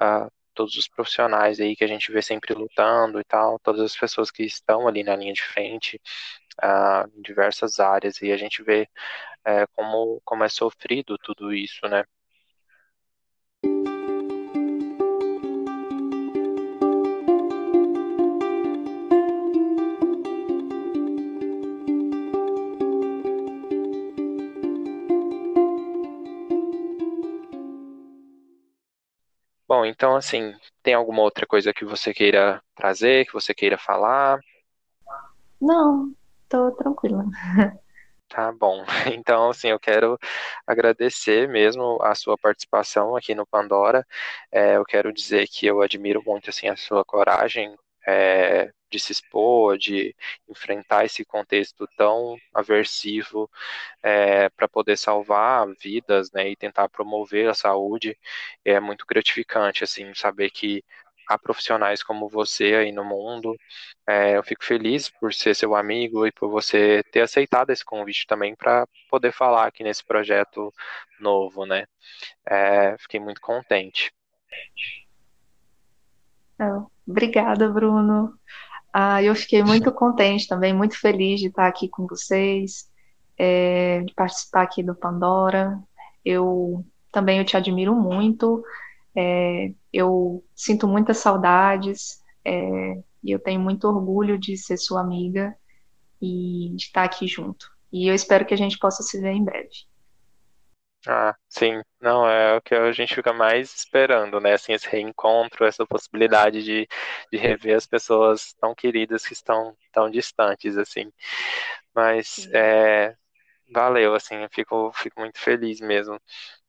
uh, 0.00 0.30
todos 0.54 0.76
os 0.76 0.88
profissionais 0.88 1.60
aí 1.60 1.76
que 1.76 1.84
a 1.84 1.88
gente 1.88 2.12
vê 2.12 2.22
sempre 2.22 2.54
lutando 2.54 3.20
e 3.20 3.24
tal, 3.24 3.58
todas 3.60 3.82
as 3.82 3.96
pessoas 3.96 4.30
que 4.30 4.44
estão 4.44 4.88
ali 4.88 5.04
na 5.04 5.16
linha 5.16 5.32
de 5.32 5.42
frente, 5.42 6.00
uh, 6.62 7.08
em 7.18 7.22
diversas 7.22 7.80
áreas, 7.80 8.20
e 8.22 8.32
a 8.32 8.36
gente 8.36 8.62
vê 8.62 8.88
uh, 9.46 9.68
como, 9.74 10.20
como 10.24 10.44
é 10.44 10.48
sofrido 10.48 11.18
tudo 11.18 11.52
isso, 11.54 11.86
né? 11.88 12.04
Bom, 29.68 29.84
então 29.84 30.16
assim, 30.16 30.54
tem 30.82 30.94
alguma 30.94 31.22
outra 31.22 31.46
coisa 31.46 31.74
que 31.74 31.84
você 31.84 32.14
queira 32.14 32.62
trazer, 32.74 33.26
que 33.26 33.34
você 33.34 33.52
queira 33.52 33.76
falar? 33.76 34.40
Não, 35.60 36.14
tô 36.48 36.70
tranquila. 36.72 37.24
Tá 38.28 38.52
bom. 38.52 38.84
Então, 39.18 39.50
assim, 39.50 39.68
eu 39.68 39.80
quero 39.80 40.18
agradecer 40.66 41.48
mesmo 41.48 41.98
a 42.02 42.14
sua 42.14 42.36
participação 42.36 43.16
aqui 43.16 43.34
no 43.34 43.46
Pandora. 43.46 44.06
É, 44.52 44.76
eu 44.76 44.84
quero 44.84 45.12
dizer 45.12 45.48
que 45.48 45.66
eu 45.66 45.80
admiro 45.82 46.22
muito, 46.24 46.50
assim, 46.50 46.68
a 46.68 46.76
sua 46.76 47.04
coragem 47.04 47.74
é, 48.06 48.70
de 48.90 48.98
se 48.98 49.12
expor, 49.12 49.76
de 49.78 50.14
enfrentar 50.48 51.04
esse 51.04 51.24
contexto 51.24 51.86
tão 51.96 52.36
aversivo 52.54 53.50
é, 54.02 54.48
para 54.50 54.68
poder 54.68 54.96
salvar 54.96 55.66
vidas, 55.80 56.30
né, 56.32 56.48
e 56.50 56.56
tentar 56.56 56.88
promover 56.88 57.48
a 57.48 57.54
saúde, 57.54 58.16
é 58.64 58.80
muito 58.80 59.04
gratificante, 59.06 59.84
assim, 59.84 60.12
saber 60.14 60.50
que 60.50 60.84
há 61.28 61.38
profissionais 61.38 62.02
como 62.02 62.28
você 62.28 62.74
aí 62.74 62.92
no 62.92 63.04
mundo. 63.04 63.54
É, 64.06 64.36
eu 64.36 64.42
fico 64.42 64.64
feliz 64.64 65.10
por 65.10 65.34
ser 65.34 65.54
seu 65.54 65.76
amigo 65.76 66.26
e 66.26 66.32
por 66.32 66.48
você 66.48 67.02
ter 67.12 67.20
aceitado 67.20 67.70
esse 67.70 67.84
convite 67.84 68.26
também 68.26 68.56
para 68.56 68.86
poder 69.10 69.32
falar 69.32 69.66
aqui 69.66 69.84
nesse 69.84 70.02
projeto 70.04 70.72
novo, 71.20 71.66
né? 71.66 71.86
É, 72.46 72.96
fiquei 72.98 73.20
muito 73.20 73.40
contente. 73.40 74.10
Obrigada, 77.06 77.68
Bruno. 77.68 78.38
Ah, 78.92 79.22
eu 79.22 79.34
fiquei 79.34 79.62
muito 79.62 79.92
contente 79.92 80.48
também, 80.48 80.74
muito 80.74 80.98
feliz 80.98 81.40
de 81.40 81.48
estar 81.48 81.66
aqui 81.66 81.88
com 81.88 82.06
vocês, 82.06 82.90
é, 83.36 84.02
de 84.02 84.14
participar 84.14 84.62
aqui 84.62 84.82
do 84.82 84.94
Pandora. 84.94 85.78
Eu 86.24 86.84
também 87.12 87.38
eu 87.38 87.44
te 87.44 87.56
admiro 87.56 87.94
muito. 87.94 88.64
É, 89.14 89.72
eu 89.92 90.44
sinto 90.54 90.86
muitas 90.86 91.18
saudades 91.18 92.22
é, 92.44 93.02
e 93.22 93.30
eu 93.30 93.38
tenho 93.38 93.60
muito 93.60 93.86
orgulho 93.88 94.38
de 94.38 94.56
ser 94.56 94.76
sua 94.76 95.00
amiga 95.00 95.56
e 96.20 96.72
de 96.74 96.84
estar 96.84 97.04
aqui 97.04 97.26
junto. 97.26 97.70
E 97.92 98.08
eu 98.08 98.14
espero 98.14 98.44
que 98.44 98.54
a 98.54 98.56
gente 98.56 98.78
possa 98.78 99.02
se 99.02 99.20
ver 99.20 99.32
em 99.32 99.44
breve. 99.44 99.86
Ah, 101.06 101.34
sim, 101.48 101.80
não, 102.00 102.28
é 102.28 102.56
o 102.56 102.60
que 102.60 102.74
a 102.74 102.90
gente 102.92 103.14
fica 103.14 103.32
mais 103.32 103.72
esperando, 103.74 104.40
né? 104.40 104.54
Assim, 104.54 104.72
esse 104.72 104.86
reencontro, 104.88 105.64
essa 105.64 105.86
possibilidade 105.86 106.62
de, 106.62 106.86
de 107.32 107.38
rever 107.38 107.76
as 107.76 107.86
pessoas 107.86 108.52
tão 108.60 108.74
queridas 108.74 109.24
que 109.24 109.32
estão 109.32 109.76
tão 109.92 110.10
distantes, 110.10 110.76
assim. 110.76 111.10
Mas 111.94 112.48
é, 112.54 113.16
valeu, 113.72 114.14
assim, 114.14 114.36
eu 114.36 114.48
fico, 114.52 114.92
fico 114.94 115.20
muito 115.20 115.38
feliz 115.40 115.80
mesmo 115.80 116.20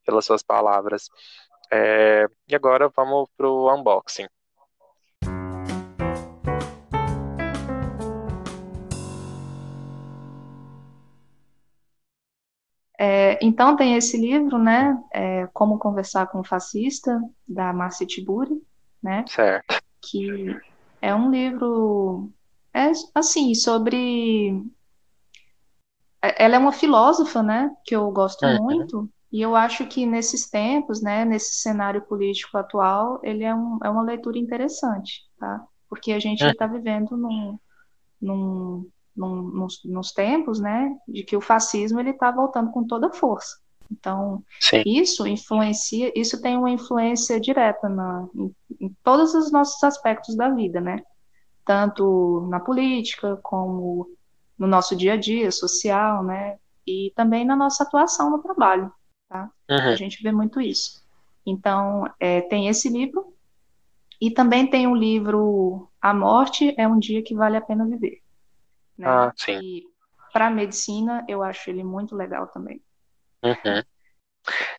pelas 0.05 0.25
suas 0.25 0.43
palavras. 0.43 1.09
É, 1.71 2.25
e 2.49 2.55
agora 2.55 2.89
vamos 2.89 3.29
pro 3.37 3.73
unboxing. 3.75 4.27
É, 13.01 13.39
então 13.41 13.77
tem 13.77 13.95
esse 13.95 14.17
livro, 14.17 14.59
né, 14.59 15.01
é, 15.13 15.47
Como 15.53 15.79
Conversar 15.79 16.27
com 16.27 16.41
o 16.41 16.43
Fascista, 16.43 17.17
da 17.47 17.71
Marcia 17.71 18.05
Tiburi, 18.05 18.61
né, 19.01 19.23
certo. 19.25 19.81
que 20.01 20.53
é 21.01 21.15
um 21.15 21.31
livro, 21.31 22.29
é, 22.73 22.91
assim, 23.15 23.55
sobre... 23.55 24.61
É, 26.21 26.43
ela 26.43 26.57
é 26.57 26.59
uma 26.59 26.73
filósofa, 26.73 27.41
né, 27.41 27.73
que 27.85 27.95
eu 27.95 28.11
gosto 28.11 28.45
uhum. 28.45 28.63
muito, 28.63 29.09
e 29.31 29.41
eu 29.41 29.55
acho 29.55 29.85
que 29.87 30.05
nesses 30.05 30.49
tempos, 30.49 31.01
né, 31.01 31.23
nesse 31.23 31.61
cenário 31.61 32.01
político 32.01 32.57
atual, 32.57 33.21
ele 33.23 33.45
é, 33.45 33.55
um, 33.55 33.79
é 33.81 33.89
uma 33.89 34.03
leitura 34.03 34.37
interessante, 34.37 35.21
tá? 35.39 35.63
Porque 35.87 36.11
a 36.11 36.19
gente 36.19 36.43
está 36.43 36.67
vivendo 36.67 37.15
num, 37.15 37.57
num, 38.21 38.89
num, 39.19 39.41
nos, 39.41 39.81
nos, 39.83 40.11
tempos, 40.11 40.59
né, 40.59 40.95
de 41.07 41.23
que 41.23 41.35
o 41.35 41.41
fascismo 41.41 41.99
ele 41.99 42.11
está 42.11 42.31
voltando 42.31 42.71
com 42.71 42.87
toda 42.87 43.11
força. 43.11 43.57
Então, 43.91 44.43
Sim. 44.59 44.83
isso 44.85 45.27
influencia, 45.27 46.11
isso 46.15 46.41
tem 46.41 46.57
uma 46.57 46.71
influência 46.71 47.39
direta 47.39 47.89
na, 47.89 48.27
em, 48.33 48.55
em, 48.79 48.95
todos 49.03 49.33
os 49.33 49.51
nossos 49.51 49.83
aspectos 49.83 50.35
da 50.35 50.49
vida, 50.49 50.79
né? 50.79 51.01
Tanto 51.65 52.47
na 52.49 52.59
política, 52.59 53.37
como 53.41 54.07
no 54.57 54.67
nosso 54.67 54.95
dia 54.95 55.13
a 55.13 55.17
dia 55.17 55.51
social, 55.51 56.23
né? 56.23 56.57
E 56.85 57.11
também 57.15 57.43
na 57.43 57.55
nossa 57.55 57.83
atuação 57.83 58.29
no 58.29 58.39
trabalho, 58.39 58.91
tá? 59.27 59.49
Uhum. 59.69 59.77
A 59.77 59.95
gente 59.95 60.21
vê 60.21 60.31
muito 60.31 60.61
isso. 60.61 61.03
Então, 61.43 62.07
é, 62.19 62.41
tem 62.41 62.67
esse 62.67 62.89
livro, 62.89 63.33
e 64.21 64.29
também 64.29 64.69
tem 64.69 64.85
o 64.85 64.95
livro 64.95 65.89
A 66.01 66.13
Morte 66.13 66.75
é 66.77 66.87
um 66.87 66.99
Dia 66.99 67.23
que 67.23 67.33
Vale 67.33 67.57
a 67.57 67.61
Pena 67.61 67.85
Viver. 67.87 68.21
Né? 68.99 69.07
Ah, 69.07 69.31
sim. 69.35 69.57
E 69.59 69.83
para 70.33 70.49
medicina 70.49 71.25
eu 71.27 71.41
acho 71.41 71.69
ele 71.69 71.83
muito 71.83 72.15
legal 72.15 72.47
também. 72.47 72.81
Uhum. 73.43 73.81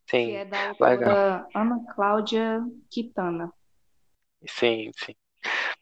Sim, 0.08 0.26
que 0.26 0.30
é 0.32 0.44
da 0.44 0.68
autora 0.68 0.96
legal. 0.96 1.48
Ana 1.54 1.94
Cláudia 1.94 2.62
Quitana. 2.90 3.52
Sim, 4.46 4.90
sim. 4.96 5.14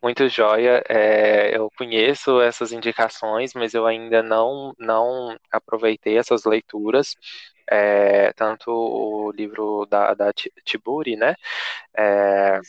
Muito 0.03 0.29
joia. 0.29 0.83
É, 0.89 1.57
eu 1.57 1.69
conheço 1.77 2.41
essas 2.41 2.71
indicações, 2.73 3.53
mas 3.55 3.75
eu 3.75 3.87
ainda 3.87 4.23
não, 4.23 4.73
não 4.79 5.37
aproveitei 5.51 6.17
essas 6.17 6.45
leituras. 6.45 7.17
É, 7.71 8.33
tanto 8.35 8.71
o 8.71 9.31
livro 9.33 9.85
da, 9.87 10.15
da 10.15 10.33
Tiburi, 10.65 11.17
né? 11.17 11.35
É, 11.97 12.61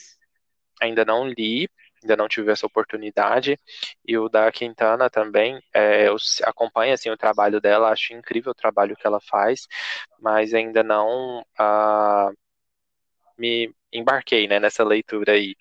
ainda 0.82 1.06
não 1.06 1.28
li, 1.28 1.70
ainda 2.02 2.16
não 2.18 2.28
tive 2.28 2.52
essa 2.52 2.66
oportunidade. 2.66 3.58
E 4.06 4.18
o 4.18 4.30
da 4.30 4.52
Quintana 4.52 5.10
também, 5.10 5.62
é, 5.74 6.08
eu 6.08 6.16
acompanho 6.44 6.94
assim, 6.94 7.10
o 7.10 7.18
trabalho 7.18 7.60
dela, 7.62 7.92
acho 7.92 8.14
incrível 8.14 8.52
o 8.52 8.56
trabalho 8.56 8.96
que 8.96 9.06
ela 9.08 9.20
faz, 9.22 9.68
mas 10.20 10.54
ainda 10.54 10.84
não 10.84 11.42
uh, 11.42 12.34
me 13.38 13.74
embarquei 13.92 14.48
né, 14.48 14.60
nessa 14.60 14.84
leitura 14.84 15.34
aí. 15.34 15.56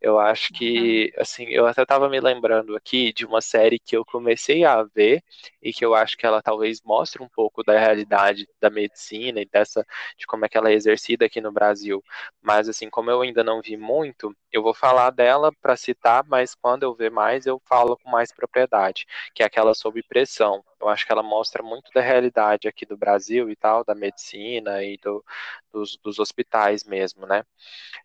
Eu 0.00 0.18
acho 0.18 0.52
que, 0.52 1.12
assim, 1.18 1.44
eu 1.48 1.66
até 1.66 1.82
estava 1.82 2.08
me 2.08 2.20
lembrando 2.20 2.76
aqui 2.76 3.12
de 3.12 3.24
uma 3.26 3.40
série 3.40 3.78
que 3.78 3.96
eu 3.96 4.04
comecei 4.04 4.64
a 4.64 4.82
ver 4.84 5.22
e 5.62 5.72
que 5.72 5.84
eu 5.84 5.94
acho 5.94 6.16
que 6.16 6.26
ela 6.26 6.42
talvez 6.42 6.80
mostre 6.82 7.22
um 7.22 7.28
pouco 7.28 7.62
da 7.62 7.78
realidade 7.78 8.48
da 8.60 8.70
medicina 8.70 9.40
e 9.40 9.46
dessa, 9.46 9.86
de 10.18 10.26
como 10.26 10.44
é 10.44 10.48
que 10.48 10.56
ela 10.58 10.70
é 10.70 10.74
exercida 10.74 11.26
aqui 11.26 11.40
no 11.40 11.52
Brasil. 11.52 12.02
Mas, 12.42 12.68
assim, 12.68 12.88
como 12.90 13.10
eu 13.10 13.22
ainda 13.22 13.42
não 13.44 13.60
vi 13.62 13.76
muito, 13.76 14.34
eu 14.52 14.62
vou 14.62 14.74
falar 14.74 15.10
dela 15.10 15.52
para 15.60 15.76
citar, 15.76 16.24
mas 16.26 16.54
quando 16.54 16.82
eu 16.84 16.94
ver 16.94 17.10
mais, 17.10 17.46
eu 17.46 17.60
falo 17.68 17.96
com 17.98 18.10
mais 18.10 18.32
propriedade, 18.32 19.06
que 19.34 19.42
é 19.42 19.46
aquela 19.46 19.74
sob 19.74 20.02
pressão. 20.02 20.62
Eu 20.80 20.88
acho 20.88 21.04
que 21.04 21.12
ela 21.12 21.22
mostra 21.22 21.62
muito 21.62 21.90
da 21.92 22.00
realidade 22.00 22.66
aqui 22.66 22.86
do 22.86 22.96
Brasil 22.96 23.50
e 23.50 23.56
tal, 23.56 23.84
da 23.84 23.94
medicina 23.94 24.82
e 24.82 24.96
do, 24.96 25.24
dos, 25.72 25.96
dos 25.98 26.18
hospitais 26.18 26.84
mesmo, 26.84 27.26
né? 27.26 27.44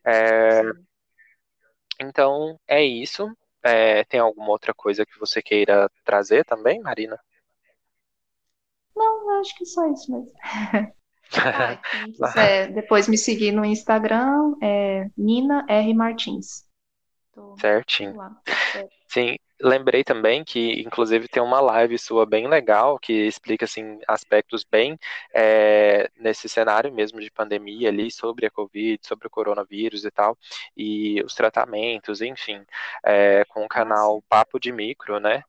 É, 0.04 0.62
então, 2.00 2.60
é 2.68 2.84
isso. 2.84 3.32
É, 3.64 4.04
tem 4.04 4.20
alguma 4.20 4.50
outra 4.50 4.74
coisa 4.74 5.06
que 5.06 5.18
você 5.18 5.42
queira 5.42 5.90
trazer 6.04 6.46
também, 6.46 6.80
Marina? 6.82 7.20
Não, 8.96 9.40
acho 9.40 9.56
que 9.58 9.64
é 9.64 9.68
só 9.68 9.92
isso 9.92 10.12
mesmo. 10.12 10.34
ah, 11.38 11.78
quem 11.92 12.12
quiser 12.12 12.74
depois 12.74 13.08
me 13.08 13.18
seguir 13.18 13.52
no 13.52 13.66
Instagram 13.66 14.56
é 14.62 15.10
Nina 15.18 15.66
R. 15.68 15.94
Martins. 15.94 16.66
Tô 17.34 17.58
Certinho. 17.58 18.16
Sim, 19.08 19.38
lembrei 19.68 20.04
também 20.04 20.44
que, 20.44 20.82
inclusive, 20.82 21.28
tem 21.28 21.42
uma 21.42 21.60
live 21.62 21.98
sua 21.98 22.26
bem 22.26 22.48
legal 22.48 23.00
que 23.00 23.14
explica 23.28 23.66
assim 23.66 24.00
aspectos 24.08 24.64
bem 24.64 24.98
é, 25.34 26.10
nesse 26.18 26.48
cenário 26.50 26.94
mesmo 26.94 27.20
de 27.20 27.32
pandemia 27.32 27.90
ali 27.90 28.12
sobre 28.12 28.46
a 28.46 28.52
Covid, 28.52 29.00
sobre 29.06 29.28
o 29.28 29.30
coronavírus 29.32 30.06
e 30.06 30.12
tal, 30.12 30.38
e 30.78 31.22
os 31.24 31.34
tratamentos, 31.36 32.22
enfim, 32.22 32.64
é, 33.04 33.46
com 33.46 33.66
o 33.66 33.68
canal 33.70 34.22
Papo 34.30 34.60
de 34.60 34.72
Micro, 34.72 35.20
né? 35.20 35.44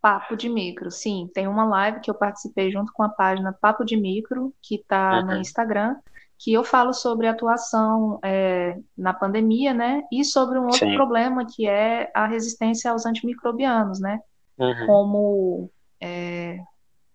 Papo 0.00 0.34
de 0.36 0.48
Micro, 0.48 0.90
sim. 0.90 1.28
Tem 1.34 1.46
uma 1.46 1.64
live 1.64 2.00
que 2.00 2.10
eu 2.10 2.14
participei 2.14 2.70
junto 2.70 2.92
com 2.92 3.02
a 3.02 3.08
página 3.08 3.52
Papo 3.52 3.84
de 3.84 3.96
Micro, 3.96 4.54
que 4.62 4.76
está 4.76 5.20
no 5.22 5.34
Uhum. 5.34 5.40
Instagram, 5.40 5.96
que 6.42 6.54
eu 6.54 6.64
falo 6.64 6.94
sobre 6.94 7.26
atuação 7.26 8.18
é, 8.24 8.74
na 8.96 9.12
pandemia, 9.12 9.74
né? 9.74 10.02
E 10.10 10.24
sobre 10.24 10.58
um 10.58 10.64
outro 10.64 10.78
Sim. 10.78 10.94
problema 10.94 11.44
que 11.44 11.68
é 11.68 12.10
a 12.14 12.26
resistência 12.26 12.90
aos 12.90 13.04
antimicrobianos, 13.04 14.00
né? 14.00 14.18
Uhum. 14.58 14.86
Como, 14.86 15.70
é, 16.00 16.58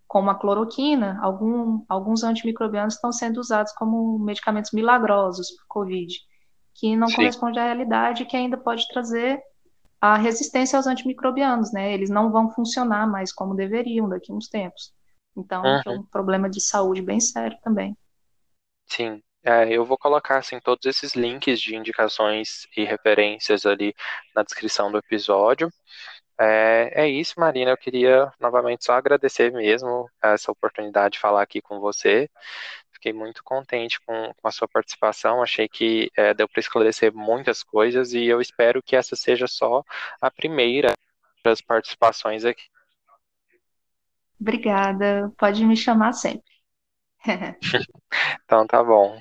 como 0.08 0.30
a 0.30 0.36
cloroquina, 0.36 1.20
algum, 1.24 1.84
alguns 1.90 2.24
antimicrobianos 2.24 2.94
estão 2.94 3.12
sendo 3.12 3.40
usados 3.40 3.74
como 3.74 4.20
medicamentos 4.20 4.72
milagrosos 4.72 5.50
para 5.56 5.66
Covid, 5.70 6.14
que 6.76 6.96
não 6.96 7.08
Sim. 7.08 7.16
corresponde 7.16 7.58
à 7.58 7.66
realidade 7.66 8.22
e 8.22 8.26
que 8.28 8.38
ainda 8.38 8.58
pode 8.58 8.88
trazer 8.90 9.42
a 10.00 10.18
resistência 10.18 10.78
aos 10.78 10.86
antimicrobianos, 10.86 11.74
né? 11.74 11.92
Eles 11.96 12.12
não 12.12 12.32
vão 12.32 12.52
funcionar 12.52 13.08
mais 13.08 13.34
como 13.34 13.56
deveriam 13.56 14.08
daqui 14.08 14.32
a 14.32 14.36
uns 14.36 14.48
tempos. 14.50 14.94
Então, 15.36 15.64
que 15.82 15.90
é 15.90 15.92
Uhum. 15.92 16.02
um 16.02 16.04
problema 16.04 16.48
de 16.48 16.62
saúde 16.62 17.02
bem 17.02 17.20
sério 17.20 17.58
também. 17.64 17.98
Sim. 18.88 19.22
É, 19.44 19.70
eu 19.72 19.86
vou 19.86 19.98
colocar 19.98 20.38
assim 20.38 20.60
todos 20.60 20.86
esses 20.88 21.14
links 21.14 21.62
de 21.62 21.76
indicações 21.76 22.68
e 22.76 22.84
referências 22.84 23.66
ali 23.66 23.94
na 24.36 24.42
descrição 24.42 24.92
do 24.92 24.98
episódio. 24.98 25.70
É, 26.40 27.04
é 27.04 27.08
isso, 27.10 27.40
Marina. 27.40 27.72
Eu 27.72 27.78
queria 27.78 28.32
novamente 28.40 28.84
só 28.86 28.94
agradecer 28.94 29.52
mesmo 29.52 30.10
essa 30.22 30.52
oportunidade 30.52 31.14
de 31.14 31.20
falar 31.20 31.44
aqui 31.44 31.62
com 31.62 31.80
você. 31.80 32.28
Fiquei 32.92 33.14
muito 33.14 33.44
contente 33.44 34.00
com, 34.02 34.34
com 34.34 34.48
a 34.48 34.52
sua 34.52 34.68
participação. 34.68 35.44
Achei 35.44 35.70
que 35.70 36.10
é, 36.18 36.34
deu 36.34 36.48
para 36.50 36.60
esclarecer 36.60 37.14
muitas 37.14 37.62
coisas 37.62 38.14
e 38.14 38.26
eu 38.26 38.42
espero 38.42 38.82
que 38.82 38.96
essa 38.96 39.16
seja 39.16 39.48
só 39.48 39.84
a 40.20 40.32
primeira 40.32 40.94
das 41.44 41.62
participações 41.62 42.44
aqui. 42.44 42.64
Obrigada. 44.42 45.32
Pode 45.38 45.64
me 45.64 45.78
chamar 45.78 46.14
sempre 46.14 46.55
então 48.46 48.66
tá 48.68 48.84
bom. 48.84 49.18